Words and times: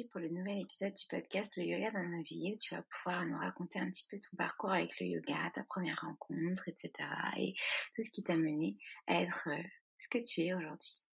Pour 0.00 0.20
le 0.20 0.28
nouvel 0.28 0.58
épisode 0.58 0.94
du 0.94 1.04
podcast 1.06 1.54
Le 1.58 1.64
Yoga 1.64 1.90
dans 1.90 2.02
ma 2.02 2.22
vie 2.22 2.50
où 2.54 2.56
tu 2.56 2.74
vas 2.74 2.82
pouvoir 2.82 3.26
nous 3.26 3.36
raconter 3.36 3.78
un 3.78 3.90
petit 3.90 4.06
peu 4.10 4.18
ton 4.18 4.36
parcours 4.38 4.72
avec 4.72 4.98
le 4.98 5.06
yoga, 5.06 5.52
ta 5.54 5.64
première 5.64 6.00
rencontre, 6.00 6.66
etc. 6.68 6.90
et 7.36 7.52
tout 7.94 8.02
ce 8.02 8.10
qui 8.10 8.22
t'a 8.22 8.36
mené 8.36 8.78
à 9.06 9.20
être 9.20 9.48
euh, 9.48 9.62
ce 9.98 10.08
que 10.08 10.16
tu 10.16 10.40
es 10.40 10.54
aujourd'hui. 10.54 11.04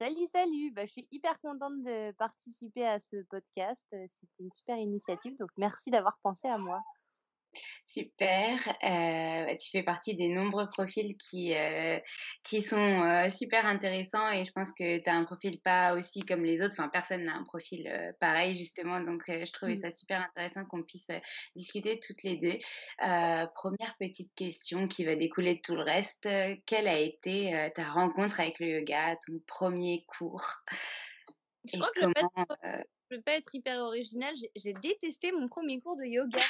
Salut, 0.00 0.28
salut. 0.28 0.70
Bah, 0.70 0.86
je 0.86 0.92
suis 0.92 1.08
hyper 1.10 1.40
contente 1.40 1.82
de 1.82 2.12
participer 2.12 2.86
à 2.86 3.00
ce 3.00 3.16
podcast. 3.24 3.82
C'était 3.90 4.42
une 4.44 4.52
super 4.52 4.76
initiative, 4.76 5.36
donc 5.36 5.50
merci 5.56 5.90
d'avoir 5.90 6.18
pensé 6.22 6.46
à 6.46 6.56
moi. 6.56 6.80
Super, 7.84 8.58
euh, 8.84 9.56
tu 9.56 9.70
fais 9.70 9.82
partie 9.82 10.14
des 10.14 10.28
nombreux 10.28 10.68
profils 10.68 11.16
qui, 11.16 11.54
euh, 11.54 11.98
qui 12.44 12.60
sont 12.60 12.76
euh, 12.76 13.28
super 13.30 13.64
intéressants 13.64 14.30
et 14.30 14.44
je 14.44 14.52
pense 14.52 14.72
que 14.72 14.98
tu 14.98 15.08
as 15.08 15.14
un 15.14 15.24
profil 15.24 15.60
pas 15.60 15.94
aussi 15.94 16.20
comme 16.20 16.44
les 16.44 16.60
autres, 16.60 16.74
enfin 16.78 16.88
personne 16.88 17.24
n'a 17.24 17.34
un 17.34 17.44
profil 17.44 17.90
pareil 18.20 18.54
justement, 18.54 19.00
donc 19.00 19.22
je 19.26 19.50
trouvais 19.52 19.76
Mm. 19.76 19.80
ça 19.82 19.90
super 19.90 20.20
intéressant 20.22 20.64
qu'on 20.66 20.82
puisse 20.82 21.10
discuter 21.56 21.98
toutes 22.00 22.22
les 22.22 22.36
deux. 22.36 22.58
Première 22.98 23.96
petite 23.98 24.34
question 24.34 24.88
qui 24.88 25.04
va 25.04 25.16
découler 25.16 25.56
de 25.56 25.60
tout 25.60 25.74
le 25.76 25.82
reste, 25.82 26.28
quelle 26.66 26.88
a 26.88 26.98
été 26.98 27.70
ta 27.74 27.90
rencontre 27.90 28.40
avec 28.40 28.58
le 28.60 28.80
yoga, 28.80 29.16
ton 29.26 29.40
premier 29.46 30.04
cours? 30.06 30.44
Je 31.64 31.76
et 31.76 31.78
crois 31.78 31.90
que 31.94 32.02
je 32.02 32.82
je 33.10 33.16
vais 33.16 33.22
pas 33.22 33.32
être 33.32 33.54
hyper 33.54 33.78
originale. 33.80 34.34
J'ai 34.54 34.74
détesté 34.74 35.32
mon 35.32 35.48
premier 35.48 35.80
cours 35.80 35.96
de 35.96 36.04
yoga. 36.04 36.40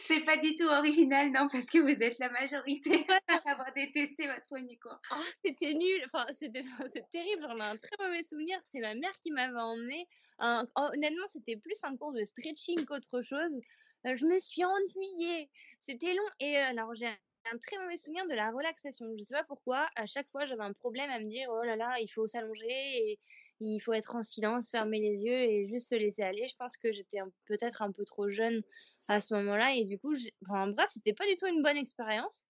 C'est 0.00 0.24
pas 0.24 0.36
du 0.36 0.56
tout 0.56 0.66
original, 0.66 1.30
non, 1.30 1.48
parce 1.50 1.66
que 1.66 1.78
vous 1.78 2.02
êtes 2.02 2.18
la 2.18 2.30
majorité 2.30 3.06
à 3.28 3.50
avoir 3.50 3.72
détesté 3.74 4.26
votre 4.26 4.44
premier. 4.46 4.78
Oh, 4.84 5.14
c'était 5.44 5.74
nul. 5.74 6.02
Enfin, 6.06 6.26
c'était 6.34 6.64
terrible. 7.10 7.42
J'en 7.42 7.56
ai 7.58 7.62
un 7.62 7.76
très 7.76 7.96
mauvais 7.98 8.22
souvenir. 8.22 8.58
C'est 8.62 8.80
ma 8.80 8.94
mère 8.94 9.18
qui 9.22 9.30
m'avait 9.30 9.58
emmené. 9.60 10.06
Un- 10.38 10.66
honnêtement, 10.76 11.26
c'était 11.26 11.56
plus 11.56 11.78
un 11.84 11.96
cours 11.96 12.12
de 12.12 12.24
stretching 12.24 12.84
qu'autre 12.84 13.22
chose. 13.22 13.60
Euh, 14.06 14.16
Je 14.16 14.26
me 14.26 14.38
suis 14.38 14.64
ennuyée. 14.64 15.50
C'était 15.80 16.14
long. 16.14 16.28
Et 16.40 16.58
euh, 16.58 16.64
alors, 16.64 16.94
j'ai 16.94 17.06
un 17.06 17.58
très 17.58 17.78
mauvais 17.78 17.96
souvenir 17.96 18.26
de 18.26 18.34
la 18.34 18.50
relaxation. 18.50 19.06
Je 19.18 19.24
sais 19.24 19.34
pas 19.34 19.44
pourquoi. 19.44 19.88
À 19.96 20.06
chaque 20.06 20.28
fois, 20.30 20.46
j'avais 20.46 20.62
un 20.64 20.72
problème 20.72 21.10
à 21.10 21.18
me 21.20 21.28
dire 21.28 21.48
oh 21.50 21.62
là 21.64 21.76
là, 21.76 22.00
il 22.00 22.08
faut 22.08 22.26
s'allonger 22.26 23.18
il 23.60 23.80
faut 23.80 23.92
être 23.92 24.14
en 24.16 24.22
silence, 24.22 24.70
fermer 24.70 25.00
les 25.00 25.24
yeux 25.24 25.40
et 25.40 25.66
juste 25.66 25.88
se 25.88 25.94
laisser 25.94 26.22
aller. 26.22 26.46
Je 26.48 26.54
pense 26.56 26.76
que 26.76 26.92
j'étais 26.92 27.18
peut-être 27.46 27.82
un 27.82 27.92
peu 27.92 28.04
trop 28.04 28.28
jeune 28.28 28.62
à 29.08 29.20
ce 29.20 29.34
moment-là. 29.34 29.74
Et 29.74 29.84
du 29.84 29.98
coup, 29.98 30.14
enfin, 30.46 30.68
bref, 30.68 30.88
c'était 30.90 31.14
pas 31.14 31.26
du 31.26 31.36
tout 31.36 31.46
une 31.46 31.62
bonne 31.62 31.76
expérience. 31.76 32.46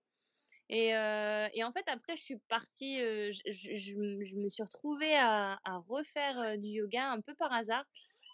Et, 0.71 0.95
euh, 0.95 1.49
en 1.63 1.73
fait, 1.73 1.85
après, 1.87 2.17
je 2.17 2.23
suis 2.23 2.39
partie, 2.49 3.01
euh, 3.01 3.33
je, 3.33 3.95
me 4.37 4.49
suis 4.49 4.63
retrouvée 4.63 5.17
à, 5.17 5.59
refaire 5.89 6.39
euh, 6.39 6.57
du 6.57 6.69
yoga 6.69 7.11
un 7.11 7.21
peu 7.21 7.35
par 7.35 7.53
hasard. 7.53 7.85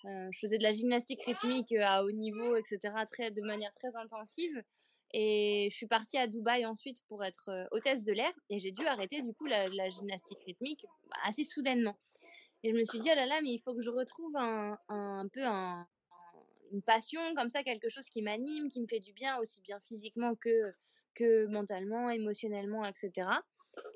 Je 0.05 0.39
faisais 0.39 0.59
de 0.59 0.63
la 0.63 0.73
gymnastique 0.73 1.23
rythmique 1.23 1.73
à 1.73 2.05
haut 2.05 2.11
niveau, 2.11 2.57
etc., 2.57 2.79
très, 3.11 3.31
de 3.31 3.41
manière 3.41 3.73
très 3.75 3.95
intensive. 3.97 4.63
Et 5.15 5.69
je 5.71 5.77
suis 5.77 5.87
partie 5.87 6.19
à 6.19 6.27
Dubaï 6.27 6.67
ensuite 6.67 6.99
pour 7.09 7.25
être 7.25 7.69
hôtesse 7.71 8.05
de 8.05 8.13
l'air. 8.13 8.33
Et 8.51 8.59
j'ai 8.59 8.71
dû 8.71 8.85
arrêter 8.87 9.23
du 9.23 9.33
coup 9.33 9.47
la, 9.47 9.65
gymnastique 9.89 10.43
rythmique 10.45 10.85
bah, 11.09 11.17
assez 11.25 11.45
soudainement. 11.45 11.97
Et 12.63 12.73
je 12.73 12.77
me 12.77 12.85
suis 12.85 12.99
dit, 12.99 13.09
oh 13.13 13.17
là 13.17 13.25
là, 13.25 13.41
mais 13.43 13.53
il 13.53 13.61
faut 13.61 13.75
que 13.75 13.81
je 13.81 13.89
retrouve 13.89 14.37
un 14.37 15.29
peu 15.33 15.43
un, 15.43 15.87
une 16.75 16.83
passion 16.83 17.21
comme 17.37 17.51
ça, 17.51 17.63
quelque 17.63 17.89
chose 17.89 18.09
qui 18.09 18.21
m'anime, 18.21 18.69
qui 18.69 18.81
me 18.81 18.87
fait 18.87 19.01
du 19.01 19.13
bien, 19.13 19.39
aussi 19.39 19.61
bien 19.61 19.81
physiquement 19.87 20.35
que, 20.35 20.75
que 21.15 21.47
mentalement, 21.47 22.11
émotionnellement, 22.11 22.85
etc. 22.85 23.29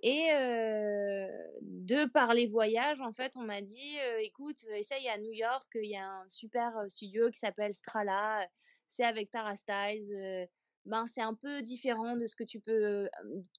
Et, 0.02 0.28
euh, 0.32 1.28
de 1.62 2.04
par 2.06 2.34
les 2.34 2.46
voyages, 2.46 3.00
en 3.00 3.12
fait, 3.12 3.36
on 3.36 3.42
m'a 3.42 3.60
dit, 3.60 3.96
écoute, 4.20 4.64
essaye 4.74 5.08
à 5.08 5.18
New 5.18 5.32
York, 5.32 5.68
il 5.74 5.90
y 5.90 5.96
a 5.96 6.06
un 6.06 6.28
super 6.28 6.72
studio 6.88 7.30
qui 7.30 7.38
s'appelle 7.38 7.74
Strala, 7.74 8.46
c'est 8.88 9.04
avec 9.04 9.30
Tara 9.30 9.56
Styles. 9.56 10.48
ben, 10.86 11.06
c'est 11.06 11.20
un 11.20 11.34
peu 11.34 11.62
différent 11.62 12.16
de 12.16 12.26
ce 12.26 12.34
que 12.34 12.44
tu 12.44 12.60
peux 12.60 13.08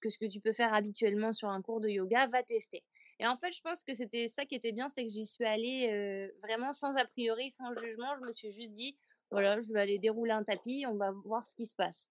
que 0.01 0.09
ce 0.09 0.17
que 0.17 0.25
tu 0.25 0.39
peux 0.39 0.53
faire 0.53 0.73
habituellement 0.73 1.33
sur 1.33 1.49
un 1.49 1.61
cours 1.61 1.79
de 1.79 1.89
yoga, 1.89 2.27
va 2.27 2.43
tester. 2.43 2.83
Et 3.19 3.27
en 3.27 3.35
fait, 3.35 3.51
je 3.51 3.61
pense 3.61 3.83
que 3.83 3.93
c'était 3.93 4.29
ça 4.29 4.45
qui 4.45 4.55
était 4.55 4.71
bien, 4.71 4.89
c'est 4.89 5.03
que 5.03 5.09
j'y 5.09 5.25
suis 5.25 5.45
allée 5.45 6.31
vraiment 6.41 6.73
sans 6.73 6.95
a 6.95 7.05
priori, 7.05 7.51
sans 7.51 7.75
jugement. 7.75 8.15
Je 8.21 8.27
me 8.27 8.31
suis 8.31 8.49
juste 8.49 8.71
dit, 8.73 8.97
voilà, 9.31 9.61
je 9.61 9.71
vais 9.73 9.81
aller 9.81 9.99
dérouler 9.99 10.31
un 10.31 10.43
tapis, 10.43 10.85
on 10.87 10.95
va 10.95 11.11
voir 11.25 11.45
ce 11.45 11.55
qui 11.55 11.65
se 11.65 11.75
passe. 11.75 12.09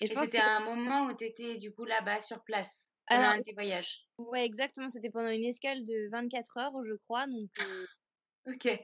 Et, 0.00 0.08
c'était 0.08 0.38
un 0.38 0.60
moment 0.60 1.06
où 1.06 1.14
tu 1.14 1.24
étais 1.24 1.56
du 1.56 1.72
coup 1.72 1.84
là-bas 1.84 2.20
sur 2.20 2.42
place 2.42 2.92
pendant 3.08 3.28
un 3.28 3.38
de 3.38 3.42
tes 3.42 3.52
voyages? 3.52 4.08
Ouais, 4.18 4.44
exactement. 4.44 4.90
C'était 4.90 5.10
pendant 5.10 5.28
une 5.28 5.44
escale 5.44 5.84
de 5.84 6.08
24 6.10 6.56
heures, 6.58 6.84
je 6.84 6.94
crois. 7.04 7.26
Donc, 7.26 7.50
ok. 8.46 8.82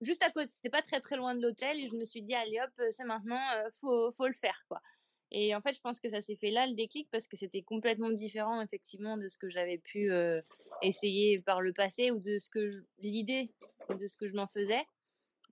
Juste 0.00 0.22
à 0.22 0.30
côté, 0.30 0.48
c'était 0.50 0.70
pas 0.70 0.82
très 0.82 1.00
très 1.00 1.16
loin 1.16 1.34
de 1.34 1.42
l'hôtel 1.42 1.78
et 1.78 1.88
je 1.88 1.94
me 1.94 2.04
suis 2.04 2.22
dit 2.22 2.34
allez 2.34 2.60
hop, 2.60 2.70
c'est 2.90 3.04
maintenant, 3.04 3.40
faut 3.80 4.10
faut 4.12 4.26
le 4.26 4.34
faire 4.34 4.64
quoi. 4.68 4.80
Et 5.30 5.54
en 5.54 5.62
fait, 5.62 5.74
je 5.74 5.80
pense 5.80 5.98
que 5.98 6.10
ça 6.10 6.20
s'est 6.20 6.36
fait 6.36 6.50
là 6.50 6.66
le 6.66 6.74
déclic 6.74 7.08
parce 7.10 7.26
que 7.26 7.36
c'était 7.36 7.62
complètement 7.62 8.10
différent 8.10 8.60
effectivement 8.60 9.16
de 9.16 9.28
ce 9.28 9.38
que 9.38 9.48
j'avais 9.48 9.78
pu 9.78 10.12
essayer 10.82 11.40
par 11.40 11.62
le 11.62 11.72
passé 11.72 12.10
ou 12.10 12.18
de 12.18 12.38
ce 12.38 12.50
que 12.50 12.84
l'idée 12.98 13.52
de 13.88 14.06
ce 14.06 14.16
que 14.16 14.26
je 14.26 14.34
m'en 14.34 14.46
faisais. 14.46 14.84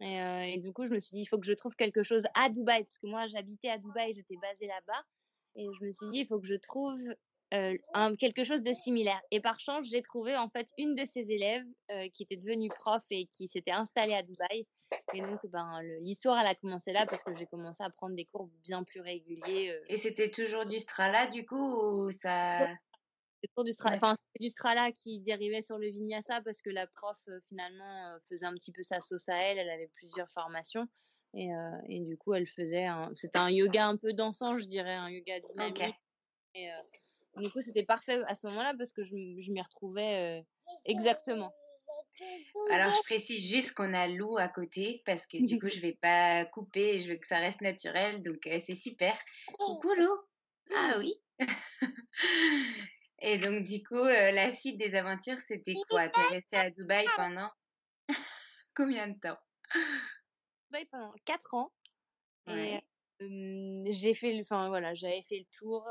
Et, 0.01 0.55
et, 0.55 0.59
du 0.59 0.73
coup, 0.73 0.87
je 0.87 0.93
me 0.93 1.01
suis 1.01 1.15
dit 1.15 1.23
il 1.23 1.27
faut 1.27 1.39
que 1.39 1.47
je 1.47 1.53
trouve 1.53 1.77
quelque 1.77 2.03
chose 2.03 2.23
à 2.35 2.49
Dubaï 2.49 2.85
parce 2.85 2.99
que 2.99 3.07
moi 3.07 3.27
j'habitais 3.29 3.69
à 3.69 3.79
Dubaï, 3.79 4.13
j'étais 4.13 4.37
basée 4.41 4.67
là-bas 4.67 5.05
et 5.57 5.67
je 5.79 5.85
me 5.85 5.93
suis 5.93 6.07
dit 6.11 6.19
il 6.21 6.27
faut 6.27 6.41
que 6.41 6.47
je 6.47 6.55
trouve 6.55 6.99
euh, 7.53 7.77
un, 7.95 8.15
quelque 8.15 8.45
chose 8.45 8.63
de 8.63 8.73
similaire. 8.73 9.21
Et 9.33 9.41
par 9.41 9.59
chance, 9.59 9.89
j'ai 9.91 10.03
trouvé 10.03 10.37
en 10.37 10.49
fait 10.49 10.69
une 10.79 10.95
de 10.95 11.05
ses 11.05 11.31
élèves 11.31 11.65
euh, 11.91 12.09
qui 12.15 12.23
était 12.23 12.37
devenue 12.37 12.69
prof 12.69 13.03
et 13.11 13.27
qui 13.33 13.49
s'était 13.49 13.73
installée 13.73 14.15
à 14.15 14.23
Dubaï. 14.23 14.67
Et 15.15 15.21
donc, 15.21 15.41
ben, 15.49 15.81
l'histoire, 16.01 16.39
elle 16.41 16.47
a 16.47 16.55
commencé 16.55 16.93
là 16.93 17.07
parce 17.07 17.25
que 17.25 17.35
j'ai 17.35 17.47
commencé 17.47 17.83
à 17.83 17.91
prendre 17.91 18.15
des 18.15 18.25
cours 18.27 18.49
bien 18.63 18.85
plus 18.85 19.01
réguliers. 19.01 19.71
Euh. 19.71 19.85
Et 19.89 19.99
c'était 19.99 20.31
toujours 20.31 20.65
du 20.65 20.79
Strala, 20.79 21.27
du 21.27 21.45
coup, 21.45 21.57
ou 21.57 22.11
ça 22.13 22.69
C'était 23.43 23.65
du 23.65 23.73
Strala. 23.73 23.97
Enfin, 23.97 24.17
du 24.39 24.49
Strala 24.49 24.93
qui 24.93 25.21
dérivait 25.21 25.63
sur 25.63 25.79
le 25.79 25.89
Vinyasa 25.89 26.41
parce 26.43 26.61
que 26.61 26.71
la 26.71 26.87
prof, 26.87 27.17
finalement, 27.49 28.17
faisait 28.29 28.47
un 28.47 28.55
petit 28.55 28.73
peu 28.73 28.83
sa 28.83 29.01
sauce 29.01 29.29
à 29.29 29.37
elle. 29.37 29.59
Elle 29.59 29.71
avait 29.71 29.91
plusieurs 29.97 30.31
formations. 30.31 30.87
Et, 31.35 31.49
et 31.89 32.01
du 32.01 32.17
coup, 32.17 32.35
elle 32.35 32.49
faisait. 32.49 32.87
C'était 33.15 33.39
un 33.39 33.51
yoga 33.51 33.87
un 33.87 33.97
peu 33.97 34.13
dansant, 34.13 34.59
je 34.59 34.65
dirais, 34.65 34.95
un 34.95 35.09
yoga 35.11 35.41
dynamique. 35.41 35.95
Et, 36.55 36.71
du 37.37 37.51
coup, 37.51 37.61
c'était 37.61 37.85
parfait 37.85 38.21
à 38.27 38.35
ce 38.35 38.47
moment-là 38.49 38.75
parce 38.77 38.93
que 38.93 39.03
je, 39.03 39.15
je 39.39 39.53
m'y 39.53 39.63
retrouvais 39.63 40.41
euh, 40.41 40.43
exactement. 40.85 41.53
Alors, 42.71 42.93
je 42.93 43.03
précise 43.03 43.49
juste 43.49 43.75
qu'on 43.75 43.95
a 43.95 44.07
Lou 44.07 44.37
à 44.37 44.49
côté 44.49 45.03
parce 45.07 45.27
que 45.27 45.39
du 45.39 45.59
coup, 45.59 45.69
je 45.69 45.81
vais 45.81 45.97
pas 46.01 46.45
couper 46.45 46.95
et 46.95 46.99
je 46.99 47.11
veux 47.11 47.17
que 47.17 47.27
ça 47.27 47.39
reste 47.39 47.61
naturel. 47.61 48.23
Donc, 48.23 48.41
c'est 48.43 48.75
super. 48.75 49.17
Coucou 49.59 49.95
Lou. 49.95 50.11
Ah 50.75 50.97
oui. 50.99 51.15
et 53.21 53.37
donc, 53.39 53.65
du 53.65 53.83
coup, 53.83 53.97
euh, 53.97 54.31
la 54.31 54.53
suite 54.53 54.79
des 54.79 54.95
aventures, 54.95 55.39
c'était 55.47 55.75
quoi? 55.89 56.09
Tu 56.09 56.21
es 56.21 56.37
resté 56.37 56.57
à 56.57 56.71
Dubaï 56.71 57.05
pendant 57.17 57.51
combien 58.75 59.09
de 59.09 59.19
temps? 59.19 59.39
Dubaï 60.71 60.87
pendant 60.87 61.13
4 61.25 61.55
ans. 61.55 61.73
Ouais 62.47 62.83
j'ai 63.21 64.15
fait 64.15 64.33
le, 64.33 64.41
enfin 64.41 64.69
voilà, 64.69 64.95
j'avais 64.95 65.23
fait 65.23 65.39
le 65.39 65.45
tour. 65.59 65.87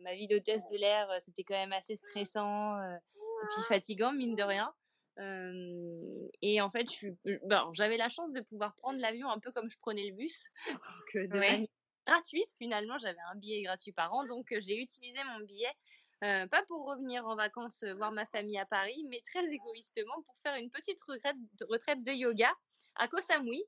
ma 0.00 0.14
vie 0.14 0.26
d'hôtesse 0.26 0.62
de 0.70 0.76
l'air, 0.76 1.08
c'était 1.20 1.44
quand 1.44 1.54
même 1.54 1.72
assez 1.72 1.96
stressant 1.96 2.78
et 2.82 3.46
puis 3.54 3.62
fatigant 3.68 4.12
mine 4.12 4.36
de 4.36 4.42
rien. 4.42 4.74
et 6.42 6.60
en 6.60 6.68
fait, 6.68 6.86
ben, 7.44 7.70
j'avais 7.72 7.96
la 7.96 8.08
chance 8.08 8.32
de 8.32 8.40
pouvoir 8.40 8.74
prendre 8.76 8.98
l'avion 9.00 9.30
un 9.30 9.38
peu 9.38 9.50
comme 9.52 9.70
je 9.70 9.78
prenais 9.78 10.04
le 10.04 10.14
bus, 10.14 10.44
donc 11.14 11.28
de 11.30 11.38
manière 11.38 11.68
gratuite. 12.06 12.50
Finalement, 12.58 12.98
j'avais 12.98 13.20
un 13.32 13.36
billet 13.36 13.62
gratuit 13.62 13.92
par 13.92 14.12
an, 14.12 14.26
donc 14.26 14.46
j'ai 14.58 14.78
utilisé 14.78 15.18
mon 15.24 15.44
billet. 15.44 15.72
Pas 16.20 16.62
pour 16.68 16.86
revenir 16.86 17.26
en 17.26 17.36
vacances 17.36 17.84
voir 17.96 18.12
ma 18.12 18.26
famille 18.26 18.58
à 18.58 18.66
Paris, 18.66 19.04
mais 19.08 19.20
très 19.24 19.44
égoïstement 19.44 20.22
pour 20.26 20.38
faire 20.38 20.56
une 20.56 20.70
petite 20.70 21.00
retraite, 21.02 21.36
de 22.02 22.12
yoga 22.12 22.52
à 22.96 23.08
Koh 23.08 23.20
Samui, 23.20 23.62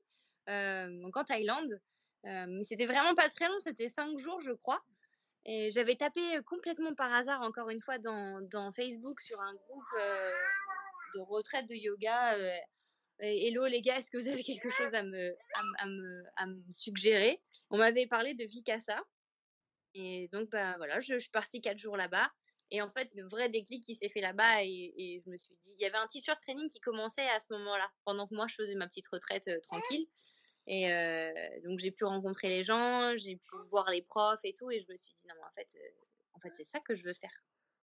donc 0.47 1.15
en 1.17 1.23
Thaïlande. 1.23 1.79
Euh, 2.25 2.45
mais 2.47 2.63
c'était 2.63 2.85
vraiment 2.85 3.15
pas 3.15 3.29
très 3.29 3.47
long, 3.47 3.59
c'était 3.59 3.89
cinq 3.89 4.17
jours, 4.17 4.41
je 4.41 4.51
crois. 4.51 4.81
Et 5.45 5.71
j'avais 5.71 5.95
tapé 5.95 6.21
complètement 6.45 6.93
par 6.93 7.13
hasard, 7.13 7.41
encore 7.41 7.69
une 7.69 7.79
fois, 7.79 7.97
dans, 7.99 8.71
Facebook 8.73 9.21
sur 9.21 9.39
un 9.41 9.53
groupe 9.53 9.93
euh, 9.99 10.33
de 11.15 11.19
retraite 11.21 11.67
de 11.67 11.75
yoga. 11.75 12.35
Euh, 12.35 12.57
Hello 13.19 13.65
les 13.65 13.81
gars, 13.81 13.97
est-ce 13.97 14.11
que 14.11 14.17
vous 14.17 14.27
avez 14.27 14.43
quelque 14.43 14.69
chose 14.69 14.93
à, 14.93 15.01
me, 15.01 15.33
à 16.35 16.45
me 16.45 16.71
suggérer? 16.71 17.41
On 17.71 17.77
m'avait 17.77 18.05
parlé 18.05 18.35
de 18.35 18.43
Vikasa. 18.43 19.01
Et 19.93 20.29
donc, 20.31 20.49
bah, 20.49 20.75
voilà, 20.77 20.99
je, 20.99 21.17
suis 21.17 21.29
partie 21.29 21.61
quatre 21.61 21.79
jours 21.79 21.97
là-bas. 21.97 22.29
Et 22.69 22.81
en 22.81 22.89
fait, 22.89 23.09
le 23.15 23.23
vrai 23.23 23.49
déclic 23.49 23.83
qui 23.83 23.95
s'est 23.95 24.09
fait 24.09 24.21
là-bas, 24.21 24.63
et, 24.63 25.21
je 25.23 25.29
me 25.29 25.37
suis 25.37 25.55
dit, 25.63 25.73
il 25.79 25.81
y 25.81 25.85
avait 25.85 25.97
un 25.97 26.07
teacher 26.07 26.33
training 26.41 26.69
qui 26.69 26.79
commençait 26.81 27.27
à 27.29 27.39
ce 27.39 27.53
moment-là, 27.53 27.89
pendant 28.03 28.27
que 28.27 28.35
moi 28.35 28.45
je 28.47 28.55
faisais 28.55 28.75
ma 28.75 28.87
petite 28.87 29.07
retraite 29.07 29.49
tranquille. 29.63 30.07
Et 30.67 30.91
euh, 30.91 31.31
donc 31.63 31.79
j'ai 31.79 31.91
pu 31.91 32.03
rencontrer 32.03 32.49
les 32.49 32.63
gens, 32.63 33.15
j'ai 33.15 33.37
pu 33.37 33.55
voir 33.69 33.89
les 33.89 34.01
profs 34.01 34.43
et 34.43 34.53
tout, 34.53 34.69
et 34.69 34.81
je 34.81 34.91
me 34.91 34.97
suis 34.97 35.13
dit 35.15 35.25
non 35.27 35.35
mais 35.37 35.45
en 35.45 35.51
fait, 35.55 35.69
euh, 35.77 35.89
en 36.33 36.39
fait 36.39 36.53
c'est 36.53 36.65
ça 36.65 36.79
que 36.81 36.93
je 36.93 37.05
veux 37.05 37.13
faire. 37.13 37.31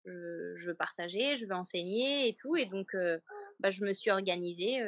Je, 0.05 0.67
veux 0.67 0.75
partager, 0.75 1.39
je 1.39 1.47
veux 1.47 1.55
enseigner 1.55 2.29
et 2.29 2.35
tout, 2.35 2.57
et 2.57 2.67
donc 2.67 2.95
euh, 2.95 3.19
bah, 3.59 3.71
je 3.71 3.83
me 3.83 3.95
suis 3.95 4.11
organisée. 4.11 4.83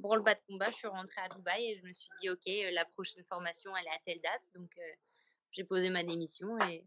pour 0.00 0.14
le 0.14 0.22
bas 0.22 0.36
de 0.36 0.40
combat, 0.46 0.66
je 0.66 0.76
suis 0.76 0.86
rentrée 0.86 1.20
à 1.20 1.28
Dubaï 1.34 1.72
et 1.72 1.76
je 1.76 1.84
me 1.84 1.92
suis 1.92 2.08
dit 2.20 2.30
ok, 2.30 2.46
la 2.72 2.84
prochaine 2.84 3.24
formation 3.24 3.76
elle 3.76 3.86
est 3.86 3.96
à 3.96 3.98
telle 4.04 4.20
date, 4.20 4.42
donc 4.54 4.70
j'ai 5.56 5.64
posé 5.64 5.88
ma 5.90 6.04
démission 6.04 6.58
et 6.68 6.84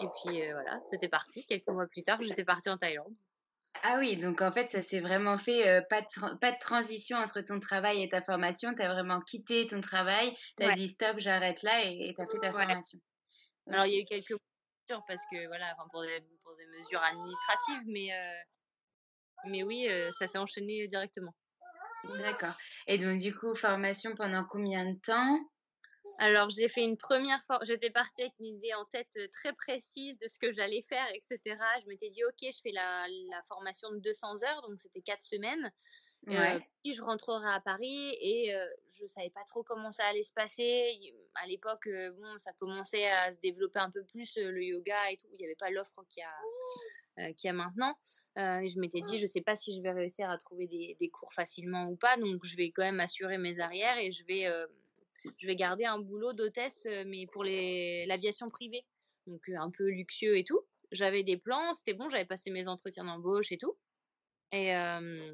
et 0.00 0.06
puis 0.16 0.52
voilà, 0.52 0.80
c'était 0.90 1.08
parti. 1.08 1.46
Quelques 1.46 1.68
mois 1.68 1.86
plus 1.86 2.02
tard, 2.02 2.22
j'étais 2.22 2.44
partie 2.44 2.68
en 2.68 2.76
Thaïlande. 2.76 3.14
Ah 3.82 3.96
oui, 3.98 4.16
donc 4.16 4.42
en 4.42 4.52
fait, 4.52 4.70
ça 4.70 4.80
s'est 4.80 5.00
vraiment 5.00 5.38
fait, 5.38 5.68
euh, 5.68 5.80
pas, 5.88 6.02
de 6.02 6.38
pas 6.38 6.52
de 6.52 6.58
transition 6.58 7.16
entre 7.16 7.40
ton 7.40 7.58
travail 7.58 8.02
et 8.02 8.08
ta 8.08 8.20
formation. 8.20 8.74
Tu 8.74 8.82
as 8.82 8.92
vraiment 8.92 9.20
quitté 9.20 9.66
ton 9.66 9.80
travail, 9.80 10.36
tu 10.56 10.64
as 10.64 10.72
dit 10.72 10.88
stop, 10.88 11.18
j'arrête 11.18 11.62
là 11.62 11.82
et 11.84 12.14
tu 12.14 12.22
as 12.22 12.26
fait 12.26 12.38
ta 12.38 12.52
formation. 12.52 13.00
Alors, 13.68 13.86
il 13.86 13.94
y 13.94 13.96
a 13.96 14.00
eu 14.00 14.04
quelques 14.04 14.30
mesures 14.30 15.02
parce 15.08 15.24
que, 15.30 15.46
voilà, 15.46 15.74
pour 15.90 16.02
des, 16.02 16.20
pour 16.44 16.54
des 16.56 16.66
mesures 16.66 17.02
administratives, 17.02 17.82
mais, 17.86 18.12
euh, 18.12 18.40
mais 19.46 19.62
oui, 19.62 19.88
euh, 19.88 20.10
ça 20.12 20.26
s'est 20.26 20.38
enchaîné 20.38 20.86
directement. 20.86 21.34
D'accord. 22.18 22.54
Et 22.86 22.98
donc, 22.98 23.18
du 23.18 23.34
coup, 23.34 23.54
formation 23.54 24.14
pendant 24.14 24.44
combien 24.44 24.92
de 24.92 24.98
temps? 25.00 25.38
Alors, 26.18 26.50
j'ai 26.50 26.68
fait 26.68 26.82
une 26.82 26.96
première 26.96 27.42
fois, 27.44 27.58
j'étais 27.62 27.90
partie 27.90 28.22
avec 28.22 28.34
une 28.38 28.46
idée 28.46 28.74
en 28.74 28.84
tête 28.84 29.08
euh, 29.16 29.28
très 29.32 29.52
précise 29.52 30.18
de 30.18 30.28
ce 30.28 30.38
que 30.38 30.52
j'allais 30.52 30.82
faire, 30.82 31.06
etc. 31.14 31.40
Je 31.82 31.88
m'étais 31.88 32.10
dit, 32.10 32.24
OK, 32.24 32.38
je 32.42 32.60
fais 32.62 32.72
la, 32.72 33.06
la 33.30 33.42
formation 33.48 33.90
de 33.90 33.98
200 33.98 34.42
heures, 34.44 34.62
donc 34.62 34.78
c'était 34.78 35.02
quatre 35.02 35.24
semaines. 35.24 35.72
Euh, 36.28 36.60
puis 36.82 36.94
je 36.94 37.02
rentrerai 37.02 37.52
à 37.52 37.60
Paris 37.60 38.16
et 38.20 38.54
euh, 38.54 38.64
je 38.96 39.06
savais 39.06 39.30
pas 39.30 39.42
trop 39.44 39.64
comment 39.64 39.90
ça 39.90 40.06
allait 40.06 40.22
se 40.22 40.32
passer. 40.32 41.12
À 41.34 41.46
l'époque, 41.48 41.88
euh, 41.88 42.12
bon, 42.12 42.38
ça 42.38 42.52
commençait 42.52 43.08
à 43.10 43.32
se 43.32 43.40
développer 43.40 43.80
un 43.80 43.90
peu 43.90 44.04
plus 44.04 44.36
le 44.36 44.62
yoga 44.62 45.10
et 45.10 45.16
tout. 45.16 45.26
Il 45.32 45.38
n'y 45.38 45.44
avait 45.44 45.56
pas 45.56 45.70
l'offre 45.70 46.04
qu'il 46.08 46.22
y 46.22 47.22
a, 47.24 47.30
y 47.42 47.48
a 47.48 47.52
maintenant. 47.52 47.96
je 48.36 48.78
m'étais 48.78 49.00
dit, 49.00 49.18
je 49.18 49.26
sais 49.26 49.40
pas 49.40 49.56
si 49.56 49.74
je 49.74 49.82
vais 49.82 49.90
réussir 49.90 50.30
à 50.30 50.38
trouver 50.38 50.68
des, 50.68 50.96
des, 51.00 51.08
cours 51.08 51.32
facilement 51.32 51.88
ou 51.88 51.96
pas, 51.96 52.16
donc 52.16 52.44
je 52.44 52.56
vais 52.56 52.70
quand 52.70 52.84
même 52.84 53.00
assurer 53.00 53.38
mes 53.38 53.58
arrières 53.58 53.98
et 53.98 54.12
je 54.12 54.24
vais 54.24 54.48
je 55.38 55.46
vais 55.46 55.56
garder 55.56 55.84
un 55.84 55.98
boulot 55.98 56.32
d'hôtesse, 56.32 56.86
euh, 56.86 57.04
mais 57.06 57.26
pour 57.26 57.44
l'aviation 57.44 58.46
privée. 58.48 58.84
Donc 59.26 59.48
euh, 59.48 59.56
un 59.58 59.70
peu 59.70 59.88
luxueux 59.88 60.36
et 60.36 60.44
tout. 60.44 60.60
J'avais 60.90 61.22
des 61.22 61.36
plans, 61.36 61.74
c'était 61.74 61.94
bon, 61.94 62.08
j'avais 62.08 62.24
passé 62.24 62.50
mes 62.50 62.68
entretiens 62.68 63.04
d'embauche 63.04 63.52
et 63.52 63.58
tout. 63.58 63.76
Et, 64.50 64.76
euh, 64.76 65.32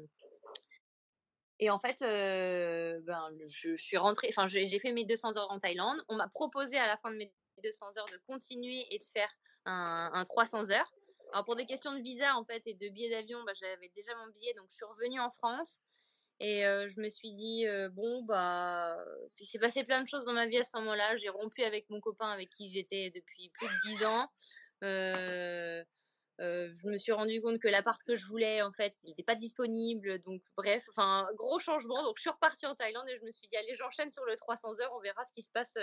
en 1.69 1.79
fait, 1.79 1.99
ben, 1.99 3.29
je, 3.47 3.75
suis 3.75 3.97
rentrée, 3.97 4.29
enfin, 4.29 4.47
j'ai 4.47 4.79
fait 4.79 4.93
mes 4.93 5.03
200 5.03 5.37
heures 5.37 5.51
en 5.51 5.59
Thaïlande. 5.59 6.01
On 6.07 6.15
m'a 6.15 6.29
proposé 6.29 6.77
à 6.77 6.87
la 6.87 6.95
fin 6.97 7.11
de 7.11 7.17
mes 7.17 7.33
200 7.61 7.97
heures 7.97 8.05
de 8.05 8.17
continuer 8.25 8.85
et 8.91 8.99
de 8.99 9.03
faire 9.03 9.29
un, 9.65 10.11
un 10.13 10.23
300 10.23 10.71
heures. 10.71 10.93
Alors 11.31 11.45
pour 11.45 11.55
des 11.55 11.65
questions 11.65 11.93
de 11.93 12.01
visa 12.01 12.35
en 12.35 12.43
fait 12.43 12.65
et 12.65 12.73
de 12.73 12.89
billets 12.89 13.09
d'avion, 13.09 13.43
bah, 13.43 13.51
j'avais 13.53 13.91
déjà 13.95 14.15
mon 14.15 14.31
billet, 14.31 14.53
donc 14.55 14.67
je 14.69 14.75
suis 14.75 14.85
revenue 14.85 15.19
en 15.19 15.29
France. 15.29 15.83
Et 16.41 16.61
je 16.61 17.01
me 17.01 17.09
suis 17.09 17.33
dit, 17.33 17.65
bon, 17.91 18.23
bah, 18.23 18.97
il 19.39 19.45
s'est 19.45 19.59
passé 19.59 19.83
plein 19.83 20.01
de 20.01 20.07
choses 20.07 20.25
dans 20.25 20.33
ma 20.33 20.47
vie 20.47 20.57
à 20.57 20.63
ce 20.63 20.77
moment-là. 20.77 21.15
J'ai 21.15 21.29
rompu 21.29 21.63
avec 21.63 21.89
mon 21.89 21.99
copain 21.99 22.29
avec 22.29 22.49
qui 22.49 22.69
j'étais 22.69 23.11
depuis 23.13 23.49
plus 23.49 23.67
de 23.67 23.89
dix 23.89 24.05
ans. 24.05 24.29
Je 24.81 25.83
me 26.87 26.97
suis 26.97 27.11
rendu 27.11 27.41
compte 27.41 27.59
que 27.59 27.67
l'appart 27.67 28.01
que 28.03 28.15
je 28.15 28.25
voulais, 28.25 28.61
en 28.61 28.71
fait, 28.71 28.93
il 29.03 29.09
n'était 29.09 29.23
pas 29.23 29.35
disponible. 29.35 30.21
Donc, 30.21 30.41
bref, 30.55 30.85
enfin, 30.91 31.27
gros 31.35 31.59
changement. 31.59 32.01
Donc, 32.03 32.15
je 32.15 32.21
suis 32.21 32.29
repartie 32.29 32.65
en 32.65 32.75
Thaïlande 32.75 33.09
et 33.09 33.17
je 33.17 33.25
me 33.25 33.31
suis 33.31 33.49
dit, 33.51 33.57
allez, 33.57 33.75
j'enchaîne 33.75 34.09
sur 34.09 34.23
le 34.23 34.37
300 34.37 34.79
heures, 34.79 34.93
on 34.95 35.01
verra 35.01 35.25
ce 35.25 35.33
qui 35.33 35.41
se 35.41 35.51
passe 35.51 35.77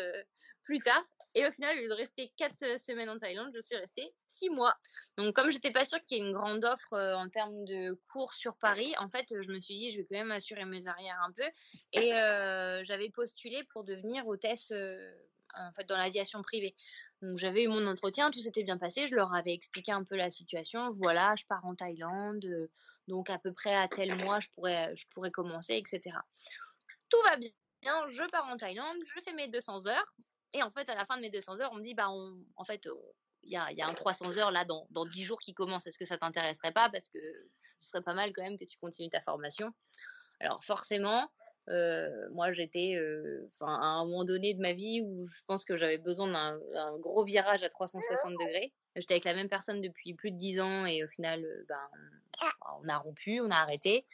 plus 0.62 0.80
tard. 0.80 1.04
Et 1.38 1.46
au 1.46 1.52
final, 1.52 1.76
au 1.76 1.82
lieu 1.82 1.88
de 1.88 1.94
rester 1.94 2.32
4 2.38 2.62
euh, 2.62 2.78
semaines 2.78 3.10
en 3.10 3.18
Thaïlande, 3.18 3.52
je 3.54 3.60
suis 3.60 3.76
restée 3.76 4.12
6 4.30 4.50
mois. 4.50 4.74
Donc, 5.18 5.36
comme 5.36 5.50
j'étais 5.50 5.70
pas 5.70 5.84
sûre 5.84 6.02
qu'il 6.06 6.18
y 6.18 6.20
ait 6.20 6.24
une 6.24 6.32
grande 6.32 6.64
offre 6.64 6.94
en 6.94 7.28
termes 7.28 7.64
de 7.66 8.00
cours 8.08 8.32
sur 8.32 8.56
Paris, 8.56 8.94
en 8.98 9.08
fait, 9.08 9.26
je 9.40 9.52
me 9.52 9.60
suis 9.60 9.74
dit, 9.74 9.90
je 9.90 9.98
vais 9.98 10.06
quand 10.08 10.16
même 10.16 10.32
assurer 10.32 10.64
mes 10.64 10.88
arrières 10.88 11.20
un 11.22 11.32
peu. 11.32 11.44
Et 11.92 12.10
j'avais 12.84 13.10
postulé 13.10 13.62
pour 13.64 13.84
devenir 13.84 14.26
hôtesse 14.26 14.72
en 15.58 15.72
fait, 15.72 15.88
dans 15.88 15.96
l'aviation 15.96 16.42
privée. 16.42 16.74
Donc 17.22 17.38
j'avais 17.38 17.64
eu 17.64 17.68
mon 17.68 17.86
entretien, 17.86 18.30
tout 18.30 18.40
s'était 18.40 18.62
bien 18.62 18.76
passé, 18.76 19.06
je 19.06 19.14
leur 19.14 19.34
avais 19.34 19.54
expliqué 19.54 19.90
un 19.90 20.04
peu 20.04 20.16
la 20.16 20.30
situation, 20.30 20.92
voilà, 20.92 21.34
je 21.36 21.46
pars 21.46 21.64
en 21.64 21.74
Thaïlande, 21.74 22.44
euh, 22.44 22.70
donc 23.08 23.30
à 23.30 23.38
peu 23.38 23.52
près 23.52 23.74
à 23.74 23.88
tel 23.88 24.14
mois 24.22 24.38
je 24.40 24.48
pourrais, 24.54 24.94
je 24.94 25.06
pourrais 25.08 25.30
commencer, 25.30 25.76
etc. 25.76 26.16
Tout 27.08 27.22
va 27.24 27.36
bien, 27.36 28.06
je 28.08 28.22
pars 28.30 28.46
en 28.46 28.58
Thaïlande, 28.58 28.96
je 29.06 29.20
fais 29.20 29.32
mes 29.32 29.48
200 29.48 29.86
heures, 29.86 30.14
et 30.56 30.62
en 30.62 30.70
fait 30.70 30.88
à 30.88 30.94
la 30.94 31.04
fin 31.04 31.16
de 31.16 31.22
mes 31.22 31.30
200 31.30 31.60
heures, 31.60 31.70
on 31.72 31.76
me 31.76 31.82
dit, 31.82 31.94
bah 31.94 32.08
en 32.08 32.64
fait, 32.64 32.88
il 33.42 33.50
y 33.50 33.56
a, 33.56 33.86
un 33.86 33.94
300 33.94 34.38
heures 34.38 34.50
là 34.50 34.64
dans, 34.64 34.86
dans 34.90 35.04
10 35.04 35.24
jours 35.24 35.40
qui 35.40 35.54
commence, 35.54 35.86
est-ce 35.86 35.98
que 35.98 36.06
ça 36.06 36.18
t'intéresserait 36.18 36.72
pas? 36.72 36.88
Parce 36.90 37.08
que 37.08 37.18
ce 37.78 37.90
serait 37.90 38.02
pas 38.02 38.14
mal 38.14 38.32
quand 38.32 38.42
même 38.42 38.58
que 38.58 38.64
tu 38.64 38.78
continues 38.78 39.10
ta 39.10 39.20
formation. 39.20 39.72
Alors 40.40 40.62
forcément, 40.64 41.30
euh, 41.68 42.28
moi, 42.30 42.52
j'étais 42.52 42.94
euh, 42.94 43.50
à 43.60 43.66
un 43.66 44.04
moment 44.04 44.24
donné 44.24 44.54
de 44.54 44.60
ma 44.60 44.72
vie 44.72 45.02
où 45.02 45.26
je 45.26 45.40
pense 45.46 45.64
que 45.64 45.76
j'avais 45.76 45.98
besoin 45.98 46.28
d'un 46.28 46.98
gros 46.98 47.24
virage 47.24 47.62
à 47.62 47.68
360 47.68 48.32
degrés. 48.32 48.72
J'étais 48.94 49.14
avec 49.14 49.24
la 49.24 49.34
même 49.34 49.48
personne 49.48 49.80
depuis 49.80 50.14
plus 50.14 50.30
de 50.30 50.36
10 50.36 50.60
ans 50.60 50.86
et 50.86 51.04
au 51.04 51.08
final, 51.08 51.44
euh, 51.44 51.64
ben, 51.68 52.50
on 52.82 52.88
a 52.88 52.98
rompu, 52.98 53.40
on 53.40 53.50
a 53.50 53.56
arrêté. 53.56 54.04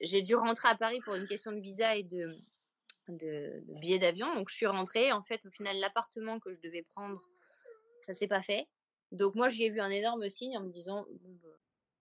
j'ai 0.00 0.22
dû 0.22 0.34
rentrer 0.34 0.68
à 0.68 0.74
Paris 0.74 1.00
pour 1.04 1.14
une 1.14 1.26
question 1.26 1.52
de 1.52 1.60
visa 1.60 1.96
et 1.96 2.02
de, 2.02 2.28
de, 3.10 3.62
de 3.66 3.80
billets 3.80 3.98
d'avion. 3.98 4.34
Donc, 4.34 4.48
je 4.48 4.54
suis 4.54 4.66
rentrée. 4.66 5.12
En 5.12 5.22
fait, 5.22 5.44
au 5.46 5.50
final, 5.50 5.78
l'appartement 5.78 6.38
que 6.40 6.52
je 6.52 6.60
devais 6.60 6.82
prendre, 6.82 7.20
ça 8.02 8.14
s'est 8.14 8.28
pas 8.28 8.42
fait. 8.42 8.66
Donc, 9.12 9.34
moi, 9.34 9.48
j'y 9.48 9.64
ai 9.64 9.70
vu 9.70 9.80
un 9.80 9.90
énorme 9.90 10.28
signe 10.28 10.56
en 10.56 10.62
me 10.62 10.70
disant, 10.70 11.06
bah, 11.42 11.48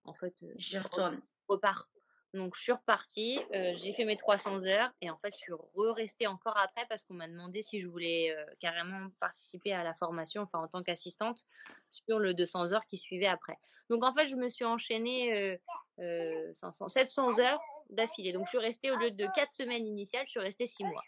en 0.04 0.14
fait, 0.14 0.46
j'y 0.56 0.78
retourne. 0.78 1.22
repars 1.48 1.90
donc 2.34 2.56
je 2.56 2.62
suis 2.62 2.72
repartie, 2.72 3.40
euh, 3.56 3.74
j'ai 3.78 3.92
fait 3.94 4.06
mes 4.06 4.16
300 4.18 4.68
heures 4.68 4.92
et 5.02 5.10
en 5.10 5.18
fait 5.18 5.34
je 5.34 5.40
suis 5.40 5.54
re-restée 5.76 6.28
encore 6.28 6.58
après 6.58 6.86
parce 6.88 7.04
qu'on 7.04 7.16
m'a 7.16 7.28
demandé 7.28 7.62
si 7.64 7.80
je 7.80 7.88
voulais 7.88 8.36
euh, 8.36 8.46
carrément 8.60 9.10
participer 9.20 9.74
à 9.74 9.84
la 9.84 9.96
formation, 9.96 10.44
enfin 10.44 10.60
en 10.60 10.68
tant 10.68 10.84
qu'assistante 10.84 11.46
sur 11.90 12.20
le 12.20 12.36
200 12.36 12.74
heures 12.74 12.86
qui 12.86 12.98
suivait 12.98 13.28
après. 13.28 13.58
Donc 13.90 14.06
en 14.06 14.14
fait 14.14 14.28
je 14.28 14.36
me 14.36 14.48
suis 14.48 14.66
enchaînée 14.66 15.60
euh, 16.00 16.54
500, 16.54 16.88
700 16.88 17.40
heures 17.40 17.60
d'affilée. 17.90 18.32
Donc 18.32 18.46
je 18.46 18.50
suis 18.50 18.60
restée 18.60 18.92
au 18.92 18.98
lieu 18.98 19.10
de 19.10 19.26
4 19.36 19.52
semaines 19.52 19.88
initiales, 19.88 20.26
je 20.28 20.32
suis 20.32 20.40
restée 20.40 20.68
6 20.68 20.84
mois. 20.84 21.02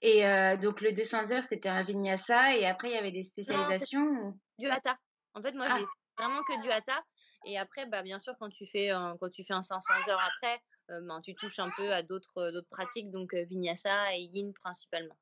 Et 0.00 0.26
euh, 0.26 0.56
donc 0.56 0.80
le 0.80 0.92
200 0.92 1.32
heures 1.32 1.44
c'était 1.44 1.68
un 1.68 1.82
vinyasa 1.82 2.56
et 2.56 2.64
après 2.64 2.88
il 2.88 2.94
y 2.94 2.98
avait 2.98 3.12
des 3.12 3.22
spécialisations 3.22 4.34
Du 4.58 4.68
hatha. 4.68 4.96
En 5.34 5.42
fait 5.42 5.52
moi 5.52 5.66
ah. 5.68 5.76
j'ai 5.78 5.84
vraiment 6.16 6.42
que 6.42 6.62
du 6.62 6.70
hatha 6.70 7.02
et 7.46 7.58
après, 7.58 7.86
bah, 7.86 8.02
bien 8.02 8.18
sûr, 8.18 8.34
quand 8.38 8.48
tu 8.48 8.66
fais 8.66 8.90
un, 8.90 9.16
quand 9.18 9.28
tu 9.28 9.44
fais 9.44 9.54
un 9.54 9.62
500 9.62 9.92
heures 10.08 10.22
après, 10.34 10.60
euh, 10.90 11.00
ben, 11.00 11.20
tu 11.22 11.34
touches 11.34 11.58
un 11.58 11.70
peu 11.70 11.92
à 11.92 12.02
d'autres, 12.02 12.38
euh, 12.38 12.52
d'autres 12.52 12.68
pratiques, 12.68 13.10
donc 13.10 13.34
euh, 13.34 13.44
Vinyasa 13.44 14.14
et 14.14 14.22
Yin 14.32 14.52
principalement. 14.52 15.16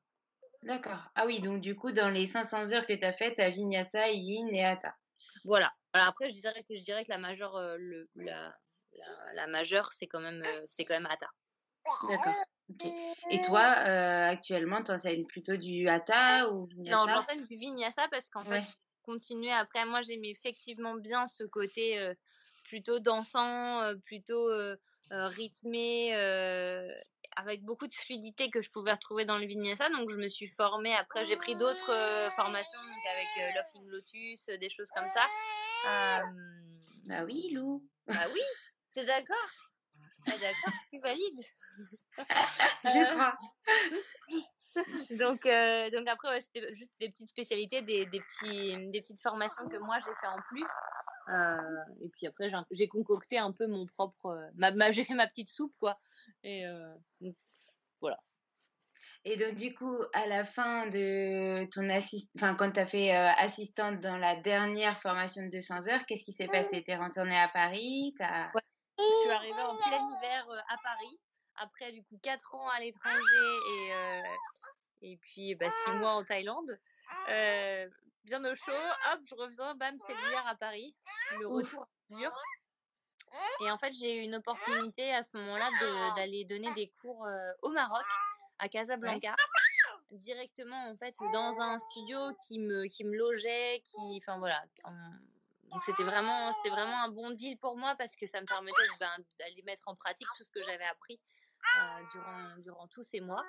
D'accord. 0.62 0.98
Ah 1.14 1.26
oui, 1.26 1.40
donc 1.40 1.60
du 1.60 1.74
coup, 1.74 1.92
dans 1.92 2.08
les 2.08 2.26
500 2.26 2.72
heures 2.72 2.86
que 2.86 2.92
tu 2.92 3.04
as 3.04 3.12
faites, 3.12 3.36
tu 3.36 3.42
as 3.42 3.50
Vinyasa, 3.50 4.10
Yin 4.10 4.48
et 4.48 4.64
Hatha. 4.64 4.94
Voilà. 5.44 5.72
Alors 5.92 6.08
après, 6.08 6.28
je 6.28 6.34
dirais 6.34 6.64
que, 6.68 6.74
je 6.74 6.82
dirais 6.82 7.04
que 7.04 7.10
la 7.10 7.18
majeure, 7.18 7.58
le, 7.78 8.08
la, 8.16 8.54
la, 9.34 9.46
majeure, 9.46 9.92
c'est 9.92 10.06
quand 10.06 10.20
même, 10.20 10.42
c'est 10.66 10.84
quand 10.84 10.94
même 10.94 11.08
Hatha. 11.10 11.28
D'accord. 12.08 12.34
Et 13.30 13.40
toi, 13.42 13.60
actuellement, 13.60 14.82
tu 14.82 14.92
enseignes 14.92 15.26
plutôt 15.26 15.56
du 15.56 15.88
Hatha 15.88 16.48
ou 16.48 16.66
Vinyasa? 16.66 16.96
Non, 16.96 17.12
j'enseigne 17.12 17.44
du 17.44 17.56
Vinyasa 17.56 18.06
parce 18.08 18.28
qu'en 18.28 18.44
fait, 18.44 18.64
continuer. 19.02 19.52
Après, 19.52 19.84
moi, 19.84 20.02
j'aimais 20.02 20.30
effectivement 20.30 20.94
bien 20.94 21.26
ce 21.26 21.44
côté 21.44 21.98
euh, 21.98 22.14
plutôt 22.64 22.98
dansant, 22.98 23.80
euh, 23.82 23.94
plutôt 23.94 24.50
euh, 24.50 24.76
rythmé, 25.10 26.14
avec 27.36 27.62
beaucoup 27.64 27.86
de 27.86 27.94
fluidité 27.94 28.50
que 28.50 28.60
je 28.60 28.70
pouvais 28.70 28.92
retrouver 28.92 29.24
dans 29.24 29.38
le 29.38 29.46
vinyasa. 29.46 29.88
Donc, 29.90 30.10
je 30.10 30.16
me 30.16 30.28
suis 30.28 30.48
formée. 30.48 30.94
Après, 30.94 31.24
j'ai 31.24 31.36
pris 31.36 31.54
d'autres 31.54 31.94
formations, 32.36 32.78
donc 32.80 33.06
avec 33.14 33.54
Laughing 33.54 33.88
Lotus, 33.88 34.46
des 34.60 34.68
choses 34.68 34.90
comme 34.90 35.08
ça. 35.12 36.24
Bah 37.04 37.24
oui, 37.24 37.50
Lou. 37.52 37.86
Bah 38.06 38.26
oui, 38.32 38.40
c'est 38.92 39.04
d'accord? 39.04 39.48
Ah, 40.26 40.38
d'accord, 40.38 40.72
tu 40.90 40.98
valides. 41.00 41.44
je 42.84 43.14
crois. 43.14 43.36
donc, 45.18 45.46
euh, 45.46 45.90
donc 45.90 46.08
après, 46.08 46.28
ouais, 46.28 46.40
c'était 46.40 46.74
juste 46.74 46.92
des 47.00 47.08
petites 47.08 47.28
spécialités, 47.28 47.82
des, 47.82 48.06
des, 48.06 48.20
petits, 48.20 48.90
des 48.90 49.00
petites 49.00 49.20
formations 49.20 49.68
que 49.68 49.78
moi 49.78 49.98
j'ai 50.00 50.14
fait 50.20 50.26
en 50.26 50.40
plus. 50.48 50.68
Euh, 51.28 52.04
et 52.04 52.08
puis 52.10 52.26
après, 52.26 52.50
j'ai 52.70 52.88
concocté 52.88 53.38
un 53.38 53.52
peu 53.52 53.66
mon 53.66 53.86
propre. 53.86 54.50
Ma, 54.56 54.90
j'ai 54.90 55.04
fait 55.04 55.14
ma 55.14 55.26
petite 55.26 55.48
soupe, 55.48 55.74
quoi. 55.78 55.98
Et 56.42 56.66
euh, 56.66 56.94
voilà. 58.00 58.18
Et 59.24 59.36
donc, 59.36 59.54
du 59.54 59.72
coup, 59.72 59.96
à 60.14 60.26
la 60.26 60.44
fin 60.44 60.88
de 60.88 61.64
ton 61.70 61.88
assist... 61.90 62.28
enfin, 62.36 62.56
quand 62.56 62.72
tu 62.72 62.80
as 62.80 62.86
fait 62.86 63.12
assistante 63.12 64.00
dans 64.00 64.16
la 64.16 64.34
dernière 64.34 65.00
formation 65.00 65.42
de 65.44 65.48
200 65.48 65.88
heures, 65.88 66.04
qu'est-ce 66.06 66.24
qui 66.24 66.32
s'est 66.32 66.48
passé? 66.48 66.82
T'es 66.82 66.96
retournée 66.96 67.38
à 67.38 67.48
Paris? 67.48 68.14
As... 68.18 68.50
Je 68.98 69.04
suis 69.22 69.30
arrivée 69.30 69.62
en 69.62 69.76
plein 69.76 70.16
hiver 70.16 70.46
à 70.68 70.76
Paris 70.82 71.20
après 71.56 71.92
du 71.92 72.02
coup 72.04 72.18
4 72.22 72.54
ans 72.54 72.68
à 72.68 72.80
l'étranger 72.80 73.16
et, 73.16 73.92
euh, 73.92 74.22
et 75.02 75.16
puis 75.16 75.54
bah, 75.54 75.70
6 75.84 75.90
mois 75.92 76.12
en 76.12 76.24
Thaïlande. 76.24 76.78
Euh, 77.28 77.88
bien 78.24 78.44
au 78.44 78.54
chaud, 78.54 78.72
hop, 79.12 79.20
je 79.24 79.34
reviens, 79.34 79.74
bam, 79.74 79.96
c'est 80.06 80.14
l'hiver 80.14 80.44
à 80.46 80.54
Paris. 80.54 80.94
Le 81.38 81.46
retour 81.46 81.86
dur. 82.10 82.32
Et 83.60 83.70
en 83.70 83.78
fait, 83.78 83.92
j'ai 83.94 84.18
eu 84.18 84.20
une 84.20 84.34
opportunité 84.34 85.12
à 85.12 85.22
ce 85.22 85.36
moment-là 85.38 85.70
d'aller 86.16 86.44
donner 86.44 86.72
des 86.74 86.92
cours 87.00 87.24
euh, 87.26 87.52
au 87.62 87.70
Maroc, 87.70 88.04
à 88.58 88.68
Casablanca, 88.68 89.34
directement 90.10 90.90
en 90.90 90.96
fait 90.96 91.14
dans 91.32 91.60
un 91.60 91.78
studio 91.78 92.18
qui 92.46 92.58
me 92.58 92.84
qui 92.84 93.04
me 93.04 93.16
logeait, 93.16 93.82
qui, 93.86 94.20
enfin 94.22 94.38
voilà. 94.38 94.62
donc 95.70 95.82
c'était 95.82 96.04
vraiment 96.04 96.52
c'était 96.52 96.68
vraiment 96.68 97.02
un 97.02 97.08
bon 97.08 97.30
deal 97.30 97.56
pour 97.58 97.76
moi 97.76 97.94
parce 97.96 98.14
que 98.14 98.26
ça 98.26 98.40
me 98.40 98.46
permettait 98.46 98.76
ben, 99.00 99.10
d'aller 99.38 99.62
mettre 99.62 99.82
en 99.86 99.96
pratique 99.96 100.28
tout 100.36 100.44
ce 100.44 100.50
que 100.50 100.62
j'avais 100.62 100.84
appris 100.84 101.18
durant, 102.12 102.56
durant 102.58 102.88
tous 102.88 103.02
ces 103.02 103.20
mois. 103.20 103.42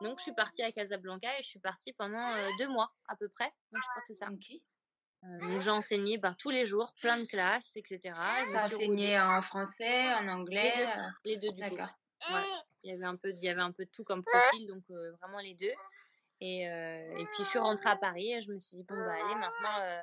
Donc, 0.00 0.18
je 0.18 0.24
suis 0.24 0.34
partie 0.34 0.62
à 0.62 0.72
Casablanca 0.72 1.28
et 1.38 1.42
je 1.42 1.48
suis 1.48 1.58
partie 1.58 1.92
pendant 1.92 2.26
euh, 2.32 2.48
deux 2.58 2.68
mois 2.68 2.90
à 3.08 3.16
peu 3.16 3.28
près. 3.28 3.52
je 3.72 3.80
crois 3.80 4.00
que 4.00 4.06
c'est 4.06 4.14
ça. 4.14 4.28
Euh, 4.28 5.38
donc, 5.40 5.60
j'ai 5.60 5.70
enseigné 5.70 6.16
ben, 6.16 6.34
tous 6.38 6.50
les 6.50 6.66
jours, 6.66 6.94
plein 7.00 7.18
de 7.18 7.26
classes, 7.26 7.76
etc. 7.76 8.00
Tu 8.04 8.56
as 8.56 8.64
enseigné 8.64 9.20
en 9.20 9.42
français, 9.42 10.12
en 10.14 10.28
anglais 10.28 10.72
Les 11.24 11.36
deux, 11.36 11.52
du 11.52 11.62
coup. 11.62 11.76
Il, 12.82 12.90
y 12.90 12.94
avait 12.94 13.04
un 13.04 13.16
peu, 13.16 13.30
il 13.30 13.44
y 13.44 13.48
avait 13.48 13.60
un 13.60 13.72
peu 13.72 13.84
de 13.84 13.90
tout 13.90 14.04
comme 14.04 14.24
profil, 14.24 14.66
donc 14.66 14.82
vraiment 15.20 15.38
les 15.40 15.54
deux. 15.54 15.72
Et, 16.40 16.62
et, 16.62 17.26
puis, 17.34 17.44
je 17.44 17.48
suis 17.48 17.58
rentrée 17.58 17.90
à 17.90 17.96
Paris 17.96 18.32
et 18.32 18.40
je 18.40 18.50
me 18.50 18.58
suis 18.58 18.78
dit, 18.78 18.82
bon, 18.84 18.96
bah, 18.96 19.12
allez, 19.12 19.34
maintenant, 19.34 20.02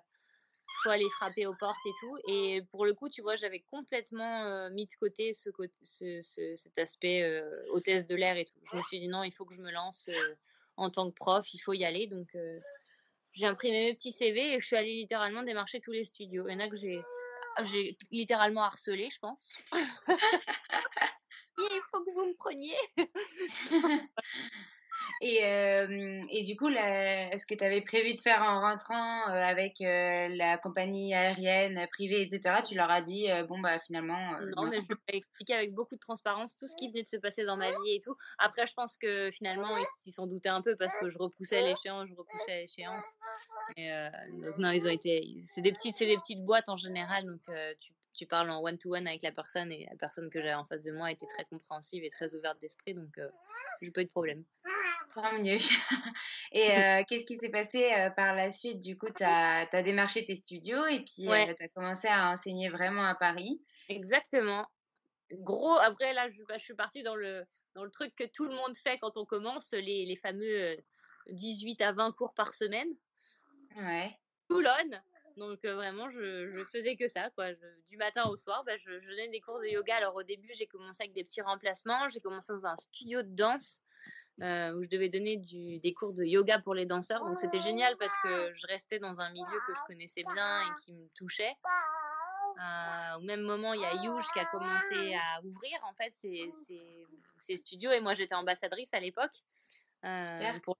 faut 0.83 0.89
aller 0.89 1.09
frapper 1.09 1.45
aux 1.45 1.55
portes 1.55 1.77
et 1.85 1.93
tout. 1.99 2.17
Et 2.27 2.61
pour 2.71 2.85
le 2.85 2.93
coup, 2.93 3.09
tu 3.09 3.21
vois, 3.21 3.35
j'avais 3.35 3.59
complètement 3.59 4.43
euh, 4.45 4.69
mis 4.69 4.85
de 4.85 4.93
côté 4.99 5.33
ce, 5.33 5.49
ce, 5.83 6.55
cet 6.55 6.77
aspect 6.77 7.23
euh, 7.23 7.49
hôtesse 7.71 8.07
de 8.07 8.15
l'air 8.15 8.37
et 8.37 8.45
tout. 8.45 8.59
Je 8.71 8.77
me 8.77 8.81
suis 8.83 8.99
dit 8.99 9.07
non, 9.07 9.23
il 9.23 9.31
faut 9.31 9.45
que 9.45 9.53
je 9.53 9.61
me 9.61 9.71
lance 9.71 10.09
euh, 10.09 10.35
en 10.75 10.89
tant 10.89 11.09
que 11.09 11.15
prof, 11.15 11.53
il 11.53 11.59
faut 11.59 11.73
y 11.73 11.85
aller. 11.85 12.07
Donc 12.07 12.35
j'ai 13.31 13.45
imprimé 13.45 13.85
mes 13.85 13.93
petits 13.93 14.11
CV 14.11 14.53
et 14.53 14.59
je 14.59 14.65
suis 14.65 14.75
allée 14.75 14.95
littéralement 14.95 15.43
démarcher 15.43 15.79
tous 15.79 15.91
les 15.91 16.05
studios. 16.05 16.47
Il 16.47 16.53
y 16.53 16.55
en 16.55 16.59
a 16.59 16.69
que 16.69 16.75
j'ai 16.75 17.03
littéralement 18.11 18.63
harcelé, 18.63 19.09
je 19.11 19.19
pense. 19.19 19.51
il 21.57 21.81
faut 21.89 22.03
que 22.03 22.11
vous 22.11 22.25
me 22.27 22.35
preniez. 22.35 22.77
Et, 25.21 25.43
euh, 25.43 26.21
et 26.29 26.43
du 26.43 26.55
coup, 26.55 26.69
ce 26.69 27.45
que 27.45 27.55
tu 27.55 27.63
avais 27.63 27.81
prévu 27.81 28.13
de 28.13 28.21
faire 28.21 28.41
en 28.43 28.61
rentrant 28.61 29.29
euh, 29.29 29.33
avec 29.33 29.81
euh, 29.81 30.27
la 30.29 30.57
compagnie 30.57 31.13
aérienne 31.13 31.87
privée, 31.91 32.21
etc., 32.21 32.61
tu 32.65 32.75
leur 32.75 32.89
as 32.89 33.01
dit, 33.01 33.27
bon, 33.47 33.59
bah 33.59 33.79
finalement. 33.79 34.39
non, 34.55 34.67
mais 34.67 34.79
je 34.79 34.93
vais 34.93 35.17
expliquer 35.17 35.53
avec 35.53 35.73
beaucoup 35.73 35.95
de 35.95 35.99
transparence 35.99 36.55
tout 36.55 36.67
ce 36.67 36.75
qui 36.75 36.89
venait 36.89 37.03
de 37.03 37.07
se 37.07 37.17
passer 37.17 37.45
dans 37.45 37.57
ma 37.57 37.69
vie 37.69 37.95
et 37.95 37.99
tout. 37.99 38.15
Après, 38.37 38.67
je 38.67 38.73
pense 38.73 38.97
que 38.97 39.31
finalement, 39.31 39.69
ils 40.05 40.11
s'en 40.11 40.27
doutaient 40.27 40.49
un 40.49 40.61
peu 40.61 40.75
parce 40.75 40.95
que 40.97 41.09
je 41.09 41.17
repoussais 41.17 41.61
l'échéance, 41.61 42.07
je 42.09 42.15
repoussais 42.15 42.61
l'échéance. 42.61 43.05
Donc, 43.77 44.57
non, 44.57 44.71
ils 44.71 44.87
ont 44.87 44.91
été. 44.91 45.41
C'est 45.45 45.61
des, 45.61 45.71
petites, 45.71 45.97
des 45.99 46.17
petites 46.17 46.43
boîtes 46.43 46.69
en 46.69 46.77
général, 46.77 47.25
donc 47.25 47.41
tu 47.79 47.93
tu 48.17 48.25
parles 48.25 48.49
en 48.49 48.61
one-to-one 48.61 49.07
avec 49.07 49.21
la 49.21 49.31
personne 49.31 49.71
et 49.71 49.85
la 49.89 49.95
personne 49.95 50.29
que 50.29 50.39
j'avais 50.41 50.55
en 50.55 50.65
face 50.65 50.83
de 50.83 50.91
moi 50.91 51.11
était 51.11 51.27
très 51.27 51.45
compréhensive 51.45 52.03
et 52.03 52.09
très 52.09 52.35
ouverte 52.35 52.59
d'esprit, 52.59 52.95
donc 52.95 53.17
euh, 53.19 53.29
j'ai 53.81 53.91
pas 53.91 54.01
eu 54.01 54.05
de 54.05 54.09
problème. 54.09 54.43
Tant 55.13 55.39
mieux. 55.39 55.57
Et 56.51 56.77
euh, 56.77 57.03
qu'est-ce 57.07 57.25
qui 57.25 57.37
s'est 57.37 57.49
passé 57.49 57.91
euh, 57.91 58.11
par 58.11 58.35
la 58.35 58.51
suite? 58.51 58.79
Du 58.79 58.97
coup, 58.97 59.07
tu 59.09 59.23
as, 59.23 59.65
démarché 59.81 60.25
tes 60.25 60.35
studios 60.35 60.85
et 60.85 60.99
puis 60.99 61.27
Ouais. 61.27 61.55
tu 61.55 61.63
as 61.63 61.67
commencé 61.69 62.07
à 62.07 62.31
enseigner 62.31 62.69
vraiment 62.69 63.03
à 63.03 63.15
Paris. 63.15 63.59
Exactement. 63.89 64.67
Gros, 65.31 65.77
après 65.79 66.13
là, 66.13 66.29
je, 66.29 66.43
bah, 66.43 66.57
je 66.59 66.63
suis 66.65 66.75
partie 66.75 67.01
dans 67.01 67.15
le, 67.15 67.45
dans 67.73 67.83
le 67.83 67.89
truc 67.89 68.15
que 68.15 68.25
tout 68.25 68.45
le 68.45 68.53
monde 68.53 68.77
fait 68.77 68.99
quand 68.99 69.17
on 69.17 69.25
commence, 69.25 69.71
les, 69.71 70.05
les 70.05 70.17
fameux 70.17 70.61
euh, 70.61 70.75
18 71.29 71.81
à 71.81 71.93
20 71.93 72.11
cours 72.11 72.33
par 72.33 72.53
semaine. 72.53 72.89
Ouais. 73.75 74.15
Toulon. 74.49 74.69
Donc 75.37 75.63
euh, 75.65 75.75
vraiment, 75.75 76.09
je, 76.09 76.49
je 76.51 76.63
faisais 76.65 76.95
que 76.95 77.07
ça, 77.07 77.29
quoi. 77.31 77.53
Je- 77.53 77.81
du 77.89 77.97
matin 77.97 78.25
au 78.29 78.37
soir, 78.37 78.63
bah, 78.65 78.75
je, 78.77 78.99
je 78.99 79.07
donnais 79.09 79.29
des 79.29 79.39
cours 79.41 79.59
de 79.59 79.67
yoga. 79.67 79.95
Alors 79.95 80.15
au 80.15 80.23
début, 80.23 80.49
j'ai 80.53 80.67
commencé 80.67 81.03
avec 81.03 81.13
des 81.13 81.23
petits 81.23 81.41
remplacements. 81.41 82.09
J'ai 82.09 82.19
commencé 82.19 82.51
dans 82.53 82.65
un 82.65 82.75
studio 82.77 83.21
de 83.21 83.29
danse 83.35 83.81
euh, 84.41 84.73
où 84.73 84.83
je 84.83 84.89
devais 84.89 85.09
donner 85.09 85.37
du, 85.37 85.79
des 85.79 85.93
cours 85.93 86.13
de 86.13 86.23
yoga 86.23 86.59
pour 86.59 86.73
les 86.73 86.85
danseurs. 86.85 87.23
Donc 87.23 87.37
c'était 87.37 87.59
génial 87.59 87.95
parce 87.97 88.15
que 88.23 88.53
je 88.53 88.67
restais 88.67 88.99
dans 88.99 89.21
un 89.21 89.31
milieu 89.31 89.59
que 89.67 89.73
je 89.73 89.81
connaissais 89.87 90.23
bien 90.33 90.61
et 90.61 90.69
qui 90.83 90.93
me 90.93 91.07
touchait. 91.15 91.53
Euh, 92.59 93.17
au 93.17 93.21
même 93.21 93.41
moment, 93.41 93.73
il 93.73 93.81
y 93.81 93.85
a 93.85 93.93
Youge 93.93 94.27
qui 94.31 94.39
a 94.39 94.45
commencé 94.45 95.13
à 95.13 95.41
ouvrir 95.43 95.79
en 95.83 95.93
fait 95.93 96.13
ses, 96.15 96.49
ses- 96.53 97.05
ses 97.39 97.57
studios 97.57 97.91
et 97.91 97.99
moi 98.01 98.15
j'étais 98.15 98.33
ambassadrice 98.35 98.93
à 98.95 98.99
l'époque. 98.99 99.43
euh, 100.03 100.59
pour 100.63 100.77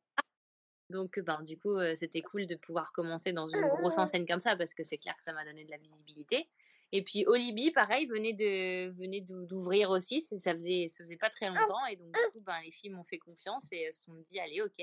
donc, 0.90 1.20
ben, 1.20 1.42
du 1.44 1.58
coup, 1.58 1.76
euh, 1.76 1.96
c'était 1.96 2.22
cool 2.22 2.46
de 2.48 2.56
pouvoir 2.56 2.92
commencer 2.94 3.34
dans 3.34 3.48
une 3.48 3.68
grosse 3.68 3.98
enseigne 3.98 4.26
comme 4.26 4.40
ça 4.42 4.56
parce 4.56 4.74
que 4.74 4.84
c'est 4.84 4.98
clair 4.98 5.16
que 5.18 5.24
ça 5.24 5.34
m'a 5.34 5.44
donné 5.46 5.66
de 5.66 5.72
la 5.72 5.78
visibilité. 5.78 6.48
Et 6.94 7.04
puis, 7.04 7.26
Olibi, 7.28 7.72
pareil, 7.72 8.06
venait 8.06 8.32
de 8.34 8.90
venait 8.92 9.20
d'ou- 9.22 9.46
d'ouvrir 9.46 9.90
aussi. 9.90 10.22
Ça 10.22 10.54
faisait, 10.54 10.88
ça 10.90 11.04
faisait 11.04 11.18
pas 11.18 11.30
très 11.30 11.50
longtemps. 11.50 11.86
Et 11.88 11.98
donc, 11.98 12.08
du 12.14 12.20
coup, 12.32 12.40
ben, 12.42 12.60
les 12.64 12.72
filles 12.72 12.92
m'ont 12.92 13.04
fait 13.04 13.18
confiance 13.18 13.68
et 13.74 13.92
se 13.92 14.06
sont 14.06 14.16
dit, 14.16 14.40
allez, 14.40 14.62
ok, 14.62 14.80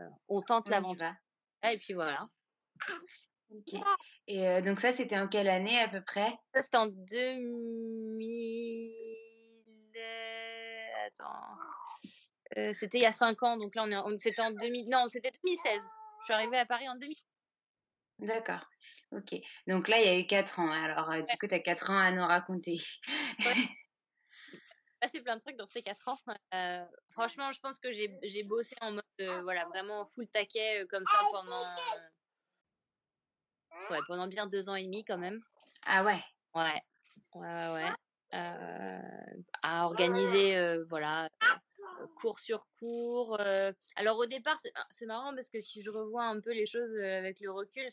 euh, 0.00 0.08
on 0.28 0.42
tente 0.42 0.68
l'aventure. 0.68 1.06
va. 1.62 1.72
Et 1.72 1.78
puis 1.78 1.94
voilà. 1.94 2.26
Ok. 3.50 3.74
Et 4.26 4.46
euh, 4.48 4.60
donc 4.60 4.80
ça, 4.80 4.90
c'était 4.92 5.16
en 5.18 5.28
quelle 5.28 5.48
année 5.48 5.78
à 5.78 5.86
peu 5.88 6.02
près? 6.02 6.36
Ça, 6.52 6.62
c'était 6.62 6.76
en 6.78 6.88
2000. 6.88 8.92
euh, 9.96 11.06
Attends. 11.06 11.56
Euh, 12.56 12.72
c'était 12.72 12.98
il 12.98 13.02
y 13.02 13.06
a 13.06 13.12
5 13.12 13.42
ans. 13.42 13.56
Donc 13.56 13.74
là, 13.74 13.84
on 13.84 13.90
est 13.90 13.96
on- 13.96 14.16
c'était 14.16 14.42
en 14.42 14.50
2000. 14.50 14.88
Non, 14.88 15.08
c'était 15.08 15.30
2016. 15.42 15.82
Je 16.20 16.24
suis 16.24 16.34
arrivée 16.34 16.58
à 16.58 16.66
Paris 16.66 16.88
en 16.88 16.96
2000. 16.96 17.16
D'accord. 18.18 18.66
Ok. 19.12 19.34
Donc 19.66 19.88
là, 19.88 20.00
il 20.00 20.06
y 20.06 20.08
a 20.08 20.18
eu 20.18 20.26
4 20.26 20.58
ans. 20.60 20.70
Alors, 20.70 21.10
euh, 21.10 21.20
du 21.20 21.36
coup, 21.38 21.46
tu 21.46 21.54
as 21.54 21.60
4 21.60 21.90
ans 21.90 21.98
à 21.98 22.10
nous 22.10 22.24
raconter. 22.26 22.80
passé 25.00 25.20
plein 25.20 25.36
de 25.36 25.40
trucs 25.42 25.56
dans 25.56 25.68
ces 25.68 25.82
4 25.82 26.08
ans. 26.08 26.18
Euh, 26.54 26.84
franchement, 27.10 27.52
je 27.52 27.60
pense 27.60 27.78
que 27.78 27.90
j'ai 27.92 28.42
bossé 28.44 28.74
en 28.80 28.92
mode 28.92 29.04
euh, 29.20 29.42
voilà, 29.42 29.66
vraiment 29.66 30.06
full 30.06 30.26
taquet 30.28 30.86
comme 30.88 31.04
ça 31.04 31.18
pendant 31.30 31.62
ouais, 33.90 34.00
pendant 34.08 34.26
bien 34.26 34.46
deux 34.46 34.68
ans 34.70 34.74
et 34.74 34.84
demi 34.84 35.04
quand 35.04 35.18
même. 35.18 35.42
Ah 35.84 36.02
ouais. 36.02 36.18
Ouais. 36.54 36.82
Ouais 37.34 37.68
ouais. 37.68 37.84
ouais. 37.84 37.92
À 39.62 39.84
organiser 39.86 40.78
voilà, 40.88 41.28
cours 42.16 42.38
sur 42.38 42.60
cours. 42.78 43.40
euh. 43.40 43.72
Alors 43.96 44.18
au 44.18 44.26
départ, 44.26 44.58
c'est 44.60 44.72
ah, 44.74 44.86
c'est 44.90 45.06
marrant 45.06 45.34
parce 45.34 45.48
que 45.48 45.60
si 45.60 45.82
je 45.82 45.90
revois 45.90 46.24
un 46.24 46.40
peu 46.40 46.52
les 46.52 46.66
choses 46.66 46.94
euh, 46.94 47.18
avec 47.18 47.40
le 47.40 47.50
recul, 47.50 47.86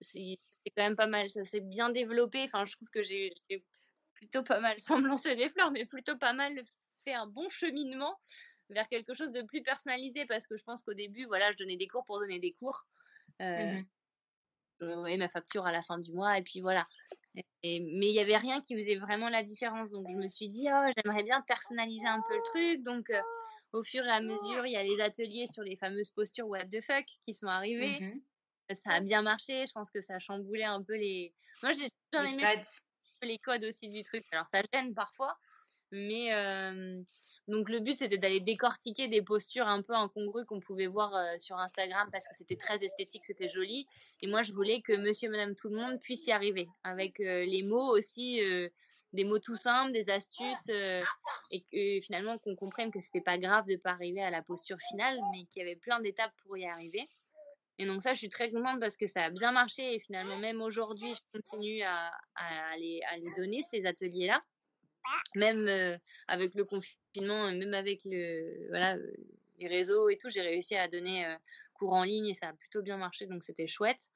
c'est 0.00 0.38
quand 0.76 0.82
même 0.82 0.96
pas 0.96 1.06
mal, 1.06 1.28
ça 1.30 1.44
s'est 1.44 1.60
bien 1.60 1.90
développé. 1.90 2.42
Enfin, 2.44 2.64
je 2.64 2.72
trouve 2.72 2.90
que 2.90 3.02
j'ai 3.02 3.34
plutôt 4.14 4.42
pas 4.42 4.60
mal, 4.60 4.78
sans 4.80 5.00
me 5.00 5.08
lancer 5.08 5.36
des 5.36 5.48
fleurs, 5.48 5.70
mais 5.70 5.84
plutôt 5.86 6.16
pas 6.16 6.32
mal 6.32 6.62
fait 7.04 7.14
un 7.14 7.26
bon 7.26 7.48
cheminement 7.48 8.18
vers 8.70 8.88
quelque 8.88 9.14
chose 9.14 9.32
de 9.32 9.42
plus 9.42 9.62
personnalisé 9.62 10.26
parce 10.26 10.46
que 10.46 10.56
je 10.56 10.64
pense 10.64 10.82
qu'au 10.82 10.94
début, 10.94 11.24
voilà, 11.24 11.50
je 11.52 11.56
donnais 11.56 11.76
des 11.76 11.88
cours 11.88 12.04
pour 12.04 12.18
donner 12.18 12.38
des 12.38 12.52
cours. 12.52 12.86
Euh, 13.40 13.80
je 14.80 14.86
voyais 14.86 15.16
ma 15.16 15.28
facture 15.28 15.66
à 15.66 15.72
la 15.72 15.82
fin 15.82 15.98
du 15.98 16.12
mois 16.12 16.38
et 16.38 16.42
puis 16.42 16.60
voilà. 16.60 16.86
Et- 17.62 17.80
mais 17.80 18.08
il 18.08 18.14
y 18.14 18.20
avait 18.20 18.36
rien 18.36 18.60
qui 18.60 18.74
faisait 18.76 18.96
vraiment 18.96 19.28
la 19.28 19.42
différence. 19.42 19.90
Donc 19.90 20.06
je 20.08 20.16
me 20.16 20.28
suis 20.28 20.48
dit, 20.48 20.68
oh, 20.70 20.92
j'aimerais 20.96 21.22
bien 21.22 21.40
personnaliser 21.42 22.06
un 22.06 22.20
peu 22.28 22.36
le 22.36 22.42
truc. 22.42 22.82
Donc 22.82 23.10
euh, 23.10 23.20
au 23.72 23.84
fur 23.84 24.04
et 24.04 24.10
à 24.10 24.20
mesure, 24.20 24.66
il 24.66 24.72
y 24.72 24.76
a 24.76 24.82
les 24.82 25.00
ateliers 25.00 25.46
sur 25.46 25.62
les 25.62 25.76
fameuses 25.76 26.10
postures 26.10 26.48
what 26.48 26.64
the 26.66 26.80
fuck 26.80 27.04
qui 27.26 27.34
sont 27.34 27.46
arrivés. 27.46 28.00
Mhm. 28.00 28.22
Ça 28.74 28.92
a 28.92 29.00
bien 29.00 29.22
marché. 29.22 29.64
Je 29.66 29.72
pense 29.72 29.90
que 29.90 30.00
ça 30.02 30.16
a 30.16 30.18
chamboulé 30.18 30.64
un 30.64 30.82
peu 30.82 30.94
les. 30.94 31.32
Moi, 31.62 31.72
j'ai 31.72 31.90
aimé 32.12 32.44
les 33.22 33.38
codes 33.38 33.64
aussi 33.64 33.88
du 33.88 34.02
truc. 34.02 34.24
Alors 34.32 34.46
ça 34.46 34.60
gêne 34.72 34.94
parfois, 34.94 35.36
mais 35.90 36.32
euh, 36.34 37.02
donc 37.48 37.70
le 37.70 37.80
but 37.80 37.96
c'était 37.96 38.18
d'aller 38.18 38.40
décortiquer 38.40 39.08
des 39.08 39.22
postures 39.22 39.66
un 39.66 39.80
peu 39.80 39.94
incongrues 39.94 40.44
qu'on 40.44 40.60
pouvait 40.60 40.86
voir 40.86 41.14
euh, 41.16 41.38
sur 41.38 41.56
Instagram 41.58 42.08
parce 42.12 42.28
que 42.28 42.34
c'était 42.36 42.56
très 42.56 42.84
esthétique, 42.84 43.24
c'était 43.24 43.48
joli. 43.48 43.86
Et 44.20 44.26
moi 44.26 44.42
je 44.42 44.52
voulais 44.52 44.82
que 44.82 44.92
Monsieur, 44.92 45.30
Madame, 45.30 45.54
tout 45.56 45.70
le 45.70 45.76
monde 45.76 45.98
puisse 45.98 46.26
y 46.26 46.32
arriver 46.32 46.68
avec 46.84 47.18
euh, 47.20 47.44
les 47.44 47.62
mots 47.62 47.96
aussi. 47.96 48.44
euh, 48.44 48.68
des 49.14 49.24
mots 49.24 49.38
tout 49.38 49.56
simples, 49.56 49.92
des 49.92 50.10
astuces, 50.10 50.68
et 51.50 51.62
que 51.72 51.98
finalement 52.04 52.36
qu'on 52.36 52.54
comprenne 52.54 52.90
que 52.90 53.00
c'était 53.00 53.22
pas 53.22 53.38
grave 53.38 53.64
de 53.66 53.76
pas 53.76 53.92
arriver 53.92 54.20
à 54.20 54.28
la 54.28 54.42
posture 54.42 54.76
finale, 54.90 55.18
mais 55.32 55.46
qu'il 55.46 55.60
y 55.60 55.62
avait 55.62 55.76
plein 55.76 55.98
d'étapes 56.00 56.34
pour 56.42 56.58
y 56.58 56.66
arriver. 56.66 57.08
Et 57.78 57.86
donc 57.86 58.02
ça, 58.02 58.12
je 58.12 58.18
suis 58.18 58.28
très 58.28 58.50
contente 58.50 58.80
parce 58.80 58.98
que 58.98 59.06
ça 59.06 59.24
a 59.24 59.30
bien 59.30 59.50
marché 59.50 59.94
et 59.94 59.98
finalement 59.98 60.36
même 60.36 60.60
aujourd'hui, 60.60 61.14
je 61.14 61.20
continue 61.32 61.82
à 61.84 62.12
les 62.76 63.00
donner 63.34 63.62
ces 63.62 63.86
ateliers-là, 63.86 64.42
même 65.34 65.66
euh, 65.68 65.98
avec 66.26 66.54
le 66.54 66.64
confinement, 66.64 67.50
même 67.52 67.74
avec 67.74 68.00
le 68.04 68.68
voilà 68.68 68.96
euh, 68.96 69.12
les 69.58 69.68
réseaux 69.68 70.08
et 70.08 70.16
tout, 70.16 70.28
j'ai 70.30 70.42
réussi 70.42 70.76
à 70.76 70.88
donner 70.88 71.26
euh, 71.26 71.34
cours 71.74 71.92
en 71.92 72.04
ligne 72.04 72.28
et 72.28 72.34
ça 72.34 72.48
a 72.48 72.52
plutôt 72.52 72.82
bien 72.82 72.96
marché, 72.96 73.26
donc 73.26 73.44
c'était 73.44 73.66
chouette. 73.66 74.10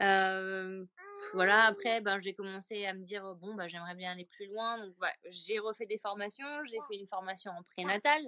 Euh, 0.00 0.84
voilà, 1.32 1.64
après, 1.64 2.00
ben, 2.00 2.20
j'ai 2.20 2.34
commencé 2.34 2.84
à 2.84 2.94
me 2.94 3.02
dire, 3.02 3.24
oh, 3.24 3.34
bon, 3.34 3.54
ben, 3.54 3.68
j'aimerais 3.68 3.94
bien 3.94 4.12
aller 4.12 4.26
plus 4.26 4.46
loin. 4.46 4.84
Donc, 4.84 5.00
ouais, 5.00 5.12
j'ai 5.30 5.58
refait 5.58 5.86
des 5.86 5.98
formations. 5.98 6.64
J'ai 6.64 6.78
fait 6.88 6.96
une 6.96 7.06
formation 7.06 7.52
en 7.52 7.62
prénatal. 7.62 8.22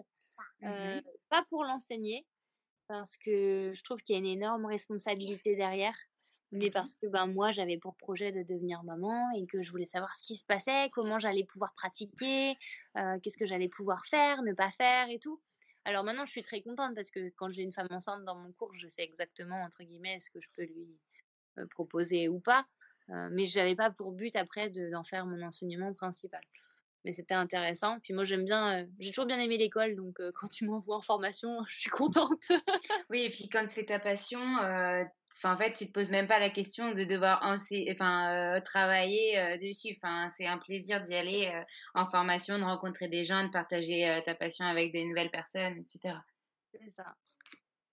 Euh, 0.63 0.97
Mhm. 0.97 1.03
pas 1.29 1.45
pour 1.49 1.65
l'enseigner, 1.65 2.27
parce 2.89 3.17
que 3.17 3.73
je 3.75 3.83
trouve 3.85 4.01
qu'il 4.03 4.15
y 4.15 4.17
a 4.17 4.21
une 4.21 4.27
énorme 4.27 4.67
responsabilité 4.67 5.57
derrière. 5.57 5.97
Mais 6.53 6.71
parce 6.71 6.95
que 6.95 7.07
ben, 7.07 7.27
moi, 7.27 7.51
j'avais 7.51 7.77
pour 7.77 7.97
projet 7.97 8.31
de 8.31 8.43
devenir 8.43 8.83
maman 8.85 9.31
et 9.37 9.47
que 9.47 9.63
je 9.63 9.71
voulais 9.71 9.87
savoir 9.87 10.15
ce 10.15 10.23
qui 10.23 10.37
se 10.37 10.45
passait, 10.45 10.89
comment 10.93 11.19
j'allais 11.19 11.45
pouvoir 11.45 11.75
pratiquer, 11.75 12.57
euh, 12.97 13.19
qu'est-ce 13.21 13.37
que 13.37 13.47
j'allais 13.47 13.69
pouvoir 13.69 14.07
faire, 14.07 14.43
ne 14.43 14.53
pas 14.53 14.71
faire 14.71 15.09
et 15.11 15.19
tout. 15.19 15.41
Alors 15.85 16.05
maintenant, 16.05 16.25
je 16.25 16.31
suis 16.31 16.43
très 16.43 16.63
contente 16.63 16.95
parce 16.95 17.11
que 17.11 17.31
quand 17.37 17.51
j'ai 17.51 17.63
une 17.63 17.73
femme 17.73 17.89
enceinte 17.91 18.25
dans 18.25 18.37
mon 18.37 18.53
cours, 18.53 18.75
je 18.75 18.89
sais 18.89 19.03
exactement, 19.03 19.61
entre 19.63 19.83
guillemets, 19.83 20.19
ce 20.21 20.31
que 20.31 20.41
je 20.41 20.49
peux 20.57 20.65
lui 20.65 20.89
euh, 21.59 21.67
proposer 21.67 22.29
ou 22.29 22.39
pas. 22.41 22.67
Euh, 23.11 23.29
mais 23.31 23.47
j'avais 23.47 23.77
pas 23.77 23.91
pour 23.91 24.13
but 24.13 24.35
après 24.35 24.69
de- 24.69 24.91
d'en 24.91 25.05
faire 25.05 25.27
mon 25.27 25.43
enseignement 25.43 25.95
principal. 25.95 26.43
Mais 27.05 27.13
c'était 27.13 27.35
intéressant. 27.35 28.01
Puis 28.01 28.15
moi, 28.15 28.25
j'aime 28.25 28.45
bien, 28.45 28.87
j'ai 28.99 29.11
toujours 29.11 29.27
bien 29.27 29.39
aimé 29.39 29.59
l'école, 29.59 29.95
donc 29.95 30.21
quand 30.35 30.49
tu 30.49 30.65
m'envoies 30.65 30.97
en 30.97 31.03
formation, 31.03 31.65
je 31.65 31.79
suis 31.81 31.91
contente. 31.91 32.51
Oui, 33.11 33.23
et 33.23 33.31
puis 33.31 33.49
quand 33.49 33.67
c'est 33.69 33.87
ta 33.87 34.01
passion, 34.01 34.41
enfin, 35.37 35.53
en 35.53 35.57
fait, 35.57 35.73
tu 35.73 35.87
te 35.87 35.93
poses 35.93 36.11
même 36.11 36.27
pas 36.27 36.39
la 36.39 36.51
question 36.51 36.93
de 36.93 37.05
devoir 37.05 37.41
enfin, 37.43 38.33
euh, 38.33 38.61
travailler 38.61 39.39
euh, 39.39 39.59
dessus. 39.59 39.97
Enfin, 39.97 40.29
c'est 40.31 40.47
un 40.47 40.59
plaisir 40.59 41.01
d'y 41.01 41.15
aller 41.15 41.51
euh, 41.55 41.63
en 41.95 42.07
formation, 42.07 42.59
de 42.59 42.65
rencontrer 42.65 43.09
des 43.09 43.25
gens, 43.25 43.45
de 43.45 43.51
partager 43.51 44.21
ta 44.25 44.35
passion 44.35 44.65
avec 44.65 44.93
des 44.93 45.05
nouvelles 45.05 45.31
personnes, 45.31 45.79
etc. 45.79 46.17
C'est 46.73 46.91
ça. 46.91 47.15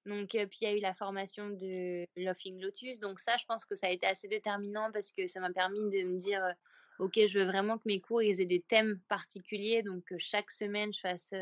Donc, 0.06 0.29
puis 0.32 0.60
il 0.62 0.63
y 0.63 0.67
a 0.67 0.75
eu 0.75 0.82
la 0.82 0.93
formation 0.93 1.49
de 1.49 2.06
Laughing 2.17 2.60
Lotus. 2.62 2.99
Donc 2.99 3.19
ça, 3.19 3.38
je 3.38 3.45
pense 3.45 3.65
que 3.65 3.75
ça 3.75 3.88
a 3.88 3.89
été 3.89 4.06
assez 4.06 4.27
déterminant 4.27 4.91
parce 4.91 5.12
que 5.12 5.27
ça 5.27 5.39
m'a 5.39 5.51
permis 5.51 5.79
de 5.89 6.03
me 6.03 6.17
dire, 6.17 6.43
ok, 6.99 7.19
je 7.25 7.39
veux 7.39 7.45
vraiment 7.45 7.77
que 7.77 7.84
mes 7.86 8.01
cours 8.01 8.21
ils 8.21 8.41
aient 8.41 8.45
des 8.45 8.62
thèmes 8.62 8.99
particuliers. 9.08 9.82
Donc 9.82 10.03
que 10.03 10.17
chaque 10.17 10.51
semaine, 10.51 10.91
je 10.91 10.99
fasse 10.99 11.34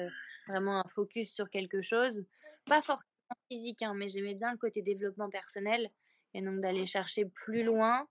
vraiment 0.47 0.79
un 0.79 0.87
focus 0.87 1.33
sur 1.33 1.49
quelque 1.49 1.81
chose. 1.81 2.23
Pas 2.65 2.83
forcément 2.83 3.10
physique, 3.49 3.81
hein, 3.83 3.93
mais 3.95 4.09
j'aimais 4.09 4.35
bien 4.35 4.51
le 4.51 4.57
côté 4.57 4.81
développement 4.81 5.29
personnel 5.29 5.89
et 6.33 6.41
donc 6.41 6.61
d'aller 6.61 6.85
chercher 6.85 7.25
plus 7.25 7.63
loin. 7.63 8.07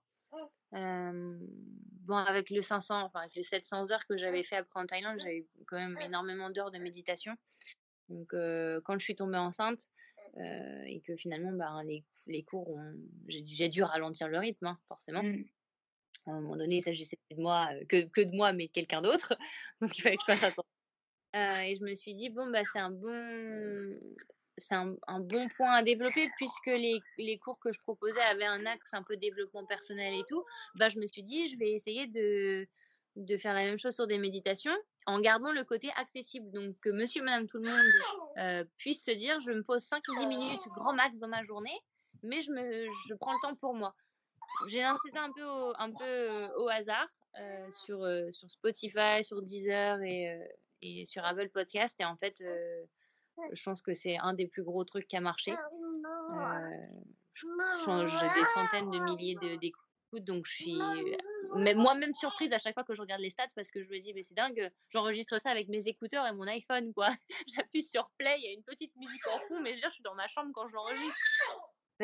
Euh, 0.73 1.37
bon, 1.41 2.15
avec 2.15 2.49
le 2.49 2.61
500, 2.61 3.01
enfin 3.01 3.21
avec 3.21 3.35
les 3.35 3.43
700 3.43 3.91
heures 3.91 4.05
que 4.07 4.17
j'avais 4.17 4.43
fait 4.43 4.57
après 4.57 4.79
en 4.79 4.85
Thaïlande, 4.85 5.19
j'avais 5.19 5.39
eu 5.39 5.47
quand 5.67 5.77
même 5.77 5.97
énormément 6.01 6.49
d'heures 6.49 6.71
de 6.71 6.77
méditation. 6.77 7.35
Donc, 8.09 8.33
euh, 8.33 8.79
quand 8.85 8.97
je 8.97 9.03
suis 9.03 9.15
tombée 9.15 9.37
enceinte 9.37 9.89
euh, 10.37 10.83
et 10.85 11.01
que 11.01 11.15
finalement, 11.15 11.51
ben, 11.51 11.83
les, 11.83 12.05
les 12.27 12.43
cours, 12.43 12.69
ont- 12.69 12.95
j'ai 13.27 13.69
dû- 13.69 13.83
ralentir 13.83 14.27
le 14.29 14.37
rythme, 14.37 14.67
hein, 14.67 14.79
forcément. 14.87 15.23
Mm. 15.23 15.45
À 16.27 16.31
un 16.31 16.41
moment 16.41 16.55
donné, 16.55 16.77
il 16.77 16.81
s'agissait 16.81 17.17
de 17.31 17.41
moi, 17.41 17.69
que, 17.89 18.05
que 18.05 18.21
de 18.21 18.35
moi, 18.35 18.53
mais 18.53 18.67
de 18.67 18.71
quelqu'un 18.71 19.01
d'autre. 19.01 19.33
Donc, 19.81 19.97
il 19.97 20.01
fallait 20.01 20.17
que 20.17 20.23
je 20.27 20.33
fasse 20.33 20.43
attention. 20.43 20.63
Et 21.33 21.75
je 21.75 21.83
me 21.83 21.95
suis 21.95 22.13
dit, 22.13 22.29
bon, 22.29 22.49
bah, 22.51 22.63
c'est 22.65 22.79
un 22.79 22.91
bon, 22.91 23.97
c'est 24.57 24.75
un, 24.75 24.95
bon 25.19 25.47
point 25.55 25.71
à 25.71 25.83
développer 25.83 26.29
puisque 26.37 26.67
les, 26.67 27.37
cours 27.39 27.59
que 27.59 27.71
je 27.71 27.79
proposais 27.81 28.21
avaient 28.21 28.45
un 28.45 28.65
axe 28.65 28.93
un 28.93 29.03
peu 29.03 29.17
développement 29.17 29.65
personnel 29.65 30.13
et 30.13 30.23
tout. 30.27 30.43
Bah, 30.75 30.89
je 30.89 30.99
me 30.99 31.07
suis 31.07 31.23
dit, 31.23 31.47
je 31.47 31.57
vais 31.57 31.71
essayer 31.71 32.07
de, 32.07 32.67
faire 33.37 33.53
la 33.53 33.63
même 33.63 33.77
chose 33.77 33.95
sur 33.95 34.07
des 34.07 34.17
méditations 34.17 34.75
en 35.07 35.19
gardant 35.19 35.51
le 35.51 35.63
côté 35.63 35.89
accessible. 35.97 36.51
Donc, 36.51 36.75
que 36.81 36.89
monsieur, 36.89 37.23
madame, 37.23 37.47
tout 37.47 37.57
le 37.57 37.69
monde 37.69 37.85
euh, 38.37 38.63
puisse 38.77 39.03
se 39.03 39.11
dire, 39.11 39.39
je 39.39 39.51
me 39.51 39.63
pose 39.63 39.81
5 39.81 40.01
10 40.19 40.25
minutes 40.27 40.67
grand 40.75 40.93
max 40.93 41.19
dans 41.19 41.27
ma 41.27 41.43
journée, 41.43 41.77
mais 42.23 42.41
je, 42.41 43.13
prends 43.15 43.33
le 43.33 43.39
temps 43.41 43.55
pour 43.55 43.73
moi. 43.73 43.95
J'ai 44.67 44.83
lancé 44.83 45.09
ça 45.11 45.23
un 45.23 45.31
peu 45.31 45.43
au, 45.43 45.73
au 46.63 46.69
hasard 46.69 47.07
euh, 47.39 47.71
sur, 47.71 48.03
euh, 48.03 48.29
Spotify, 48.31 49.23
sur 49.23 49.41
Deezer 49.41 50.01
et, 50.01 50.31
euh, 50.31 51.05
sur 51.05 51.23
Apple 51.23 51.49
Podcast. 51.49 51.95
Et 51.99 52.05
en 52.05 52.17
fait, 52.17 52.41
euh, 52.41 52.83
je 53.51 53.63
pense 53.63 53.81
que 53.81 53.93
c'est 53.93 54.17
un 54.17 54.33
des 54.33 54.47
plus 54.47 54.63
gros 54.63 54.83
trucs 54.83 55.07
qui 55.07 55.17
a 55.17 55.21
marché. 55.21 55.53
je 57.33 57.45
change 57.85 58.11
des 58.11 58.45
centaines 58.53 58.91
de 58.91 58.99
milliers 58.99 59.35
d'écoutes 59.57 59.81
donc 60.19 60.45
je 60.45 60.53
suis 60.53 60.79
moi-même 61.75 62.13
surprise 62.13 62.51
à 62.53 62.59
chaque 62.59 62.73
fois 62.73 62.83
que 62.83 62.93
je 62.93 63.01
regarde 63.01 63.21
les 63.21 63.29
stats 63.29 63.47
parce 63.55 63.71
que 63.71 63.81
je 63.81 63.89
me 63.89 63.99
dis 63.99 64.13
mais 64.13 64.23
c'est 64.23 64.33
dingue 64.33 64.69
j'enregistre 64.89 65.39
ça 65.39 65.51
avec 65.51 65.69
mes 65.69 65.87
écouteurs 65.87 66.27
et 66.27 66.33
mon 66.33 66.47
iPhone 66.47 66.93
quoi. 66.93 67.09
J'appuie 67.47 67.83
sur 67.83 68.09
play 68.17 68.35
il 68.39 68.43
y 68.43 68.47
a 68.47 68.51
une 68.51 68.63
petite 68.63 68.95
musique 68.97 69.25
en 69.27 69.39
fond 69.39 69.61
mais 69.61 69.69
je 69.71 69.75
veux 69.75 69.79
dire 69.81 69.89
je 69.89 69.95
suis 69.95 70.03
dans 70.03 70.15
ma 70.15 70.27
chambre 70.27 70.51
quand 70.53 70.67
je 70.67 70.73
l'enregistre 70.73 71.15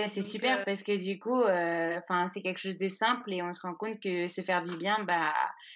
c'est 0.10 0.26
super 0.26 0.60
euh... 0.60 0.64
parce 0.66 0.84
que 0.84 0.96
du 0.96 1.20
coup, 1.20 1.42
euh, 1.42 1.98
enfin, 1.98 2.30
c'est 2.34 2.42
quelque 2.42 2.60
chose 2.60 2.78
de 2.78 2.88
simple 2.88 3.34
et 3.34 3.42
on 3.42 3.54
se 3.54 3.62
rend 3.62 3.74
compte 3.74 4.00
que 4.00 4.28
se 4.28 4.42
faire 4.42 4.62
du 4.64 4.76
bien, 4.78 5.04
bah, 5.04 5.34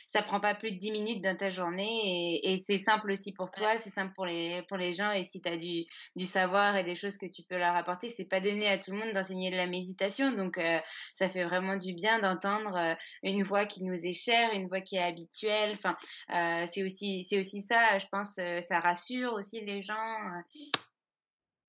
ça 0.07 0.21
prend 0.21 0.39
pas 0.39 0.55
plus 0.55 0.71
de 0.71 0.77
10 0.77 0.91
minutes 0.91 1.23
dans 1.23 1.35
ta 1.35 1.49
journée 1.49 2.39
et, 2.43 2.53
et 2.53 2.57
c'est 2.57 2.77
simple 2.77 3.11
aussi 3.11 3.33
pour 3.33 3.51
toi, 3.51 3.77
c'est 3.77 3.89
simple 3.89 4.13
pour 4.13 4.25
les 4.25 4.61
pour 4.67 4.77
les 4.77 4.93
gens 4.93 5.11
et 5.11 5.23
si 5.23 5.41
tu 5.41 5.49
as 5.49 5.57
du 5.57 5.85
du 6.15 6.25
savoir 6.25 6.77
et 6.77 6.83
des 6.83 6.95
choses 6.95 7.17
que 7.17 7.25
tu 7.25 7.43
peux 7.43 7.57
leur 7.57 7.75
apporter, 7.75 8.09
c'est 8.09 8.25
pas 8.25 8.39
donné 8.39 8.67
à 8.67 8.77
tout 8.77 8.91
le 8.91 8.97
monde 8.97 9.13
d'enseigner 9.13 9.51
de 9.51 9.57
la 9.57 9.67
méditation, 9.67 10.31
donc 10.31 10.57
euh, 10.57 10.79
ça 11.13 11.29
fait 11.29 11.43
vraiment 11.43 11.77
du 11.77 11.93
bien 11.93 12.19
d'entendre 12.19 12.75
euh, 12.75 12.95
une 13.23 13.43
voix 13.43 13.65
qui 13.65 13.83
nous 13.83 14.05
est 14.05 14.13
chère, 14.13 14.53
une 14.53 14.67
voix 14.67 14.81
qui 14.81 14.97
est 14.97 15.03
habituelle. 15.03 15.73
Enfin, 15.73 15.95
euh, 16.33 16.67
c'est 16.71 16.83
aussi 16.83 17.25
c'est 17.29 17.39
aussi 17.39 17.61
ça, 17.61 17.97
je 17.97 18.05
pense, 18.11 18.35
ça 18.35 18.79
rassure 18.79 19.33
aussi 19.33 19.61
les 19.61 19.81
gens. 19.81 19.95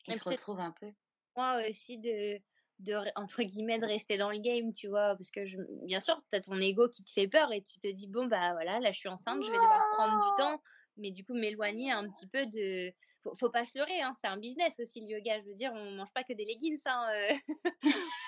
qui 0.05 0.19
se 0.19 0.29
retrouvent 0.29 0.61
un 0.61 0.75
peu 0.81 0.93
moi 1.37 1.63
aussi 1.69 1.99
de, 1.99 2.41
de 2.81 2.97
entre 3.17 3.43
guillemets 3.43 3.79
de 3.79 3.87
rester 3.87 4.17
dans 4.17 4.31
le 4.31 4.39
game 4.39 4.73
tu 4.73 4.89
vois 4.89 5.15
parce 5.17 5.31
que 5.31 5.47
je, 5.47 5.59
bien 5.85 6.01
sûr 6.01 6.17
tu 6.31 6.37
as 6.37 6.41
ton 6.41 6.59
ego 6.61 6.89
qui 6.89 7.05
te 7.05 7.11
fait 7.11 7.29
peur 7.29 7.53
et 7.53 7.63
tu 7.63 7.79
te 7.79 7.89
dis 7.89 8.09
bon 8.09 8.27
bah 8.27 8.53
voilà 8.53 8.81
là 8.81 8.93
je 8.93 8.99
suis 8.99 9.09
enceinte 9.09 9.43
je 9.43 9.47
vais 9.47 9.53
devoir 9.53 9.95
prendre 9.97 10.31
du 10.31 10.43
temps. 10.43 10.63
Mais 10.99 11.11
du 11.11 11.25
coup 11.25 11.35
m'éloigner 11.35 11.91
un 11.91 12.09
petit 12.11 12.27
peu 12.27 12.45
de 12.47 12.93
faut, 13.23 13.35
faut 13.35 13.51
pas 13.51 13.65
se 13.65 13.79
leurrer 13.79 14.03
hein, 14.03 14.13
c'est 14.15 14.27
un 14.27 14.37
business 14.37 14.79
aussi 14.81 15.01
le 15.01 15.07
yoga. 15.07 15.41
Je 15.41 15.49
veux 15.49 15.55
dire 15.55 15.73
on 15.75 15.93
mange 15.93 16.13
pas 16.13 16.25
que 16.25 16.33
des 16.33 16.45
leggings 16.45 16.79
hein, 16.87 17.09
euh... 17.15 17.55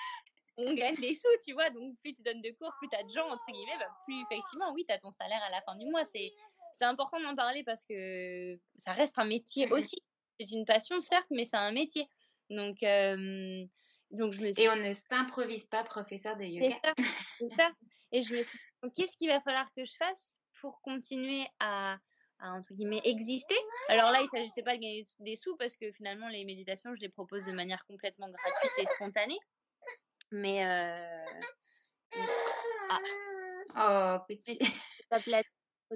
on 0.57 0.73
gagne 0.73 0.95
des 0.95 1.13
sous 1.13 1.27
tu 1.45 1.53
vois. 1.53 1.69
Donc 1.69 1.95
plus 2.01 2.15
tu 2.15 2.23
donnes 2.23 2.41
de 2.41 2.51
cours 2.59 2.73
plus 2.79 2.89
tu 2.89 2.97
as 2.97 3.03
de 3.03 3.09
gens 3.09 3.29
entre 3.29 3.45
guillemets 3.47 3.77
bah, 3.79 3.91
plus 4.05 4.19
effectivement 4.23 4.73
oui 4.73 4.83
tu 4.87 4.93
as 4.93 4.97
ton 4.97 5.11
salaire 5.11 5.43
à 5.43 5.51
la 5.51 5.61
fin 5.61 5.75
du 5.75 5.85
mois. 5.85 6.05
C'est 6.05 6.33
c'est 6.73 6.85
important 6.85 7.19
d'en 7.21 7.35
parler 7.35 7.63
parce 7.63 7.85
que 7.85 8.57
ça 8.77 8.93
reste 8.93 9.19
un 9.19 9.25
métier 9.25 9.71
aussi. 9.71 10.01
C'est 10.39 10.51
une 10.51 10.65
passion 10.65 10.99
certes 11.01 11.27
mais 11.29 11.45
c'est 11.45 11.57
un 11.57 11.71
métier 11.71 12.09
donc, 12.49 12.83
euh, 12.83 13.65
donc 14.11 14.33
je 14.33 14.41
me 14.41 14.53
suis... 14.53 14.63
Et 14.63 14.69
on 14.69 14.75
ne 14.75 14.93
s'improvise 14.93 15.65
pas 15.65 15.83
professeur 15.83 16.37
de 16.37 16.43
yoga? 16.43 16.67
C'est 16.67 16.87
ça, 16.87 16.93
c'est 17.39 17.55
ça. 17.55 17.71
Et 18.11 18.23
je 18.23 18.35
me 18.35 18.41
suis 18.41 18.59
dit, 18.83 18.91
qu'est-ce 18.95 19.17
qu'il 19.17 19.29
va 19.29 19.41
falloir 19.41 19.67
que 19.75 19.83
je 19.83 19.93
fasse 19.97 20.39
pour 20.61 20.79
continuer 20.81 21.45
à, 21.59 21.97
à 22.39 22.51
entre 22.51 22.73
guillemets 22.73 23.01
exister? 23.03 23.55
Alors 23.89 24.11
là, 24.11 24.21
il 24.21 24.29
s'agissait 24.29 24.63
pas 24.63 24.75
de 24.75 24.81
gagner 24.81 25.03
des 25.19 25.35
sous 25.35 25.55
parce 25.57 25.75
que 25.75 25.91
finalement 25.91 26.27
les 26.29 26.45
méditations, 26.45 26.93
je 26.95 27.01
les 27.01 27.09
propose 27.09 27.45
de 27.45 27.51
manière 27.51 27.85
complètement 27.87 28.29
gratuite 28.29 28.71
et 28.79 28.85
spontanée. 28.87 29.39
Mais 30.31 30.65
euh... 30.65 31.25
ah. 33.75 34.19
oh 34.19 34.25
petit. 34.27 34.59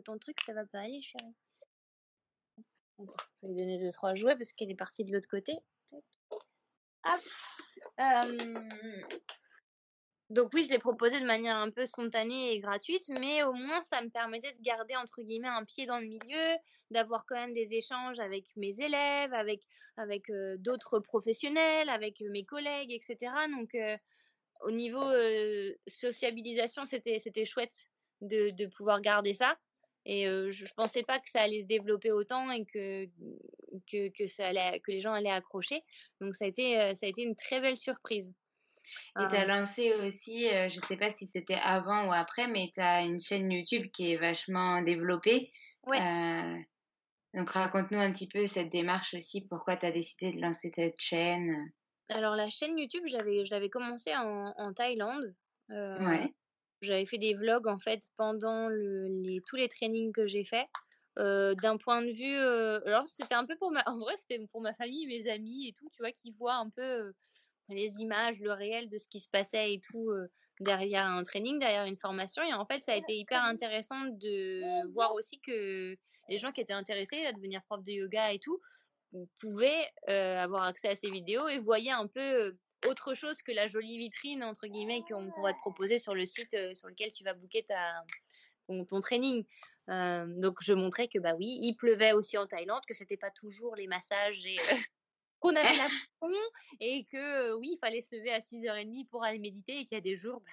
Ton 0.06 0.18
truc, 0.18 0.40
ça 0.46 0.54
va 0.54 0.66
pas 0.68 0.80
aller, 0.80 1.02
chérie. 1.02 1.36
Je 3.00 3.04
vais 3.44 3.48
lui 3.48 3.56
donner 3.56 3.80
deux 3.80 3.92
trois 3.92 4.14
jouets 4.16 4.36
parce 4.36 4.54
qu'elle 4.54 4.70
est 4.70 4.78
partie 4.78 5.04
de 5.04 5.14
l'autre 5.14 5.28
côté. 5.30 5.54
Euh... 8.00 8.60
Donc 10.30 10.52
oui, 10.54 10.64
je 10.64 10.70
l'ai 10.70 10.78
proposé 10.78 11.20
de 11.20 11.26
manière 11.26 11.56
un 11.56 11.72
peu 11.72 11.88
spontanée 11.88 12.54
et 12.54 12.60
gratuite, 12.60 13.10
mais 13.20 13.42
au 13.44 13.54
moins 13.54 13.82
ça 13.82 14.00
me 14.02 14.10
permettait 14.10 14.54
de 14.54 14.62
garder 14.62 14.96
entre 14.96 15.24
guillemets 15.24 15.48
un 15.48 15.66
pied 15.66 15.88
dans 15.88 15.98
le 15.98 16.06
milieu, 16.06 16.56
d'avoir 16.92 17.26
quand 17.26 17.36
même 17.36 17.54
des 17.54 17.74
échanges 17.74 18.20
avec 18.20 18.46
mes 18.56 18.80
élèves, 18.80 19.34
avec 19.34 19.64
avec 19.98 20.30
euh, 20.30 20.56
d'autres 20.60 21.00
professionnels, 21.00 21.90
avec 21.90 22.22
mes 22.22 22.46
collègues, 22.46 22.92
etc. 22.92 23.32
Donc 23.50 23.74
euh, 23.74 23.98
au 24.62 24.72
niveau 24.72 25.02
sociabilisation, 25.88 26.86
c'était 26.86 27.18
c'était 27.18 27.46
chouette 27.46 27.88
de 28.22 28.66
pouvoir 28.68 29.02
garder 29.02 29.34
ça. 29.34 29.58
Et 30.06 30.28
euh, 30.28 30.50
je, 30.50 30.66
je 30.66 30.74
pensais 30.74 31.04
pas 31.04 31.20
que 31.20 31.30
ça 31.30 31.42
allait 31.42 31.62
se 31.62 31.68
développer 31.68 32.12
autant 32.12 32.52
et 32.52 32.66
que 32.66 33.06
que, 33.92 34.10
que 34.10 34.28
ça 34.28 34.48
allait 34.48 34.80
que 34.80 34.92
les 34.92 35.02
gens 35.02 35.14
allaient 35.14 35.30
accrocher. 35.30 35.84
Donc 36.22 36.36
ça 36.36 36.46
a 36.46 36.48
été 36.48 36.96
ça 36.96 37.06
a 37.06 37.10
été 37.10 37.22
une 37.22 37.36
très 37.36 37.62
belle 37.62 37.78
surprise. 37.78 38.36
Et 39.20 39.28
tu 39.30 39.36
as 39.36 39.46
lancé 39.46 39.94
aussi, 39.94 40.48
euh, 40.50 40.68
je 40.68 40.80
sais 40.80 40.98
pas 40.98 41.12
si 41.12 41.28
c'était 41.28 41.60
avant 41.62 42.08
ou 42.08 42.12
après, 42.12 42.48
mais 42.48 42.72
tu 42.74 42.82
as 42.82 43.04
une 43.04 43.20
chaîne 43.20 43.52
YouTube 43.52 43.88
qui 43.94 44.14
est 44.14 44.18
vachement 44.18 44.82
développée. 44.82 45.52
Ouais. 45.86 46.00
Euh, 46.02 46.58
donc 47.36 47.52
raconte-nous 47.52 48.00
un 48.00 48.12
petit 48.12 48.28
peu 48.28 48.48
cette 48.48 48.72
démarche 48.72 49.14
aussi, 49.14 49.48
pourquoi 49.48 49.78
tu 49.78 49.86
as 49.86 49.92
décidé 49.92 50.32
de 50.32 50.42
lancer 50.42 50.72
cette 50.76 51.00
chaîne? 51.00 51.72
Alors 52.10 52.36
la 52.36 52.50
chaîne 52.50 52.80
YouTube, 52.80 53.04
j'avais 53.06 53.46
je 53.46 53.52
l'avais 53.52 53.70
commencé 53.70 54.16
en, 54.16 54.54
en 54.58 54.74
Thaïlande. 54.74 55.36
Euh, 55.70 56.04
ouais. 56.04 56.34
J'avais 56.82 57.06
fait 57.06 57.18
des 57.18 57.34
vlogs 57.34 57.68
en 57.68 57.78
fait 57.78 58.02
pendant 58.18 58.70
tous 59.48 59.56
les 59.56 59.68
trainings 59.70 60.14
que 60.14 60.28
j'ai 60.28 60.46
fait. 60.46 60.68
Euh, 61.20 61.54
d'un 61.56 61.76
point 61.78 62.02
de 62.02 62.12
vue, 62.12 62.38
euh, 62.38 62.80
alors 62.86 63.08
c'était 63.10 63.34
un 63.34 63.46
peu 63.46 63.58
pour 63.58 63.72
ma, 63.72 63.84
en 63.88 63.98
vrai 63.98 64.16
c'était 64.18 64.40
pour 64.52 64.62
ma 64.62 64.74
famille, 64.74 65.06
mes 65.08 65.30
amis 65.30 65.68
et 65.68 65.74
tout, 65.74 65.90
tu 65.92 66.02
vois, 66.02 66.12
qui 66.12 66.32
voient 66.32 66.56
un 66.56 66.70
peu 66.70 66.82
euh, 66.82 67.14
les 67.68 68.00
images, 68.00 68.40
le 68.40 68.54
réel 68.54 68.88
de 68.88 68.98
ce 68.98 69.08
qui 69.08 69.20
se 69.20 69.28
passait 69.28 69.74
et 69.74 69.82
tout 69.82 70.12
derrière 70.60 71.06
un 71.06 71.24
training, 71.24 71.60
derrière 71.60 71.86
une 71.86 71.98
formation. 71.98 72.42
Et 72.44 72.54
en 72.54 72.66
fait, 72.66 72.84
ça 72.84 72.94
a 72.94 72.96
été 72.96 73.16
hyper 73.16 73.44
intéressant 73.44 74.06
de 74.06 74.92
voir 74.94 75.14
aussi 75.14 75.40
que 75.40 75.96
les 76.30 76.38
gens 76.38 76.52
qui 76.52 76.62
étaient 76.62 76.74
intéressés 76.74 77.26
à 77.26 77.34
devenir 77.34 77.62
prof 77.64 77.84
de 77.84 77.92
yoga 77.92 78.34
et 78.34 78.40
tout 78.40 78.60
pouvaient 79.40 79.88
avoir 80.08 80.64
accès 80.64 80.90
à 80.90 80.96
ces 80.96 81.12
vidéos 81.12 81.48
et 81.48 81.60
voyaient 81.60 81.92
un 81.92 82.08
peu 82.08 82.58
autre 82.88 83.14
chose 83.14 83.42
que 83.42 83.52
la 83.52 83.68
jolie 83.68 83.98
vitrine 83.98 84.44
entre 84.44 84.68
guillemets 84.68 85.04
qu'on 85.08 85.30
qu 85.30 85.42
va 85.42 85.54
te 85.54 85.60
proposer 85.60 85.98
sur 85.98 86.16
le 86.16 86.26
site 86.26 86.54
euh, 86.54 86.74
sur 86.74 86.88
lequel 86.88 87.12
tu 87.12 87.24
vas 87.24 87.34
booker 87.34 87.66
ton, 88.68 89.00
training. 89.00 89.46
Euh, 89.90 90.26
donc 90.28 90.58
je 90.62 90.74
montrais 90.74 91.08
que 91.08 91.20
bah 91.20 91.36
oui, 91.36 91.60
il 91.62 91.76
pleuvait 91.76 92.14
aussi 92.14 92.38
en 92.38 92.48
Thaïlande, 92.48 92.82
que 92.88 92.94
c'était 92.94 93.18
pas 93.18 93.32
toujours 93.32 93.76
les 93.76 93.88
massages 93.88 94.44
euh, 94.46 94.76
qu'on 95.40 95.56
avait 95.56 95.76
la 95.76 95.90
fond 96.20 96.32
et 96.80 97.06
que 97.06 97.54
oui, 97.54 97.72
il 97.74 97.80
fallait 97.80 98.02
se 98.02 98.16
lever 98.16 98.32
à 98.32 98.40
6h30 98.40 99.08
pour 99.08 99.24
aller 99.24 99.40
méditer 99.40 99.80
et 99.80 99.86
qu'il 99.86 99.96
y 99.96 100.00
a 100.00 100.02
des 100.02 100.16
jours 100.16 100.42
bah, 100.42 100.52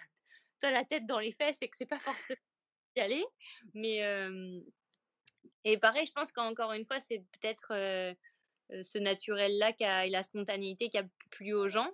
tu 0.60 0.66
as 0.66 0.70
la 0.70 0.84
tête 0.84 1.06
dans 1.06 1.20
les 1.20 1.32
fesses 1.32 1.60
et 1.62 1.68
que 1.68 1.76
c'est 1.76 1.86
pas 1.86 1.98
forcément 1.98 2.40
y 2.96 3.00
aller. 3.00 3.24
Mais 3.74 4.00
et 5.64 5.78
pareil, 5.78 6.06
je 6.06 6.12
pense 6.12 6.32
qu'encore 6.32 6.72
une 6.72 6.86
fois, 6.86 7.00
c'est 7.00 7.22
peut-être 7.32 7.74
ce 8.70 8.98
naturel 8.98 9.58
là 9.58 9.72
qui 9.72 9.84
a, 9.84 10.06
et 10.06 10.10
la 10.10 10.22
spontanéité 10.22 10.88
qui 10.88 10.96
a 10.96 11.04
plu 11.30 11.52
aux 11.52 11.68
gens. 11.68 11.90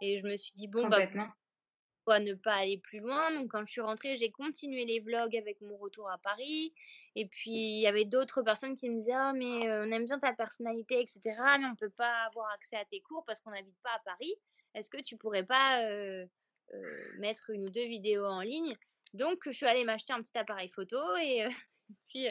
Et 0.00 0.20
je 0.20 0.26
me 0.26 0.36
suis 0.36 0.52
dit, 0.54 0.68
bon, 0.68 0.88
bah, 0.88 1.06
pourquoi 1.06 2.20
ne 2.20 2.34
pas 2.34 2.54
aller 2.54 2.78
plus 2.78 3.00
loin? 3.00 3.30
Donc, 3.32 3.50
quand 3.50 3.60
je 3.66 3.72
suis 3.72 3.80
rentrée, 3.80 4.16
j'ai 4.16 4.30
continué 4.30 4.84
les 4.84 5.00
vlogs 5.00 5.36
avec 5.36 5.60
mon 5.60 5.76
retour 5.76 6.10
à 6.10 6.18
Paris. 6.18 6.72
Et 7.14 7.26
puis, 7.26 7.50
il 7.50 7.80
y 7.80 7.86
avait 7.86 8.04
d'autres 8.04 8.42
personnes 8.42 8.76
qui 8.76 8.88
me 8.88 8.98
disaient, 8.98 9.12
oh, 9.14 9.32
mais 9.34 9.70
on 9.70 9.92
aime 9.92 10.06
bien 10.06 10.18
ta 10.18 10.32
personnalité, 10.32 11.00
etc. 11.00 11.20
Mais 11.58 11.66
on 11.66 11.76
peut 11.76 11.90
pas 11.90 12.24
avoir 12.26 12.50
accès 12.52 12.76
à 12.76 12.84
tes 12.84 13.00
cours 13.00 13.24
parce 13.26 13.40
qu'on 13.40 13.50
n'habite 13.50 13.78
pas 13.82 13.90
à 13.94 13.98
Paris. 14.04 14.34
Est-ce 14.74 14.90
que 14.90 15.00
tu 15.00 15.16
pourrais 15.16 15.44
pas 15.44 15.82
euh, 15.84 16.26
euh, 16.74 16.86
mettre 17.18 17.50
une 17.50 17.64
ou 17.64 17.70
deux 17.70 17.84
vidéos 17.84 18.24
en 18.24 18.40
ligne? 18.40 18.74
Donc, 19.14 19.40
je 19.44 19.50
suis 19.50 19.66
allée 19.66 19.84
m'acheter 19.84 20.12
un 20.12 20.22
petit 20.22 20.36
appareil 20.38 20.68
photo 20.68 20.98
et 21.16 21.44
puis 22.08 22.28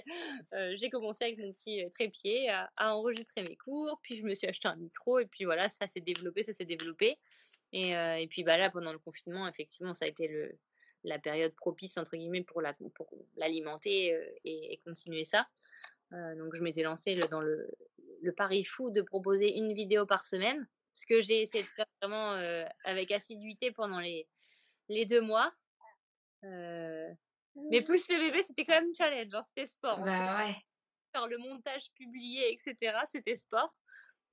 euh, 0.53 0.73
j'ai 0.75 0.89
commencé 0.89 1.25
avec 1.25 1.37
mon 1.37 1.51
petit 1.51 1.83
trépied 1.91 2.49
à, 2.49 2.71
à, 2.77 2.95
enregistrer 2.95 3.43
mes 3.43 3.57
cours. 3.57 3.99
Puis 4.01 4.15
je 4.15 4.23
me 4.23 4.33
suis 4.33 4.47
acheté 4.47 4.67
un 4.69 4.77
micro 4.77 5.19
et 5.19 5.25
puis 5.25 5.43
voilà, 5.43 5.67
ça 5.69 5.87
s'est 5.87 5.99
développé, 5.99 6.43
ça 6.43 6.53
s'est 6.53 6.65
développé. 6.65 7.19
Et, 7.71 7.95
euh, 7.95 8.15
et 8.15 8.27
puis 8.27 8.43
bah 8.43 8.57
là, 8.57 8.69
pendant 8.69 8.91
le 8.91 8.99
confinement, 8.99 9.47
effectivement, 9.47 9.93
ça 9.93 10.05
a 10.05 10.07
été 10.07 10.27
le, 10.27 10.57
la 11.03 11.19
période 11.19 11.53
propice 11.55 11.97
entre 11.97 12.15
guillemets 12.15 12.43
pour 12.43 12.61
la 12.61 12.73
pour 12.95 13.13
l'alimenter 13.37 14.17
et, 14.43 14.73
et, 14.73 14.77
continuer 14.77 15.25
ça. 15.25 15.47
Euh, 16.13 16.35
donc 16.35 16.55
je 16.55 16.61
m'étais 16.61 16.81
lancée 16.81 17.15
le, 17.15 17.27
dans 17.27 17.41
le, 17.41 17.69
le 18.21 18.31
pari 18.33 18.63
fou 18.63 18.89
de 18.89 19.01
proposer 19.01 19.57
une 19.57 19.73
vidéo 19.73 20.05
par 20.05 20.25
semaine, 20.25 20.67
ce 20.93 21.05
que 21.05 21.21
j'ai 21.21 21.41
essayé 21.41 21.63
de 21.63 21.69
faire 21.69 21.85
vraiment 22.01 22.33
euh, 22.33 22.65
avec 22.83 23.11
assiduité 23.11 23.71
pendant 23.71 23.99
les 23.99 24.27
les 24.87 25.05
deux 25.05 25.21
mois. 25.21 25.53
Mais 27.71 27.81
plus 27.81 28.09
le 28.09 28.17
bébé, 28.17 28.41
c'était 28.41 28.65
quand 28.65 28.79
même 28.81 28.93
challenge, 28.93 29.33
hein, 29.33 29.43
c'était 29.43 29.65
sport. 29.65 29.99
Bah 29.99 30.45
ouais. 30.45 30.55
Faire 31.11 31.27
le 31.27 31.37
montage 31.37 31.91
publié, 31.93 32.53
etc., 32.53 32.97
c'était 33.05 33.35
sport. 33.35 33.73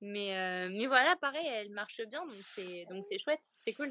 Mais, 0.01 0.69
mais 0.69 0.85
voilà, 0.85 1.15
pareil, 1.15 1.47
elle 1.47 1.71
marche 1.71 2.01
bien, 2.09 2.25
donc 2.25 2.37
c'est 2.55 2.85
donc 2.89 3.03
c'est 3.05 3.19
chouette, 3.19 3.41
c'est 3.65 3.73
cool. 3.73 3.89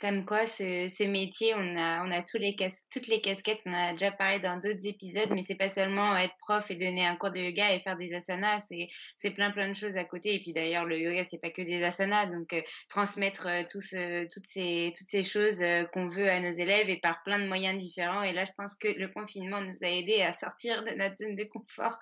Comme 0.00 0.24
quoi, 0.24 0.46
ce, 0.46 0.86
ce 0.88 1.02
métier, 1.02 1.54
on 1.56 1.76
a, 1.76 2.06
on 2.06 2.12
a 2.12 2.22
tous 2.22 2.38
les 2.38 2.54
toutes 2.92 3.08
les 3.08 3.20
casquettes. 3.20 3.62
On 3.66 3.70
en 3.70 3.88
a 3.88 3.92
déjà 3.92 4.12
parlé 4.12 4.38
dans 4.38 4.60
d'autres 4.60 4.86
épisodes, 4.86 5.28
mais 5.32 5.42
c'est 5.42 5.56
pas 5.56 5.68
seulement 5.68 6.16
être 6.16 6.36
prof 6.38 6.70
et 6.70 6.76
donner 6.76 7.04
un 7.04 7.16
cours 7.16 7.32
de 7.32 7.40
yoga 7.40 7.74
et 7.74 7.80
faire 7.80 7.96
des 7.96 8.14
asanas. 8.14 8.60
C'est, 8.68 8.86
c'est 9.16 9.32
plein, 9.32 9.50
plein 9.50 9.68
de 9.68 9.74
choses 9.74 9.96
à 9.96 10.04
côté. 10.04 10.36
Et 10.36 10.38
puis 10.38 10.52
d'ailleurs, 10.52 10.84
le 10.84 11.00
yoga, 11.00 11.24
c'est 11.24 11.40
pas 11.40 11.50
que 11.50 11.62
des 11.62 11.82
asanas. 11.82 12.26
Donc, 12.26 12.52
euh, 12.52 12.62
transmettre 12.88 13.48
euh, 13.48 13.64
toutes 13.68 13.82
ces, 13.82 14.92
toutes 14.96 15.08
ces 15.08 15.24
choses 15.24 15.62
euh, 15.62 15.84
qu'on 15.86 16.06
veut 16.06 16.30
à 16.30 16.38
nos 16.38 16.52
élèves 16.52 16.88
et 16.88 17.00
par 17.00 17.24
plein 17.24 17.40
de 17.40 17.48
moyens 17.48 17.76
différents. 17.76 18.22
Et 18.22 18.32
là, 18.32 18.44
je 18.44 18.52
pense 18.56 18.76
que 18.76 18.86
le 18.86 19.08
confinement 19.08 19.62
nous 19.62 19.78
a 19.82 19.88
aidés 19.88 20.22
à 20.22 20.32
sortir 20.32 20.84
de 20.84 20.90
notre 20.90 21.16
zone 21.16 21.34
de 21.34 21.42
confort. 21.42 21.98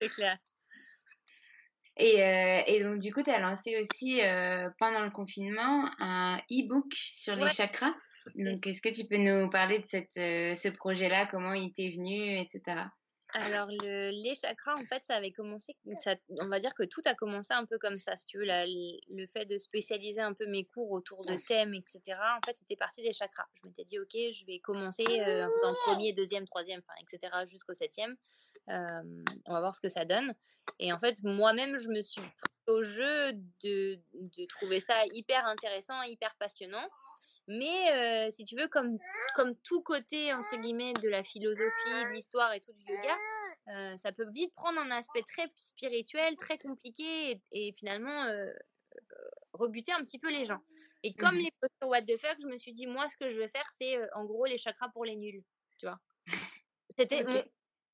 C'est 0.00 0.08
clair. 0.08 0.38
Et, 1.96 2.22
euh, 2.22 2.62
et, 2.66 2.82
donc, 2.82 2.98
du 2.98 3.12
coup, 3.12 3.22
tu 3.22 3.30
as 3.30 3.40
lancé 3.40 3.80
aussi 3.80 4.20
euh, 4.22 4.68
pendant 4.78 5.04
le 5.04 5.10
confinement 5.10 5.90
un 5.98 6.38
e-book 6.50 6.92
sur 6.94 7.36
les 7.36 7.50
chakras. 7.50 7.94
Donc, 8.34 8.66
est-ce 8.66 8.80
que 8.80 8.88
tu 8.88 9.06
peux 9.06 9.16
nous 9.16 9.50
parler 9.50 9.80
de 9.80 9.86
cette, 9.86 10.16
euh, 10.16 10.54
ce 10.54 10.68
projet-là, 10.68 11.26
comment 11.30 11.52
il 11.52 11.72
t'est 11.72 11.90
venu, 11.90 12.38
etc. 12.38 12.82
Alors, 13.32 13.68
le, 13.68 14.10
les 14.10 14.34
chakras, 14.34 14.74
en 14.74 14.84
fait, 14.84 15.04
ça 15.04 15.14
avait 15.14 15.30
commencé, 15.30 15.76
ça, 16.00 16.16
on 16.40 16.48
va 16.48 16.58
dire 16.58 16.74
que 16.74 16.82
tout 16.82 17.02
a 17.04 17.14
commencé 17.14 17.54
un 17.54 17.64
peu 17.64 17.78
comme 17.78 17.98
ça, 17.98 18.16
si 18.16 18.26
tu 18.26 18.38
veux, 18.38 18.46
le 18.46 19.26
fait 19.28 19.44
de 19.44 19.58
spécialiser 19.58 20.20
un 20.20 20.32
peu 20.32 20.46
mes 20.46 20.64
cours 20.64 20.90
autour 20.90 21.24
de 21.24 21.34
thèmes, 21.46 21.74
etc. 21.74 22.18
En 22.36 22.40
fait, 22.44 22.56
c'était 22.58 22.76
parti 22.76 23.02
des 23.02 23.12
chakras. 23.12 23.46
Je 23.62 23.68
m'étais 23.68 23.84
dit, 23.84 23.98
OK, 24.00 24.12
je 24.12 24.44
vais 24.46 24.58
commencer 24.58 25.04
en 25.06 25.48
faisant 25.50 25.74
premier, 25.86 26.12
deuxième, 26.12 26.46
troisième, 26.46 26.80
enfin, 26.80 27.00
etc., 27.02 27.44
jusqu'au 27.46 27.74
septième. 27.74 28.16
On 28.68 29.52
va 29.52 29.60
voir 29.60 29.74
ce 29.74 29.80
que 29.80 29.88
ça 29.88 30.04
donne. 30.04 30.34
Et 30.78 30.92
en 30.92 30.98
fait, 30.98 31.22
moi-même, 31.22 31.78
je 31.78 31.88
me 31.88 32.00
suis 32.00 32.22
au 32.66 32.82
jeu 32.82 33.32
de, 33.62 33.98
de, 34.14 34.44
trouver 34.46 34.80
ça 34.80 35.04
hyper 35.12 35.46
intéressant, 35.46 36.00
hyper 36.02 36.34
passionnant. 36.36 36.88
Mais 37.48 37.90
euh, 37.92 38.30
si 38.30 38.44
tu 38.44 38.54
veux, 38.54 38.68
comme, 38.68 38.98
comme 39.34 39.56
tout 39.56 39.82
côté, 39.82 40.32
entre 40.32 40.56
guillemets, 40.56 40.92
de 41.02 41.08
la 41.08 41.22
philosophie, 41.22 42.04
de 42.04 42.12
l'histoire 42.12 42.52
et 42.52 42.60
tout 42.60 42.72
du 42.72 42.82
yoga, 42.82 43.16
euh, 43.68 43.96
ça 43.96 44.12
peut 44.12 44.30
vite 44.30 44.54
prendre 44.54 44.78
un 44.78 44.90
aspect 44.92 45.22
très 45.22 45.50
spirituel, 45.56 46.36
très 46.36 46.58
compliqué 46.58 47.42
et, 47.50 47.72
finalement 47.72 48.24
euh, 48.24 48.52
rebuter 49.52 49.92
un 49.92 50.04
petit 50.04 50.18
peu 50.18 50.30
les 50.30 50.44
gens. 50.44 50.60
Et 51.02 51.14
comme 51.14 51.36
mmh 51.36 51.38
les 51.38 51.52
postures 51.60 51.88
What 51.88 52.02
the 52.02 52.16
fuck, 52.18 52.36
je 52.40 52.46
me 52.46 52.56
suis 52.56 52.72
dit, 52.72 52.86
moi, 52.86 53.08
ce 53.08 53.16
que 53.16 53.28
je 53.28 53.38
vais 53.38 53.48
faire, 53.48 53.66
c'est 53.72 53.96
en 54.14 54.24
gros 54.24 54.44
les 54.44 54.58
chakras 54.58 54.90
pour 54.90 55.04
les 55.04 55.16
nuls. 55.16 55.42
Tu 55.78 55.86
vois 55.86 55.98
C'était 56.96 57.24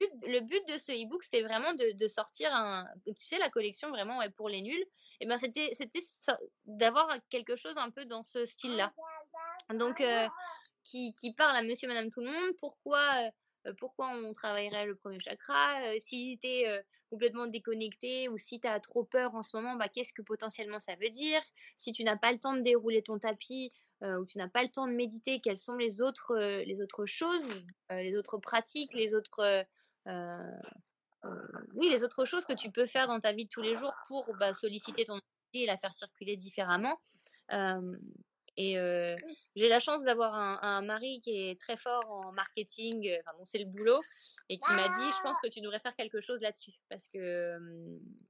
le 0.01 0.41
but 0.41 0.69
de 0.69 0.79
ce 0.79 0.93
e-book, 0.93 1.23
c'était 1.25 1.43
vraiment 1.43 1.73
de, 1.75 2.07
sortir 2.07 2.55
un, 2.55 2.87
tu 3.07 3.27
sais, 3.27 3.39
la 3.39 3.51
collection 3.51 3.91
vraiment 3.91 4.21
pour 4.37 4.49
les 4.49 4.63
nuls. 4.63 4.85
Et 5.21 5.27
ben 5.27 5.39
c'était, 5.39 5.71
d'avoir 6.67 7.09
quelque 7.31 7.57
chose 7.57 7.79
un 7.79 7.91
peu 7.91 8.05
dans 8.05 8.23
ce 8.23 8.45
style-là. 8.45 8.93
Donc, 9.75 10.01
euh, 10.01 10.29
qui, 10.85 11.15
parle 11.37 11.57
à 11.57 11.63
Monsieur, 11.63 11.89
Madame, 11.89 12.11
tout 12.11 12.21
le 12.21 12.31
monde. 12.31 12.53
Pourquoi, 12.59 13.31
euh, 13.67 13.73
pourquoi 13.79 14.11
on 14.11 14.33
travaillerait 14.33 14.87
le 14.87 14.95
premier 14.95 15.21
chakra? 15.21 15.81
Euh, 15.87 15.97
Si 15.99 16.39
tu 16.43 16.49
es 16.49 16.85
complètement 17.09 17.47
déconnecté 17.47 18.29
ou 18.29 18.37
si 18.37 18.61
tu 18.61 18.67
as 18.67 18.81
trop 18.81 19.05
peur 19.05 19.35
en 19.35 19.43
ce 19.43 19.57
moment, 19.57 19.77
bah, 19.77 19.89
qu'est-ce 19.89 20.13
que 20.13 20.23
potentiellement 20.23 20.81
ça 20.81 20.97
veut 20.97 21.11
dire? 21.11 21.41
Si 21.77 21.93
tu 21.93 22.05
n'as 22.05 22.17
pas 22.17 22.33
le 22.33 22.39
temps 22.39 22.55
de 22.55 22.61
dérouler 22.61 23.03
ton 23.03 23.19
tapis, 23.19 23.73
ou 24.03 24.27
tu 24.27 24.37
n'as 24.37 24.49
pas 24.49 24.63
le 24.63 24.69
temps 24.69 24.87
de 24.87 24.93
méditer, 24.93 25.41
quelles 25.41 25.57
sont 25.57 25.77
les 25.77 26.03
autres, 26.03 26.37
les 26.37 26.83
autres 26.83 27.07
choses, 27.07 27.49
les 27.89 28.15
autres 28.15 28.37
pratiques, 28.37 28.93
les 28.93 29.15
autres 29.15 29.41
euh, 29.41 29.63
euh, 29.63 29.65
oui, 31.75 31.91
les 31.91 32.05
autres 32.05 32.25
choses 32.25 32.45
que 32.45 32.53
tu 32.53 32.71
peux 32.71 32.87
faire 32.87 33.09
dans 33.09 33.21
ta 33.21 33.33
vie 33.33 33.45
de 33.45 33.51
tous 33.51 33.63
les 33.63 33.75
jours 33.75 33.93
pour 34.07 34.35
bah, 34.37 34.55
solliciter 34.55 35.05
ton 35.05 35.15
énergie 35.15 35.65
et 35.65 35.67
la 35.67 35.77
faire 35.77 35.95
circuler 35.95 36.37
différemment. 36.37 37.01
et 38.57 38.77
j'ai 39.57 39.69
la 39.69 39.81
chance 39.81 40.03
d'avoir 40.05 40.35
un, 40.35 40.83
mari 40.83 41.21
qui 41.21 41.31
est 41.37 41.61
très 41.61 41.77
fort 41.77 42.05
en 42.09 42.33
marketing, 42.33 43.17
enfin, 43.21 43.33
c'est 43.45 43.59
le 43.59 43.67
boulot, 43.67 44.01
et 44.49 44.59
qui 44.59 44.73
m'a 44.75 44.89
dit, 44.89 45.11
je 45.17 45.23
pense 45.23 45.41
que 45.41 45.49
tu 45.49 45.61
devrais 45.61 45.81
faire 45.81 45.97
quelque 45.97 46.21
chose 46.21 46.41
là-dessus, 46.41 46.75
parce 46.89 47.09
que 47.09 47.59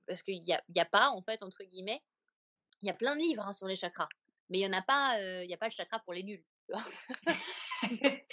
parce 0.06 0.22
qu'il 0.22 0.42
n'y 0.42 0.52
a, 0.52 0.62
y 0.74 0.80
a 0.80 0.86
pas, 0.86 1.10
en 1.10 1.22
fait, 1.22 1.42
entre 1.42 1.62
guillemets, 1.64 2.02
il 2.82 2.86
y 2.86 2.90
a 2.90 2.94
plein 2.94 3.14
de 3.16 3.20
livres 3.20 3.46
hein, 3.46 3.52
sur 3.52 3.66
les 3.66 3.76
chakras, 3.76 4.08
mais 4.48 4.58
il 4.58 4.60
n'y 4.62 4.74
en 4.74 4.78
a 4.78 4.82
pas, 4.82 5.20
il 5.20 5.46
n'y 5.46 5.54
a 5.54 5.58
pas 5.58 5.66
le 5.66 5.72
chakra 5.72 5.98
pour 6.00 6.12
les 6.12 6.22
nuls. 6.22 6.44
ouais. 7.82 8.24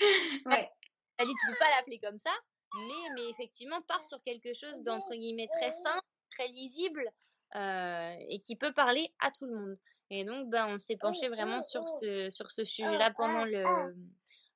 Elle 1.17 1.27
dit, 1.27 1.36
tu 1.39 1.51
peux 1.51 1.58
pas 1.60 1.69
l'appeler 1.69 1.99
comme 1.99 2.17
ça, 2.17 2.32
mais, 2.73 3.29
effectivement, 3.29 3.81
part 3.83 4.03
sur 4.03 4.21
quelque 4.23 4.53
chose 4.53 4.83
d'entre 4.83 5.13
guillemets 5.13 5.47
très 5.47 5.71
simple, 5.71 6.05
très 6.31 6.47
lisible 6.47 7.09
euh, 7.55 8.15
et 8.29 8.39
qui 8.39 8.55
peut 8.55 8.73
parler 8.73 9.13
à 9.19 9.31
tout 9.31 9.45
le 9.45 9.55
monde. 9.55 9.75
Et 10.09 10.25
donc, 10.25 10.49
ben, 10.49 10.67
on 10.67 10.77
s'est 10.77 10.97
penché 10.97 11.27
vraiment 11.29 11.62
sur 11.62 11.88
ce, 11.88 12.29
sur 12.29 12.51
ce 12.51 12.63
sujet-là 12.63 13.12
pendant 13.12 13.45
le, 13.45 13.63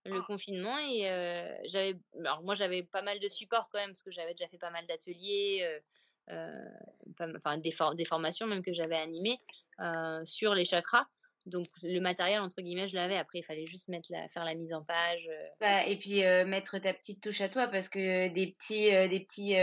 le 0.06 0.22
confinement. 0.24 0.78
Et 0.80 1.10
euh, 1.10 1.56
j'avais, 1.66 1.96
alors 2.20 2.44
moi, 2.44 2.56
j'avais 2.56 2.84
pas 2.84 3.02
mal 3.02 3.20
de 3.20 3.28
support 3.28 3.68
quand 3.72 3.80
même, 3.80 3.92
parce 3.92 4.04
que 4.04 4.12
j'avais 4.12 4.34
déjà 4.34 4.48
fait 4.48 4.58
pas 4.58 4.72
mal 4.72 4.86
d'ateliers, 4.88 5.80
euh, 6.30 6.70
enfin 7.12 7.58
des, 7.58 7.74
des, 7.96 8.06
formations 8.06 8.48
même 8.48 8.62
que 8.62 8.74
j'avais 8.74 8.98
animées 8.98 9.38
sur 10.26 10.54
les 10.54 10.66
chakras. 10.66 11.08
Donc 11.48 11.66
le 11.82 12.00
matériel 12.00 12.42
entre 12.42 12.62
guillemets, 12.62 12.88
je 12.88 12.96
l'avais. 12.96 13.18
Après, 13.18 13.40
il 13.40 13.44
fallait 13.44 13.66
juste 13.66 13.88
mettre 13.88 14.10
la, 14.12 14.28
faire 14.30 14.44
la 14.44 14.56
mise 14.56 14.74
en 14.74 14.84
page. 14.84 15.28
Euh. 15.30 15.48
Bah, 15.60 15.86
et 15.86 15.98
puis 15.98 16.24
euh, 16.24 16.46
mettre 16.46 16.78
ta 16.78 16.94
petite 16.94 17.22
touche 17.22 17.42
à 17.42 17.50
toi 17.50 17.68
parce 17.68 17.90
que 17.90 18.28
des 18.30 18.56
petits 18.58 18.94
euh, 18.94 19.08
des 19.08 19.22
petits 19.22 19.56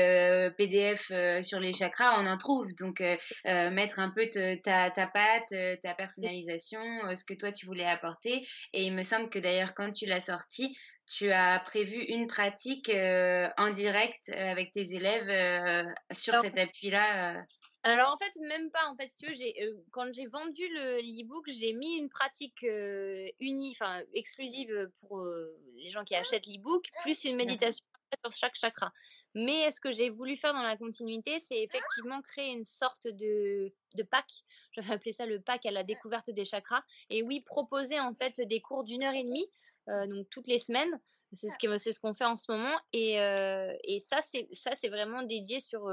PDF 0.56 1.12
sur 1.42 1.60
les 1.60 1.72
chakras, 1.72 2.20
on 2.20 2.26
en 2.26 2.38
trouve. 2.38 2.74
Donc 2.74 3.02
mettre 3.44 3.98
un 3.98 4.10
peu 4.10 4.28
ta 4.62 4.90
ta 4.90 5.06
patte, 5.06 5.54
ta 5.82 5.94
personnalisation, 5.94 6.80
ce 7.14 7.24
que 7.24 7.34
toi 7.34 7.52
tu 7.52 7.66
voulais 7.66 7.86
apporter. 7.86 8.46
Et 8.72 8.84
il 8.84 8.94
me 8.94 9.02
semble 9.02 9.28
que 9.30 9.38
d'ailleurs 9.38 9.74
quand 9.74 9.92
tu 9.92 10.06
l'as 10.06 10.20
sorti, 10.20 10.76
tu 11.06 11.30
as 11.30 11.60
prévu 11.60 11.96
une 11.96 12.26
pratique 12.26 12.90
en 12.90 13.70
direct 13.70 14.30
avec 14.30 14.72
tes 14.72 14.94
élèves 14.94 15.86
sur 16.12 16.40
cet 16.40 16.58
appui-là. 16.58 17.44
Alors 17.86 18.14
en 18.14 18.16
fait, 18.16 18.34
même 18.40 18.70
pas. 18.70 18.88
En 18.88 18.96
fait, 18.96 19.10
j'ai, 19.34 19.62
euh, 19.62 19.76
quand 19.90 20.10
j'ai 20.14 20.26
vendu 20.26 20.66
le 20.68 21.00
e-book, 21.00 21.44
j'ai 21.48 21.74
mis 21.74 21.96
une 21.96 22.08
pratique 22.08 22.64
euh, 22.64 23.28
unie, 23.40 23.72
enfin 23.72 24.02
exclusive 24.14 24.90
pour 25.00 25.20
euh, 25.20 25.54
les 25.76 25.90
gens 25.90 26.02
qui 26.02 26.14
achètent 26.14 26.46
l'e-book, 26.46 26.88
plus 27.02 27.24
une 27.24 27.36
méditation 27.36 27.84
sur 28.24 28.32
chaque 28.32 28.54
chakra. 28.54 28.90
Mais 29.34 29.70
ce 29.70 29.80
que 29.80 29.92
j'ai 29.92 30.08
voulu 30.08 30.34
faire 30.36 30.54
dans 30.54 30.62
la 30.62 30.78
continuité, 30.78 31.38
c'est 31.40 31.62
effectivement 31.62 32.22
créer 32.22 32.52
une 32.52 32.64
sorte 32.64 33.06
de, 33.06 33.70
de 33.96 34.02
pack. 34.02 34.30
J'avais 34.72 34.94
appelé 34.94 35.12
ça 35.12 35.26
le 35.26 35.42
pack 35.42 35.66
à 35.66 35.70
la 35.70 35.82
découverte 35.82 36.30
des 36.30 36.46
chakras. 36.46 36.82
Et 37.10 37.22
oui, 37.22 37.42
proposer 37.42 38.00
en 38.00 38.14
fait 38.14 38.40
des 38.40 38.60
cours 38.60 38.84
d'une 38.84 39.02
heure 39.02 39.14
et 39.14 39.24
demie, 39.24 39.46
donc 39.88 40.30
toutes 40.30 40.46
les 40.46 40.60
semaines. 40.60 41.00
C'est 41.32 41.48
ce 41.50 41.98
qu'on 41.98 42.14
fait 42.14 42.24
en 42.24 42.36
ce 42.36 42.50
moment. 42.52 42.78
Et, 42.92 43.14
et 43.14 43.98
ça, 43.98 44.22
c'est 44.22 44.46
ça, 44.52 44.76
c'est 44.76 44.88
vraiment 44.88 45.22
dédié 45.24 45.58
sur 45.58 45.90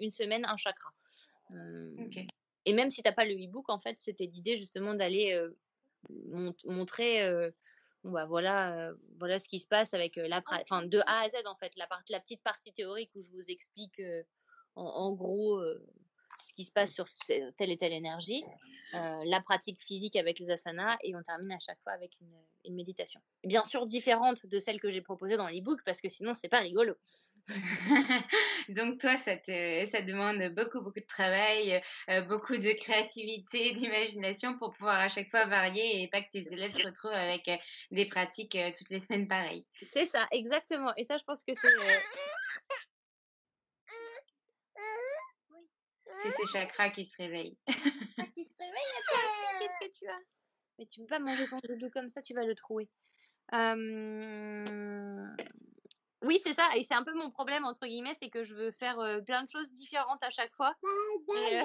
une 0.00 0.10
semaine 0.10 0.44
un 0.44 0.56
chakra. 0.56 0.90
Et 2.66 2.72
même 2.72 2.90
si 2.90 3.02
tu 3.02 3.08
n'as 3.08 3.14
pas 3.14 3.24
le 3.24 3.34
e-book, 3.34 3.68
en 3.68 3.78
fait, 3.78 3.98
c'était 3.98 4.26
l'idée 4.26 4.56
justement 4.56 4.94
d'aller 4.94 5.38
montrer 6.64 7.50
bah 8.04 8.24
voilà 8.24 8.92
voilà 9.18 9.38
ce 9.38 9.46
qui 9.46 9.58
se 9.58 9.66
passe 9.66 9.92
avec 9.92 10.16
la 10.16 10.42
enfin 10.62 10.82
de 10.82 11.00
A 11.00 11.20
à 11.20 11.28
Z 11.28 11.34
en 11.44 11.56
fait 11.56 11.72
la 11.76 12.20
petite 12.20 12.42
partie 12.42 12.72
théorique 12.72 13.10
où 13.14 13.20
je 13.20 13.30
vous 13.30 13.50
explique 13.50 14.00
en, 14.74 15.12
gros 15.12 15.62
ce 16.42 16.54
qui 16.54 16.64
se 16.64 16.72
passe 16.72 16.94
sur 16.94 17.04
telle 17.58 17.70
et 17.70 17.76
telle 17.76 17.92
énergie, 17.92 18.42
la 18.92 19.40
pratique 19.44 19.82
physique 19.82 20.16
avec 20.16 20.38
les 20.38 20.50
asanas 20.50 20.96
et 21.02 21.14
on 21.14 21.22
termine 21.22 21.52
à 21.52 21.58
chaque 21.58 21.80
fois 21.82 21.92
avec 21.92 22.18
une, 22.20 22.34
une 22.64 22.74
méditation. 22.74 23.20
Bien 23.44 23.64
sûr 23.64 23.86
différente 23.86 24.46
de 24.46 24.58
celle 24.58 24.80
que 24.80 24.90
j'ai 24.90 25.02
proposée 25.02 25.36
dans 25.36 25.48
l'e-book 25.48 25.80
parce 25.84 26.00
que 26.00 26.08
sinon 26.08 26.34
c'est 26.34 26.48
pas 26.48 26.60
rigolo. 26.60 26.94
Donc 28.68 28.98
toi, 29.00 29.16
ça 29.16 29.36
te, 29.36 29.84
ça 29.86 30.00
demande 30.02 30.54
beaucoup, 30.54 30.80
beaucoup 30.80 31.00
de 31.00 31.06
travail, 31.06 31.82
euh, 32.08 32.20
beaucoup 32.22 32.56
de 32.56 32.72
créativité, 32.72 33.72
d'imagination 33.74 34.56
pour 34.58 34.72
pouvoir 34.72 35.00
à 35.00 35.08
chaque 35.08 35.30
fois 35.30 35.46
varier 35.46 36.02
et 36.02 36.08
pas 36.08 36.22
que 36.22 36.30
tes 36.30 36.46
élèves 36.52 36.72
se 36.72 36.86
retrouvent 36.86 37.12
avec 37.12 37.48
euh, 37.48 37.56
des 37.90 38.06
pratiques 38.06 38.56
euh, 38.56 38.70
toutes 38.76 38.90
les 38.90 39.00
semaines 39.00 39.28
pareilles. 39.28 39.64
C'est 39.82 40.06
ça, 40.06 40.26
exactement. 40.30 40.92
Et 40.96 41.04
ça, 41.04 41.16
je 41.16 41.24
pense 41.24 41.42
que 41.42 41.54
c'est... 41.54 41.68
C'est 46.22 46.32
ces 46.32 46.46
chakras 46.52 46.90
qui 46.90 47.06
se 47.06 47.16
réveillent. 47.16 47.56
qui 48.34 48.44
se 48.44 48.54
réveillent, 48.58 49.58
qu'est-ce 49.58 49.86
que 49.86 49.98
tu 49.98 50.06
as? 50.06 50.20
Mais 50.78 50.86
tu 50.86 51.00
ne 51.00 51.06
peux 51.06 51.10
pas 51.10 51.18
manger 51.18 51.48
ton 51.48 51.60
doudou 51.66 51.88
comme 51.90 52.08
ça, 52.08 52.20
tu 52.20 52.34
vas 52.34 52.44
le 52.44 52.54
trouver. 52.54 52.88
Oui, 56.22 56.38
c'est 56.42 56.52
ça. 56.52 56.68
Et 56.76 56.82
c'est 56.82 56.94
un 56.94 57.02
peu 57.02 57.14
mon 57.14 57.30
problème, 57.30 57.64
entre 57.64 57.86
guillemets, 57.86 58.14
c'est 58.14 58.28
que 58.28 58.44
je 58.44 58.54
veux 58.54 58.70
faire 58.72 58.96
plein 59.26 59.42
de 59.42 59.48
choses 59.48 59.72
différentes 59.72 60.22
à 60.22 60.30
chaque 60.30 60.54
fois. 60.54 60.74
Et 60.84 61.60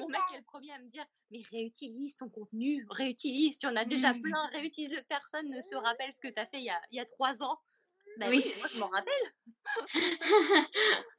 mon 0.00 0.08
mec 0.08 0.20
est 0.34 0.38
le 0.38 0.44
premier 0.44 0.72
à 0.72 0.78
me 0.78 0.88
dire 0.88 1.04
Mais 1.30 1.40
réutilise 1.50 2.16
ton 2.16 2.28
contenu, 2.28 2.86
réutilise, 2.90 3.58
tu 3.58 3.66
en 3.66 3.76
as 3.76 3.84
déjà 3.84 4.14
mmh. 4.14 4.22
plein, 4.22 4.46
réutilise. 4.52 4.96
Personne 5.08 5.50
ne 5.50 5.60
se 5.60 5.74
rappelle 5.74 6.12
ce 6.12 6.20
que 6.20 6.28
tu 6.28 6.40
as 6.40 6.46
fait 6.46 6.58
il 6.58 6.64
y 6.64 6.70
a, 6.70 6.80
il 6.90 6.96
y 6.96 7.00
a 7.00 7.06
trois 7.06 7.42
ans. 7.42 7.58
Bah 8.18 8.26
oui, 8.28 8.44
moi 8.58 8.68
je 8.72 8.80
m'en 8.80 8.88
rappelle. 8.88 9.94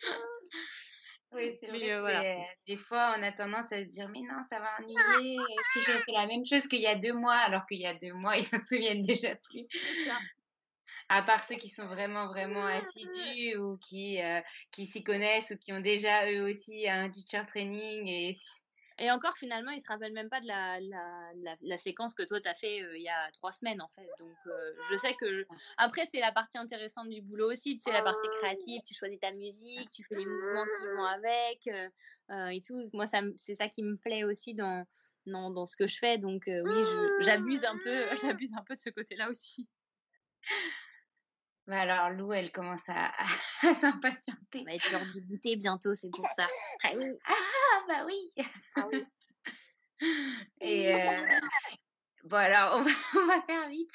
Oui, 1.33 1.57
c'est 1.61 1.67
vrai. 1.67 1.99
voilà. 1.99 2.45
Des 2.67 2.75
fois, 2.75 3.15
on 3.17 3.23
a 3.23 3.31
tendance 3.31 3.71
à 3.71 3.83
se 3.83 3.89
dire, 3.89 4.09
mais 4.09 4.19
non, 4.19 4.43
ça 4.49 4.59
va 4.59 4.69
ennuyer. 4.79 5.37
Si 5.71 5.79
j'ai 5.85 5.97
fait 5.99 6.11
la 6.11 6.27
même 6.27 6.45
chose 6.45 6.67
qu'il 6.67 6.81
y 6.81 6.87
a 6.87 6.95
deux 6.95 7.13
mois, 7.13 7.35
alors 7.35 7.65
qu'il 7.65 7.79
y 7.79 7.85
a 7.85 7.93
deux 7.93 8.13
mois, 8.13 8.33
ils 8.37 8.43
s'en 8.43 8.61
souviennent 8.61 9.01
déjà 9.01 9.35
plus. 9.35 9.65
À 11.13 11.21
part 11.24 11.45
ceux 11.45 11.56
qui 11.56 11.69
sont 11.69 11.88
vraiment, 11.88 12.28
vraiment 12.28 12.65
assidus 12.65 13.58
ou 13.58 13.78
qui, 13.78 14.19
qui 14.71 14.86
s'y 14.86 15.04
connaissent 15.04 15.52
ou 15.52 15.58
qui 15.58 15.74
ont 15.74 15.82
déjà 15.82 16.32
eux 16.32 16.43
aussi 16.43 16.88
un 16.88 17.10
teacher 17.10 17.43
training 17.47 18.08
et 18.08 18.32
et 19.02 19.10
encore, 19.10 19.36
finalement, 19.36 19.71
il 19.71 19.82
se 19.82 19.88
rappelle 19.88 20.13
même 20.13 20.30
pas 20.30 20.41
de 20.41 20.47
la, 20.47 20.80
la, 20.80 21.56
la, 21.62 21.78
séquence 21.80 22.13
que 22.13 22.21
toi, 22.21 22.39
tu 22.39 22.47
as 22.47 22.54
fait 22.54 22.84
euh, 22.84 22.95
il 22.95 23.02
y 23.02 23.10
a 23.10 23.32
trois 23.32 23.52
semaines, 23.52 23.82
en 23.82 23.88
fait. 23.88 24.08
Donc, 24.19 24.36
euh, 24.45 24.74
je 24.91 24.97
sais 24.97 25.15
que. 25.15 25.47
Après, 25.78 26.06
c'est 26.06 26.19
la 26.19 26.32
partie 26.32 26.60
intéressante 26.60 27.10
du 27.10 27.19
boulot 27.19 27.52
aussi. 27.52 27.78
Tu 27.78 27.82
sais, 27.82 27.91
la 27.91 28.04
partie 28.04 28.28
créative, 28.39 28.82
tu 28.86 28.93
choisis 28.93 29.19
ta 29.19 29.32
musique, 29.32 29.89
tu 29.89 30.04
fais 30.04 30.13
les 30.13 30.26
mouvements 30.26 30.65
qui 30.65 30.86
vont 30.95 31.04
avec 31.04 31.67
euh, 32.30 32.47
et 32.50 32.62
tout. 32.62 32.91
Moi, 32.93 33.06
c'est 33.38 33.56
ça 33.56 33.67
qui 33.69 33.82
me 33.82 33.97
plaît 33.97 34.24
aussi 34.24 34.54
dans, 34.54 34.86
dans, 35.26 35.50
dans 35.50 35.65
ce 35.65 35.76
que 35.76 35.88
je 35.88 35.97
fais. 35.97 36.19
Donc, 36.19 36.43
oui, 36.45 36.84
j'abuse 37.21 37.65
un, 37.65 37.80
peu, 37.80 38.02
j'abuse 38.21 38.54
un 38.54 38.63
peu 38.63 38.76
de 38.76 38.82
ce 38.82 38.91
côté-là 38.91 39.32
aussi. 39.32 39.67
Bah 41.67 41.82
alors, 41.82 42.10
Lou, 42.10 42.34
elle 42.34 42.52
commence 42.52 42.88
à, 42.88 43.12
à 43.62 43.74
s'impatienter. 43.80 44.63
Va 44.65 44.74
être 44.74 44.91
l'heure 44.91 45.06
du 45.12 45.21
goûter 45.21 45.56
bientôt, 45.56 45.95
c'est 45.95 46.10
pour 46.10 46.28
ça. 46.32 46.47
Ah, 46.84 47.34
ah 47.34 47.84
bah 47.88 48.06
oui. 48.06 48.34
Ah 48.76 48.88
oui. 48.91 49.06
Et 50.62 50.95
euh, 50.95 51.15
bon, 52.24 52.38
alors, 52.38 52.78
on 52.78 52.82
va, 52.82 52.91
on 53.15 53.28
va 53.28 53.41
faire 53.43 53.69
vite. 53.69 53.93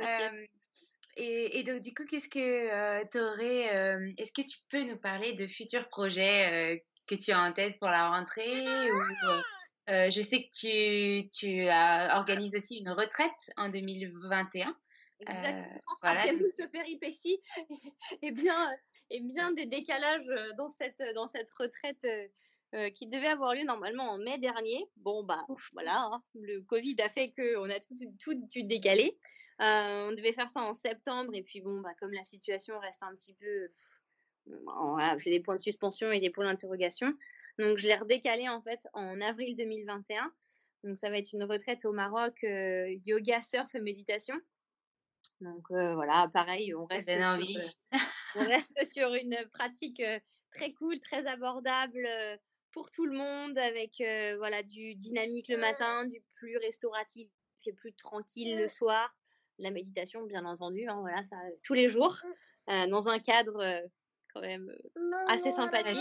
Euh, 0.00 0.46
et, 1.16 1.58
et, 1.58 1.64
donc, 1.64 1.82
du 1.82 1.92
coup, 1.92 2.04
qu'est-ce 2.06 2.28
que 2.28 2.38
euh, 2.38 3.04
tu 3.10 3.18
aurais. 3.18 3.76
Euh, 3.76 4.10
est-ce 4.16 4.32
que 4.32 4.46
tu 4.46 4.56
peux 4.70 4.84
nous 4.84 4.96
parler 4.96 5.34
de 5.34 5.46
futurs 5.46 5.88
projets 5.88 6.76
euh, 6.76 6.78
que 7.06 7.16
tu 7.16 7.32
as 7.32 7.40
en 7.40 7.52
tête 7.52 7.78
pour 7.78 7.88
la 7.88 8.08
rentrée 8.08 8.90
ou, 8.90 9.02
Je 9.88 10.20
sais 10.22 10.44
que 10.44 11.22
tu, 11.22 11.28
tu 11.30 11.68
as, 11.68 12.16
organises 12.18 12.54
aussi 12.56 12.78
une 12.78 12.90
retraite 12.90 13.52
en 13.56 13.68
2021. 13.68 14.74
Exactement. 15.20 15.74
Euh, 15.76 15.96
voilà. 16.02 16.20
Après 16.20 16.36
cette 16.56 16.70
péripétie 16.70 17.40
et 18.22 18.30
bien, 18.30 18.70
et 19.10 19.20
bien 19.20 19.52
des 19.52 19.66
décalages 19.66 20.28
euh, 20.28 20.52
dans 20.56 20.70
cette, 20.70 21.02
dans 21.14 21.26
cette 21.26 21.50
retraite 21.50 22.06
euh, 22.74 22.90
qui 22.90 23.06
devait 23.06 23.28
avoir 23.28 23.54
lieu 23.54 23.64
normalement 23.64 24.10
en 24.10 24.18
mai 24.18 24.38
dernier. 24.38 24.84
Bon, 24.96 25.24
bah 25.24 25.44
voilà, 25.72 26.04
hein, 26.04 26.22
le 26.34 26.60
Covid 26.62 26.96
a 27.00 27.08
fait 27.08 27.32
qu'on 27.32 27.70
a 27.70 27.80
tout, 27.80 27.94
tout, 28.20 28.34
tout 28.52 28.66
décalé. 28.66 29.18
on 29.58 30.12
devait 30.12 30.32
faire 30.32 30.50
ça 30.50 30.60
en 30.60 30.74
septembre 30.74 31.32
et 31.34 31.42
puis 31.42 31.60
bon, 31.60 31.80
bah, 31.80 31.94
comme 31.98 32.12
la 32.12 32.24
situation 32.24 32.78
reste 32.78 33.02
un 33.02 33.14
petit 33.14 33.34
peu. 33.34 33.68
Voilà, 34.64 35.18
c'est 35.18 35.30
des 35.30 35.40
points 35.40 35.56
de 35.56 35.60
suspension 35.60 36.10
et 36.10 36.20
des 36.20 36.30
points 36.30 36.46
d'interrogation. 36.46 37.12
Donc 37.58 37.76
je 37.76 37.86
l'ai 37.86 37.96
redécalé 37.96 38.48
en 38.48 38.62
fait 38.62 38.80
en 38.94 39.20
avril 39.20 39.56
2021. 39.56 40.32
Donc 40.84 40.96
ça 40.96 41.10
va 41.10 41.18
être 41.18 41.32
une 41.32 41.42
retraite 41.42 41.84
au 41.84 41.92
Maroc, 41.92 42.46
yoga, 43.04 43.42
surf 43.42 43.74
et 43.74 43.80
méditation. 43.80 44.40
Donc 45.40 45.70
voilà, 45.70 46.28
pareil, 46.32 46.74
on 46.74 46.86
reste, 46.86 47.10
sur, 47.10 47.78
on 48.36 48.46
reste 48.46 48.86
sur 48.86 49.14
une 49.14 49.36
pratique 49.52 50.02
très 50.52 50.72
cool, 50.72 50.98
très 51.00 51.26
abordable 51.26 52.08
pour 52.72 52.90
tout 52.90 53.06
le 53.06 53.16
monde, 53.16 53.56
avec 53.58 54.02
voilà 54.38 54.62
du 54.62 54.94
dynamique 54.94 55.48
le 55.48 55.58
matin, 55.58 56.06
du 56.06 56.22
plus 56.34 56.56
restauratif 56.58 57.30
et 57.66 57.72
plus 57.72 57.92
tranquille 57.94 58.56
le 58.56 58.66
soir, 58.66 59.10
la 59.58 59.70
méditation 59.70 60.22
bien 60.22 60.44
entendu, 60.44 60.88
hein, 60.88 60.96
voilà 61.00 61.22
ça 61.24 61.36
tous 61.62 61.74
les 61.74 61.88
jours, 61.88 62.16
dans 62.66 63.08
un 63.08 63.18
cadre 63.18 63.82
quand 64.32 64.40
même 64.40 64.72
assez 65.28 65.52
sympathique. 65.52 65.98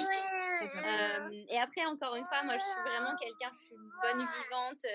et 1.49 1.57
après 1.59 1.85
encore 1.85 2.15
une 2.15 2.25
fois, 2.25 2.43
moi 2.43 2.57
je 2.57 2.63
suis 2.63 2.81
vraiment 2.81 3.15
quelqu'un, 3.17 3.51
je 3.53 3.65
suis 3.65 3.75
une 3.75 3.91
bonne 4.01 4.25
vivante. 4.25 4.85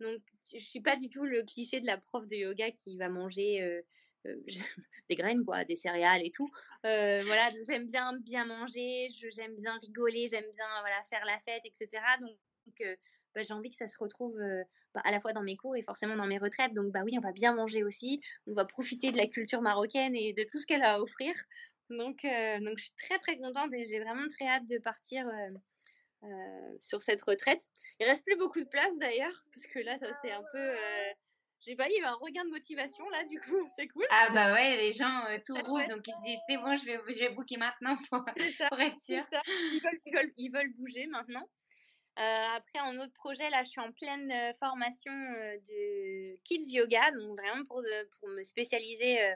Donc, 0.00 0.20
je 0.52 0.58
suis 0.58 0.80
pas 0.80 0.96
du 0.96 1.08
tout 1.08 1.24
le 1.24 1.42
cliché 1.42 1.80
de 1.80 1.86
la 1.86 1.98
prof 1.98 2.26
de 2.26 2.36
yoga 2.36 2.70
qui 2.70 2.96
va 2.96 3.08
manger 3.08 3.62
euh, 3.62 3.82
euh, 4.26 4.36
des 5.10 5.16
graines, 5.16 5.44
quoi, 5.44 5.64
des 5.64 5.76
céréales 5.76 6.22
et 6.22 6.30
tout. 6.30 6.48
Euh, 6.86 7.22
voilà, 7.24 7.50
j'aime 7.66 7.86
bien 7.86 8.12
bien 8.20 8.44
manger, 8.44 9.08
j'aime 9.30 9.56
bien 9.56 9.78
rigoler, 9.78 10.28
j'aime 10.28 10.50
bien 10.54 10.66
faire 11.10 11.24
la 11.24 11.38
fête, 11.40 11.62
etc. 11.64 12.02
Donc, 12.20 12.82
bah, 13.34 13.42
j'ai 13.42 13.54
envie 13.54 13.70
que 13.70 13.76
ça 13.76 13.88
se 13.88 13.98
retrouve 13.98 14.38
bah, 14.94 15.00
à 15.04 15.10
la 15.10 15.20
fois 15.20 15.32
dans 15.32 15.42
mes 15.42 15.56
cours 15.56 15.76
et 15.76 15.82
forcément 15.82 16.16
dans 16.16 16.26
mes 16.26 16.38
retraites. 16.38 16.74
Donc, 16.74 16.92
bah 16.92 17.00
oui, 17.04 17.12
on 17.18 17.20
va 17.20 17.32
bien 17.32 17.54
manger 17.54 17.82
aussi. 17.82 18.20
On 18.46 18.54
va 18.54 18.64
profiter 18.64 19.10
de 19.10 19.16
la 19.16 19.26
culture 19.26 19.62
marocaine 19.62 20.14
et 20.14 20.32
de 20.32 20.44
tout 20.44 20.60
ce 20.60 20.66
qu'elle 20.66 20.82
a 20.82 20.94
à 20.94 21.00
offrir. 21.00 21.34
Donc, 21.90 22.22
donc, 22.22 22.78
je 22.78 22.84
suis 22.84 22.94
très 22.98 23.18
très 23.18 23.38
contente 23.38 23.72
et 23.72 23.86
j'ai 23.86 23.98
vraiment 23.98 24.28
très 24.28 24.46
hâte 24.46 24.66
de 24.66 24.78
partir 24.78 25.26
euh, 26.24 26.76
sur 26.80 27.00
cette 27.00 27.22
retraite. 27.22 27.62
Il 28.00 28.06
reste 28.06 28.24
plus 28.24 28.36
beaucoup 28.36 28.58
de 28.58 28.68
place 28.68 28.96
d'ailleurs, 28.98 29.44
parce 29.54 29.66
que 29.66 29.78
là, 29.78 29.98
ça 29.98 30.12
c'est 30.20 30.32
un 30.32 30.42
peu. 30.52 30.58
Euh, 30.58 31.12
j'ai 31.60 31.76
pas, 31.76 31.88
il 31.88 31.96
y 31.96 32.02
a 32.02 32.10
un 32.10 32.14
regain 32.14 32.44
de 32.44 32.50
motivation 32.50 33.08
là, 33.10 33.24
du 33.24 33.40
coup, 33.40 33.68
c'est 33.76 33.86
cool. 33.88 34.04
Ah 34.10 34.30
bah 34.30 34.52
ouais, 34.52 34.76
les 34.76 34.92
gens 34.92 35.24
euh, 35.26 35.38
tout 35.46 35.54
roulent, 35.54 35.86
donc 35.86 36.06
ils 36.08 36.14
se 36.14 36.24
disent 36.24 36.40
c'est 36.48 36.56
bon, 36.56 36.74
je 36.74 36.84
vais, 36.86 36.98
je 37.08 37.18
vais 37.20 37.28
booker 37.30 37.56
maintenant 37.56 37.96
pour, 38.10 38.24
pour 38.24 38.80
être 38.80 39.00
sûr. 39.00 39.24
Ils, 39.46 39.80
veulent, 39.82 40.00
ils, 40.06 40.12
veulent, 40.12 40.32
ils, 40.36 40.50
veulent, 40.50 40.74
bouger 40.74 41.06
maintenant. 41.06 41.48
après, 42.16 42.80
en 42.80 42.98
autre 42.98 43.14
projet, 43.14 43.48
là, 43.50 43.62
je 43.62 43.70
suis 43.70 43.80
en 43.80 43.92
pleine 43.92 44.32
formation 44.58 45.12
de 45.12 46.36
kids 46.42 46.72
yoga, 46.72 47.12
donc 47.12 47.38
vraiment 47.38 47.64
pour, 47.64 47.80
pour 48.18 48.28
me 48.28 48.42
spécialiser 48.42 49.34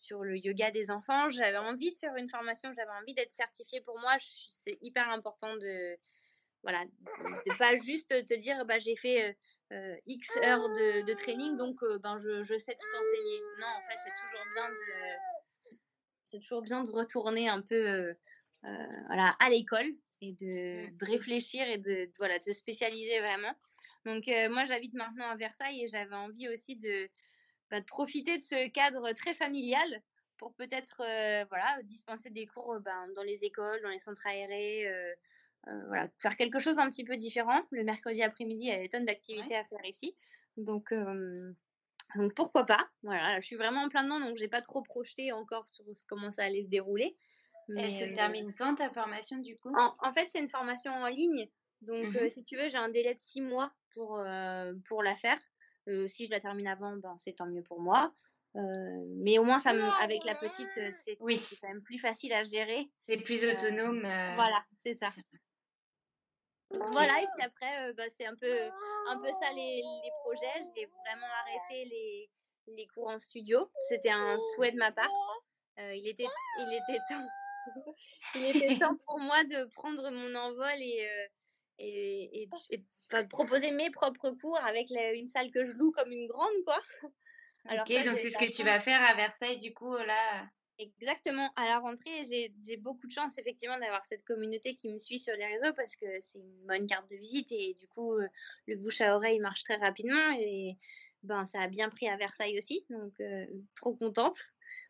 sur 0.00 0.24
le 0.24 0.36
yoga 0.36 0.70
des 0.70 0.90
enfants. 0.90 1.30
J'avais 1.30 1.58
envie 1.58 1.92
de 1.92 1.98
faire 1.98 2.16
une 2.16 2.28
formation, 2.28 2.72
j'avais 2.74 2.90
envie 3.00 3.14
d'être 3.14 3.32
certifiée 3.32 3.80
pour 3.80 3.98
moi. 4.00 4.16
C'est 4.20 4.78
hyper 4.82 5.08
important 5.10 5.56
de 5.56 5.96
voilà 6.62 6.84
de 6.84 7.58
pas 7.58 7.74
juste 7.76 8.08
te 8.26 8.34
dire 8.34 8.64
bah 8.66 8.78
j'ai 8.78 8.96
fait 8.96 9.34
euh, 9.72 9.96
X 10.06 10.36
heures 10.38 10.68
de, 10.68 11.06
de 11.06 11.14
training 11.14 11.56
donc 11.56 11.82
euh, 11.82 11.98
ben 11.98 12.18
je, 12.18 12.42
je 12.42 12.56
sais 12.56 12.74
tout 12.74 12.98
enseigner. 12.98 13.40
Non, 13.60 13.66
en 13.66 13.80
fait, 13.80 13.98
c'est 14.04 14.26
toujours 14.26 14.46
bien 14.54 14.68
de 14.68 15.76
c'est 16.24 16.40
toujours 16.40 16.62
bien 16.62 16.84
de 16.84 16.90
retourner 16.90 17.48
un 17.48 17.62
peu 17.62 17.88
euh, 17.88 18.14
voilà 19.06 19.36
à 19.38 19.48
l'école 19.48 19.86
et 20.22 20.32
de, 20.32 20.86
mmh. 20.86 20.96
de, 20.98 21.06
réfléchir 21.06 21.66
et 21.68 21.78
de, 21.78 22.10
voilà 22.18 22.38
de 22.38 22.44
se 22.44 22.52
spécialiser 22.52 23.20
vraiment. 23.20 23.54
Donc 24.04 24.24
moi 24.50 24.64
j'habite 24.64 24.94
maintenant 24.94 25.28
à 25.28 25.36
Versailles 25.36 25.84
et 25.84 25.88
j'avais 25.88 26.16
envie 26.16 26.48
aussi 26.48 26.76
de 26.76 27.08
bah, 27.70 27.80
de 27.80 27.86
profiter 27.86 28.36
de 28.36 28.42
ce 28.42 28.68
cadre 28.68 29.12
très 29.12 29.34
familial 29.34 30.02
pour 30.40 30.54
peut-être 30.54 31.02
euh, 31.04 31.44
voilà 31.50 31.82
dispenser 31.84 32.30
des 32.30 32.46
cours 32.46 32.72
euh, 32.72 32.80
ben, 32.80 33.08
dans 33.14 33.22
les 33.22 33.44
écoles, 33.44 33.80
dans 33.82 33.90
les 33.90 33.98
centres 33.98 34.26
aérés, 34.26 34.88
euh, 34.88 35.14
voilà 35.88 36.08
faire 36.20 36.36
quelque 36.36 36.58
chose 36.58 36.76
d'un 36.76 36.88
petit 36.88 37.04
peu 37.04 37.16
différent. 37.16 37.60
Le 37.70 37.84
mercredi 37.84 38.22
après-midi, 38.22 38.62
il 38.62 38.68
y 38.68 38.72
a 38.72 38.80
des 38.80 38.88
tonnes 38.88 39.04
d'activités 39.04 39.54
à 39.54 39.64
faire 39.64 39.84
ici, 39.84 40.16
donc 40.56 40.92
donc 42.16 42.34
pourquoi 42.34 42.64
pas? 42.64 42.88
Voilà, 43.04 43.38
je 43.38 43.46
suis 43.46 43.56
vraiment 43.56 43.82
en 43.82 43.88
plein 43.88 44.02
dedans, 44.02 44.18
donc 44.18 44.36
j'ai 44.36 44.48
pas 44.48 44.62
trop 44.62 44.82
projeté 44.82 45.30
encore 45.30 45.68
sur 45.68 45.84
comment 46.08 46.32
ça 46.32 46.44
allait 46.44 46.64
se 46.64 46.68
dérouler. 46.68 47.16
Mais, 47.68 47.82
Elle 47.82 47.92
se 47.92 48.14
termine 48.16 48.52
quand 48.54 48.76
ta 48.76 48.90
formation 48.90 49.36
du 49.38 49.56
coup? 49.56 49.72
en, 49.76 50.12
fait, 50.12 50.28
c'est 50.28 50.40
une 50.40 50.48
formation 50.48 50.92
en 50.92 51.06
ligne, 51.06 51.48
donc 51.82 52.14
mmh 52.14 52.30
si 52.30 52.42
tu 52.42 52.56
veux, 52.56 52.68
j'ai 52.68 52.78
un 52.78 52.88
délai 52.88 53.14
de 53.14 53.20
six 53.20 53.42
mois 53.42 53.70
pour 53.92 54.20
pour 54.88 55.02
la 55.02 55.14
faire. 55.14 55.38
Euh, 55.88 56.06
si 56.06 56.26
je 56.26 56.30
la 56.30 56.40
termine 56.40 56.66
avant, 56.66 56.96
ben, 56.96 57.16
c'est 57.18 57.32
tant 57.32 57.46
mieux 57.46 57.62
pour 57.62 57.80
moi. 57.80 58.12
Euh, 58.56 59.04
mais 59.16 59.38
au 59.38 59.44
moins, 59.44 59.60
ça 59.60 59.70
avec 60.00 60.24
la 60.24 60.34
petite, 60.34 60.76
euh, 60.78 60.90
c'est 61.04 61.16
oui. 61.20 61.40
quand 61.60 61.68
même 61.68 61.82
plus 61.82 61.98
facile 61.98 62.32
à 62.32 62.42
gérer. 62.42 62.90
C'est 63.08 63.18
plus 63.18 63.44
autonome. 63.44 64.00
Voilà, 64.00 64.64
c'est 64.76 64.94
ça. 64.94 65.06
Voilà, 66.92 67.20
et 67.20 67.26
puis 67.34 67.44
après, 67.44 67.92
bah, 67.94 68.04
c'est 68.10 68.26
un 68.26 68.36
peu, 68.36 68.70
un 69.08 69.18
peu 69.18 69.32
ça 69.32 69.52
les, 69.54 69.82
les 70.04 70.10
projets. 70.22 70.60
J'ai 70.76 70.86
vraiment 70.86 71.26
arrêté 71.40 71.84
les, 71.86 72.30
les 72.68 72.86
cours 72.88 73.08
en 73.08 73.18
studio. 73.18 73.70
C'était 73.88 74.10
un 74.10 74.38
souhait 74.54 74.72
de 74.72 74.78
ma 74.78 74.92
part. 74.92 75.10
il, 75.78 76.06
était, 76.06 76.26
il, 76.58 76.72
était 76.72 77.00
temps, 77.08 77.26
il 78.36 78.56
était 78.56 78.78
temps 78.78 78.96
pour 79.06 79.18
moi 79.18 79.42
de 79.44 79.64
prendre 79.74 80.10
mon 80.10 80.34
envol 80.36 80.80
et, 80.80 81.08
et, 81.80 82.42
et, 82.42 82.48
proposer 83.28 83.70
mes 83.70 83.90
propres 83.90 84.30
cours 84.30 84.58
avec 84.58 84.90
une 84.90 85.26
salle 85.26 85.50
que 85.50 85.64
je 85.64 85.72
loue 85.72 85.90
comme 85.90 86.12
une 86.12 86.26
grande, 86.26 86.64
quoi. 86.64 86.80
Alors 87.66 87.84
ok, 87.88 88.04
donc 88.04 88.18
c'est 88.18 88.30
ce 88.30 88.38
que 88.38 88.50
tu 88.50 88.62
vas 88.62 88.80
faire 88.80 89.02
à 89.02 89.14
Versailles, 89.14 89.58
du 89.58 89.74
coup, 89.74 89.94
là? 89.94 90.46
Exactement. 90.78 91.50
À 91.56 91.66
la 91.66 91.78
rentrée, 91.78 92.22
j'ai 92.24 92.76
beaucoup 92.78 93.06
de 93.06 93.12
chance, 93.12 93.36
effectivement, 93.36 93.78
d'avoir 93.78 94.04
cette 94.06 94.24
communauté 94.24 94.74
qui 94.74 94.90
me 94.90 94.98
suit 94.98 95.18
sur 95.18 95.34
les 95.34 95.44
réseaux 95.44 95.74
parce 95.76 95.94
que 95.94 96.06
c'est 96.20 96.38
une 96.38 96.66
bonne 96.66 96.86
carte 96.86 97.10
de 97.10 97.16
visite 97.16 97.52
et 97.52 97.74
du 97.74 97.86
coup, 97.88 98.14
euh, 98.14 98.26
le 98.66 98.76
bouche 98.76 99.02
à 99.02 99.14
oreille 99.14 99.40
marche 99.40 99.62
très 99.62 99.76
rapidement 99.76 100.32
et 100.38 100.78
ben, 101.22 101.44
ça 101.44 101.60
a 101.60 101.68
bien 101.68 101.90
pris 101.90 102.08
à 102.08 102.16
Versailles 102.16 102.56
aussi. 102.56 102.86
Donc, 102.88 103.12
euh, 103.20 103.44
trop 103.76 103.94
contente. 103.94 104.40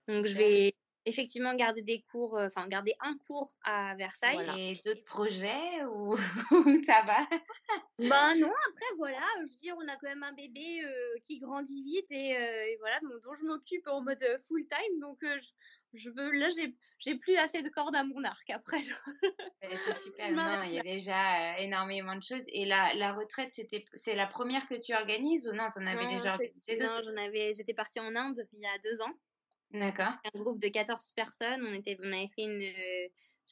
Donc, 0.07 0.27
je 0.27 0.35
vais, 0.35 0.75
effectivement 1.05 1.55
garder 1.55 1.83
des 1.83 2.03
cours, 2.03 2.37
euh, 2.37 2.47
enfin 2.47 2.69
garder 2.69 2.95
un 3.01 3.17
cours 3.27 3.53
à 3.65 3.95
Versailles. 3.97 4.47
Et 4.59 4.81
d'autres 4.85 5.05
projets 5.05 5.85
ou 5.95 6.17
ça 6.85 7.03
va? 7.03 7.27
Ben 7.99 8.37
non, 8.37 8.53
après 8.71 8.97
voilà, 8.97 9.23
je 9.39 9.43
veux 9.43 9.57
dire, 9.57 9.75
on 9.79 9.89
a 9.89 9.97
quand 9.97 10.09
même 10.09 10.23
un 10.23 10.33
bébé 10.33 10.83
euh, 10.85 11.19
qui 11.23 11.39
grandit 11.39 11.83
vite 11.83 12.11
et, 12.11 12.37
euh, 12.37 12.67
et 12.67 12.77
voilà, 12.81 13.01
donc, 13.01 13.13
dont 13.23 13.35
je 13.35 13.45
m'occupe 13.45 13.87
en 13.87 14.03
mode 14.03 14.25
full 14.47 14.67
time. 14.67 15.01
Donc 15.01 15.19
Je 15.93 16.11
veux, 16.11 16.31
là, 16.31 16.49
j'ai, 16.57 16.77
j'ai 16.99 17.17
plus 17.17 17.37
assez 17.37 17.63
de 17.63 17.69
cordes 17.69 17.97
à 17.97 18.05
mon 18.05 18.23
arc 18.25 18.49
après. 18.51 18.83
c'est 19.63 19.97
super. 19.97 20.31
Non, 20.33 20.63
il 20.63 20.75
y 20.75 20.79
a 20.79 20.83
déjà 20.83 21.59
énormément 21.59 22.15
de 22.15 22.23
choses. 22.23 22.45
Et 22.49 22.65
la, 22.65 22.95
la 22.95 23.13
retraite, 23.13 23.51
c'était, 23.53 23.85
c'est 23.95 24.15
la 24.15 24.27
première 24.27 24.67
que 24.69 24.75
tu 24.75 24.95
organises 24.95 25.49
ou 25.49 25.53
non? 25.53 25.69
Tu 25.75 25.83
en 25.83 25.87
avais 25.87 26.07
déjà 26.09 26.35
organisé 26.35 26.77
Non, 26.77 26.93
j'en 26.95 27.17
avais, 27.17 27.53
j'étais 27.55 27.75
partie 27.75 28.01
en 28.01 28.15
Inde 28.15 28.47
il 28.53 28.61
y 28.61 28.67
a 28.67 28.79
deux 28.79 29.03
ans. 29.03 29.13
D'accord. 29.73 30.13
Un 30.35 30.39
groupe 30.39 30.61
de 30.61 30.69
14 30.69 31.13
personnes. 31.15 31.65
On, 31.65 31.73
était, 31.75 31.97
on 32.03 32.13
avait 32.13 32.29
fait 32.29 32.43
une, 32.43 32.73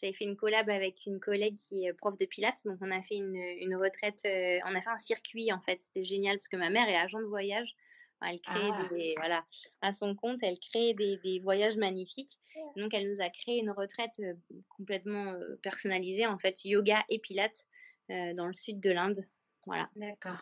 j'avais 0.00 0.12
fait 0.12 0.24
une 0.24 0.36
collab 0.36 0.68
avec 0.70 1.06
une 1.06 1.20
collègue 1.20 1.56
qui 1.56 1.84
est 1.84 1.92
prof 1.92 2.16
de 2.16 2.24
pilates, 2.24 2.64
donc 2.64 2.78
on 2.80 2.90
a 2.90 3.02
fait 3.02 3.16
une, 3.16 3.36
une 3.36 3.76
retraite, 3.76 4.20
euh, 4.26 4.58
on 4.66 4.74
a 4.74 4.80
fait 4.80 4.90
un 4.90 4.98
circuit 4.98 5.52
en 5.52 5.60
fait, 5.60 5.80
c'était 5.80 6.04
génial 6.04 6.36
parce 6.36 6.48
que 6.48 6.56
ma 6.56 6.70
mère 6.70 6.88
est 6.88 6.96
agent 6.96 7.20
de 7.20 7.24
voyage, 7.24 7.74
elle 8.22 8.40
crée 8.40 8.70
ah. 8.72 8.88
des, 8.90 9.14
voilà, 9.16 9.44
à 9.80 9.92
son 9.92 10.14
compte, 10.14 10.38
elle 10.42 10.58
crée 10.58 10.94
des, 10.94 11.18
des, 11.18 11.40
voyages 11.40 11.76
magnifiques, 11.76 12.38
donc 12.76 12.94
elle 12.94 13.08
nous 13.08 13.20
a 13.20 13.28
créé 13.28 13.58
une 13.58 13.70
retraite 13.70 14.20
euh, 14.20 14.34
complètement 14.68 15.32
euh, 15.32 15.56
personnalisée 15.62 16.26
en 16.26 16.38
fait, 16.38 16.64
yoga 16.64 17.04
et 17.08 17.18
pilates 17.18 17.66
dans 18.08 18.46
le 18.46 18.54
sud 18.54 18.80
de 18.80 18.90
l'Inde, 18.90 19.26
voilà. 19.66 19.90
D'accord, 19.94 20.38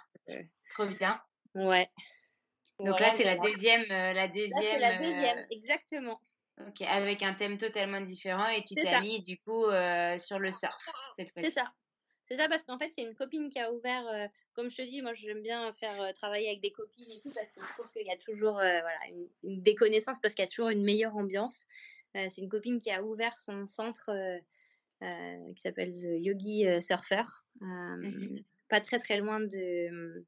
trop 0.71 0.87
bien. 0.87 1.21
Ouais. 1.57 1.91
Donc 2.81 3.01
là 3.01 3.11
c'est 3.11 3.25
la 3.25 3.37
deuxième, 3.37 3.85
la 3.89 4.29
deuxième. 4.29 4.63
c'est 4.63 4.79
la 4.79 4.99
deuxième, 4.99 5.47
exactement. 5.51 6.21
Ok, 6.67 6.81
avec 6.83 7.23
un 7.23 7.35
thème 7.35 7.59
totalement 7.59 8.01
différent 8.01 8.49
et 8.49 8.63
tu 8.63 8.75
mis 9.03 9.21
du 9.21 9.39
coup 9.39 9.67
euh, 9.67 10.17
sur 10.17 10.39
le 10.39 10.53
surf. 10.53 10.89
C'est 11.37 11.51
ça. 11.51 11.65
C'est 12.25 12.37
ça 12.37 12.49
parce 12.49 12.65
qu'en 12.65 12.79
fait, 12.79 12.91
c'est 12.93 13.03
une 13.03 13.15
copine 13.15 13.51
qui 13.51 13.61
a 13.61 13.73
ouvert, 13.73 14.05
euh, 14.09 14.27
comme 14.55 14.69
je 14.69 14.79
te 14.79 14.83
dis, 14.83 15.01
moi 15.01 15.15
j'aime 15.15 15.43
bien 15.43 15.73
faire 15.75 16.01
euh, 16.03 16.13
travailler 16.13 16.49
avec 16.49 16.61
des 16.61 16.73
copines 16.73 17.09
et 17.09 17.21
tout 17.21 17.31
parce 17.33 17.53
que 17.53 17.61
je 17.61 17.73
trouve 17.75 17.93
qu'il 17.93 18.07
y 18.07 18.11
a 18.11 18.17
toujours 18.17 18.55
voilà, 18.55 18.99
une, 19.45 19.63
déconnaissance 19.63 20.19
parce 20.21 20.35
qu'il 20.35 20.43
y 20.43 20.47
a 20.47 20.51
toujours 20.51 20.71
une 20.71 20.83
meilleure 20.83 21.17
ambiance. 21.17 21.67
c'est 22.15 22.39
une 22.39 22.49
copine 22.49 22.79
qui 22.79 22.91
a 22.91 23.03
ouvert 23.03 23.39
son 23.39 23.67
centre 23.67 24.11
qui 25.01 25.61
s'appelle 25.61 25.93
The 25.93 26.19
Yogi 26.19 26.65
Surfer, 26.83 27.23
mmh 27.61 28.39
pas 28.69 28.81
très 28.81 28.99
très 28.99 29.19
loin 29.19 29.39
de. 29.39 30.25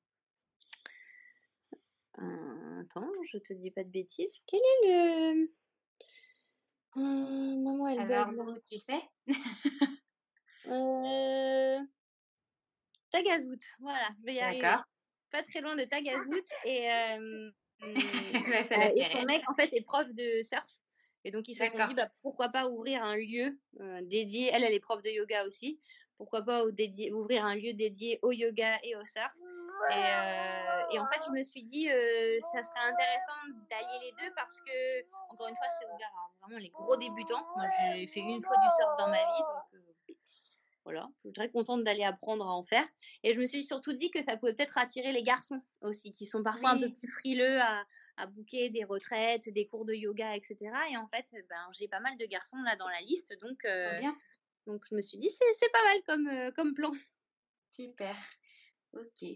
Attends, 2.19 3.11
je 3.33 3.39
te 3.39 3.53
dis 3.53 3.71
pas 3.71 3.85
de 3.85 3.91
bêtises. 3.91 4.43
Quel 4.47 4.61
est 4.61 4.89
le. 4.89 5.51
Mmh, 6.97 7.63
maman, 7.63 7.89
elle 7.89 8.01
Alors, 8.01 8.33
tu 8.69 8.77
sais? 8.77 9.01
Euh... 10.67 11.79
Tagazout, 13.11 13.61
voilà, 13.81 14.07
je 14.21 14.25
vais 14.27 14.35
y 14.35 14.41
arriver. 14.41 14.61
D'accord. 14.61 14.85
Pas 15.31 15.43
très 15.43 15.61
loin 15.61 15.77
de 15.77 15.85
Tagazout. 15.85 16.45
et, 16.65 16.91
euh, 16.93 17.51
et 17.83 19.05
son 19.07 19.23
mec, 19.23 19.43
en 19.49 19.55
fait, 19.55 19.73
est 19.73 19.81
prof 19.81 20.13
de 20.13 20.43
surf. 20.43 20.71
Et 21.25 21.31
donc, 21.31 21.49
ils 21.49 21.55
se 21.55 21.65
sont 21.67 21.87
dit, 21.87 21.95
bah, 21.95 22.11
pourquoi 22.23 22.49
pas 22.49 22.69
ouvrir 22.69 23.03
un 23.03 23.17
lieu 23.17 23.59
euh, 23.81 24.01
dédié. 24.03 24.51
Elle, 24.53 24.65
elle 24.65 24.75
est 24.75 24.81
prof 24.81 25.01
de 25.03 25.11
yoga 25.11 25.47
aussi. 25.47 25.81
Pourquoi 26.17 26.43
pas 26.43 26.65
ouvrir 26.65 27.45
un 27.45 27.55
lieu 27.55 27.73
dédié 27.73 28.19
au 28.23 28.33
yoga 28.33 28.79
et 28.83 28.97
au 28.97 29.05
surf. 29.07 29.33
Et, 29.91 29.95
euh, 29.95 30.93
et, 30.93 30.99
en 30.99 31.07
fait, 31.07 31.21
je 31.27 31.33
me 31.33 31.43
suis 31.43 31.63
dit, 31.63 31.91
euh, 31.91 32.39
ça 32.41 32.63
serait 32.63 32.81
intéressant 32.81 33.33
d'allier 33.71 34.07
les 34.07 34.13
deux 34.13 34.35
parce 34.35 34.61
que, 34.61 35.05
encore 35.31 35.49
une 35.49 35.57
fois, 35.57 35.69
c'est 35.79 35.87
ouvert 35.87 36.09
à 36.09 36.47
vraiment 36.47 36.59
les 36.59 36.71
gros 36.71 36.97
débutants. 36.97 37.47
Moi, 37.57 37.67
j'ai 37.95 38.07
fait 38.07 38.21
une 38.21 38.43
fois 38.43 38.57
du 38.57 38.69
surf 38.77 38.97
dans 38.99 39.09
ma 39.09 39.19
vie, 39.19 39.41
donc 39.41 39.75
euh, 39.75 40.15
voilà, 40.85 41.09
je 41.17 41.21
suis 41.21 41.33
très 41.33 41.51
contente 41.51 41.85
d'aller 41.85 42.05
apprendre 42.05 42.47
à 42.47 42.53
en 42.53 42.63
faire. 42.63 42.87
Et 43.23 43.33
je 43.33 43.41
me 43.41 43.47
suis 43.47 43.65
surtout 43.65 43.93
dit 43.93 44.11
que 44.11 44.23
ça 44.23 44.37
pouvait 44.37 44.55
peut-être 44.55 44.79
attirer 44.79 45.13
les 45.13 45.23
garçons 45.23 45.63
aussi, 45.81 46.13
qui 46.13 46.27
sont 46.27 46.43
parfois 46.43 46.71
un 46.71 46.79
peu 46.79 46.91
plus 46.93 47.09
frileux 47.09 47.61
à, 47.61 47.85
à 48.17 48.27
booker 48.27 48.71
des 48.71 48.85
retraites, 48.85 49.49
des 49.49 49.67
cours 49.67 49.85
de 49.85 49.93
yoga, 49.93 50.35
etc. 50.35 50.57
Et 50.91 50.97
en 50.97 51.07
fait, 51.09 51.27
ben, 51.49 51.69
j'ai 51.73 51.89
pas 51.89 52.01
mal 52.01 52.17
de 52.17 52.25
garçons 52.27 52.59
là 52.65 52.77
dans 52.77 52.89
la 52.89 53.01
liste, 53.01 53.33
donc, 53.41 53.67
donc 54.67 54.83
je 54.89 54.95
me 54.95 55.03
suis 55.03 55.19
dit, 55.19 55.31
c'est 55.31 55.73
pas 55.73 55.85
mal 55.85 56.03
comme, 56.07 56.53
comme 56.53 56.75
plan. 56.75 56.93
Super. 57.71 58.17
Ok. 58.95 59.29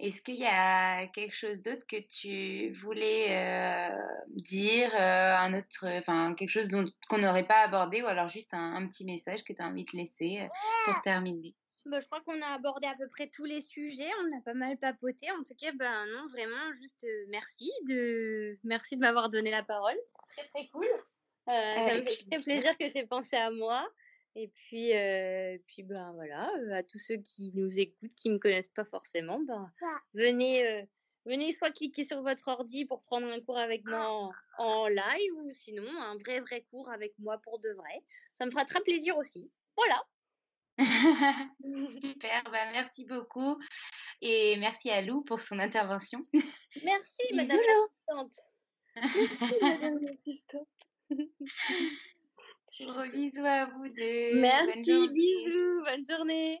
Est-ce 0.00 0.22
qu'il 0.22 0.36
y 0.36 0.46
a 0.46 1.06
quelque 1.08 1.34
chose 1.34 1.62
d'autre 1.62 1.86
que 1.86 2.00
tu 2.00 2.72
voulais 2.72 3.26
euh, 3.30 3.96
dire, 4.28 4.92
euh, 4.94 5.34
un 5.34 5.54
autre, 5.54 5.86
enfin 5.98 6.34
quelque 6.34 6.50
chose 6.50 6.68
qu'on 7.08 7.18
n'aurait 7.18 7.46
pas 7.46 7.60
abordé, 7.60 8.02
ou 8.02 8.06
alors 8.06 8.28
juste 8.28 8.54
un, 8.54 8.86
petit 8.86 9.04
message 9.04 9.44
que 9.44 9.52
tu 9.52 9.60
as 9.60 9.66
envie 9.66 9.84
de 9.84 9.96
laisser 9.96 10.40
euh, 10.40 10.48
pour 10.86 11.02
terminer? 11.02 11.54
Bah, 11.84 12.00
je 12.00 12.06
crois 12.06 12.22
qu'on 12.22 12.40
a 12.40 12.46
abordé 12.46 12.86
à 12.86 12.94
peu 12.94 13.06
près 13.08 13.28
tous 13.28 13.44
les 13.44 13.60
sujets, 13.60 14.10
on 14.22 14.38
a 14.38 14.40
pas 14.42 14.54
mal 14.54 14.78
papoté. 14.78 15.30
En 15.32 15.42
tout 15.42 15.54
cas, 15.60 15.72
ben 15.72 16.06
non, 16.06 16.28
vraiment, 16.28 16.72
juste 16.72 17.06
merci 17.28 17.70
de 17.86 18.58
merci 18.64 18.96
de 18.96 19.02
m'avoir 19.02 19.28
donné 19.28 19.50
la 19.50 19.62
parole. 19.62 19.98
Très 20.30 20.46
très 20.48 20.66
cool. 20.68 20.86
ça 21.46 21.94
me 21.94 22.06
fait 22.06 22.24
très 22.30 22.42
plaisir 22.42 22.76
que 22.78 22.90
tu 22.90 22.98
aies 22.98 23.06
pensé 23.06 23.36
à 23.36 23.50
moi. 23.50 23.86
Et 24.36 24.48
puis, 24.48 24.96
euh, 24.96 25.56
puis 25.66 25.84
ben 25.84 26.12
voilà, 26.12 26.50
euh, 26.56 26.74
à 26.74 26.82
tous 26.82 26.98
ceux 26.98 27.16
qui 27.16 27.52
nous 27.54 27.78
écoutent, 27.78 28.14
qui 28.16 28.30
me 28.30 28.38
connaissent 28.38 28.68
pas 28.68 28.84
forcément, 28.84 29.38
ben 29.40 29.70
venez, 30.12 30.66
euh, 30.66 30.82
venez 31.24 31.52
soit 31.52 31.70
cliquer 31.70 32.02
sur 32.02 32.20
votre 32.22 32.48
ordi 32.48 32.84
pour 32.84 33.04
prendre 33.04 33.28
un 33.28 33.40
cours 33.40 33.58
avec 33.58 33.84
moi 33.84 34.32
en, 34.58 34.88
live 34.88 35.34
ou 35.36 35.50
sinon 35.52 35.86
un 36.00 36.16
vrai 36.16 36.40
vrai 36.40 36.62
cours 36.70 36.90
avec 36.90 37.16
moi 37.18 37.38
pour 37.38 37.60
de 37.60 37.70
vrai. 37.70 38.02
Ça 38.34 38.44
me 38.44 38.50
fera 38.50 38.64
très 38.64 38.80
plaisir 38.80 39.16
aussi. 39.16 39.48
Voilà. 39.76 40.02
Super, 42.00 42.42
ben 42.50 42.72
merci 42.72 43.04
beaucoup 43.04 43.60
et 44.20 44.56
merci 44.56 44.90
à 44.90 45.00
Lou 45.00 45.22
pour 45.22 45.40
son 45.40 45.60
intervention. 45.60 46.20
Merci 46.82 47.22
Madame 47.34 47.60
l'assistante. 47.60 48.40
Merci 48.96 49.54
Madame 49.60 49.98
l'assistante. 50.02 50.68
Gros 52.80 53.08
bisous 53.12 53.44
à 53.44 53.66
vous 53.66 53.88
deux. 53.88 54.40
Merci, 54.40 55.08
bisous, 55.08 55.84
bonne 55.84 56.04
journée. 56.10 56.60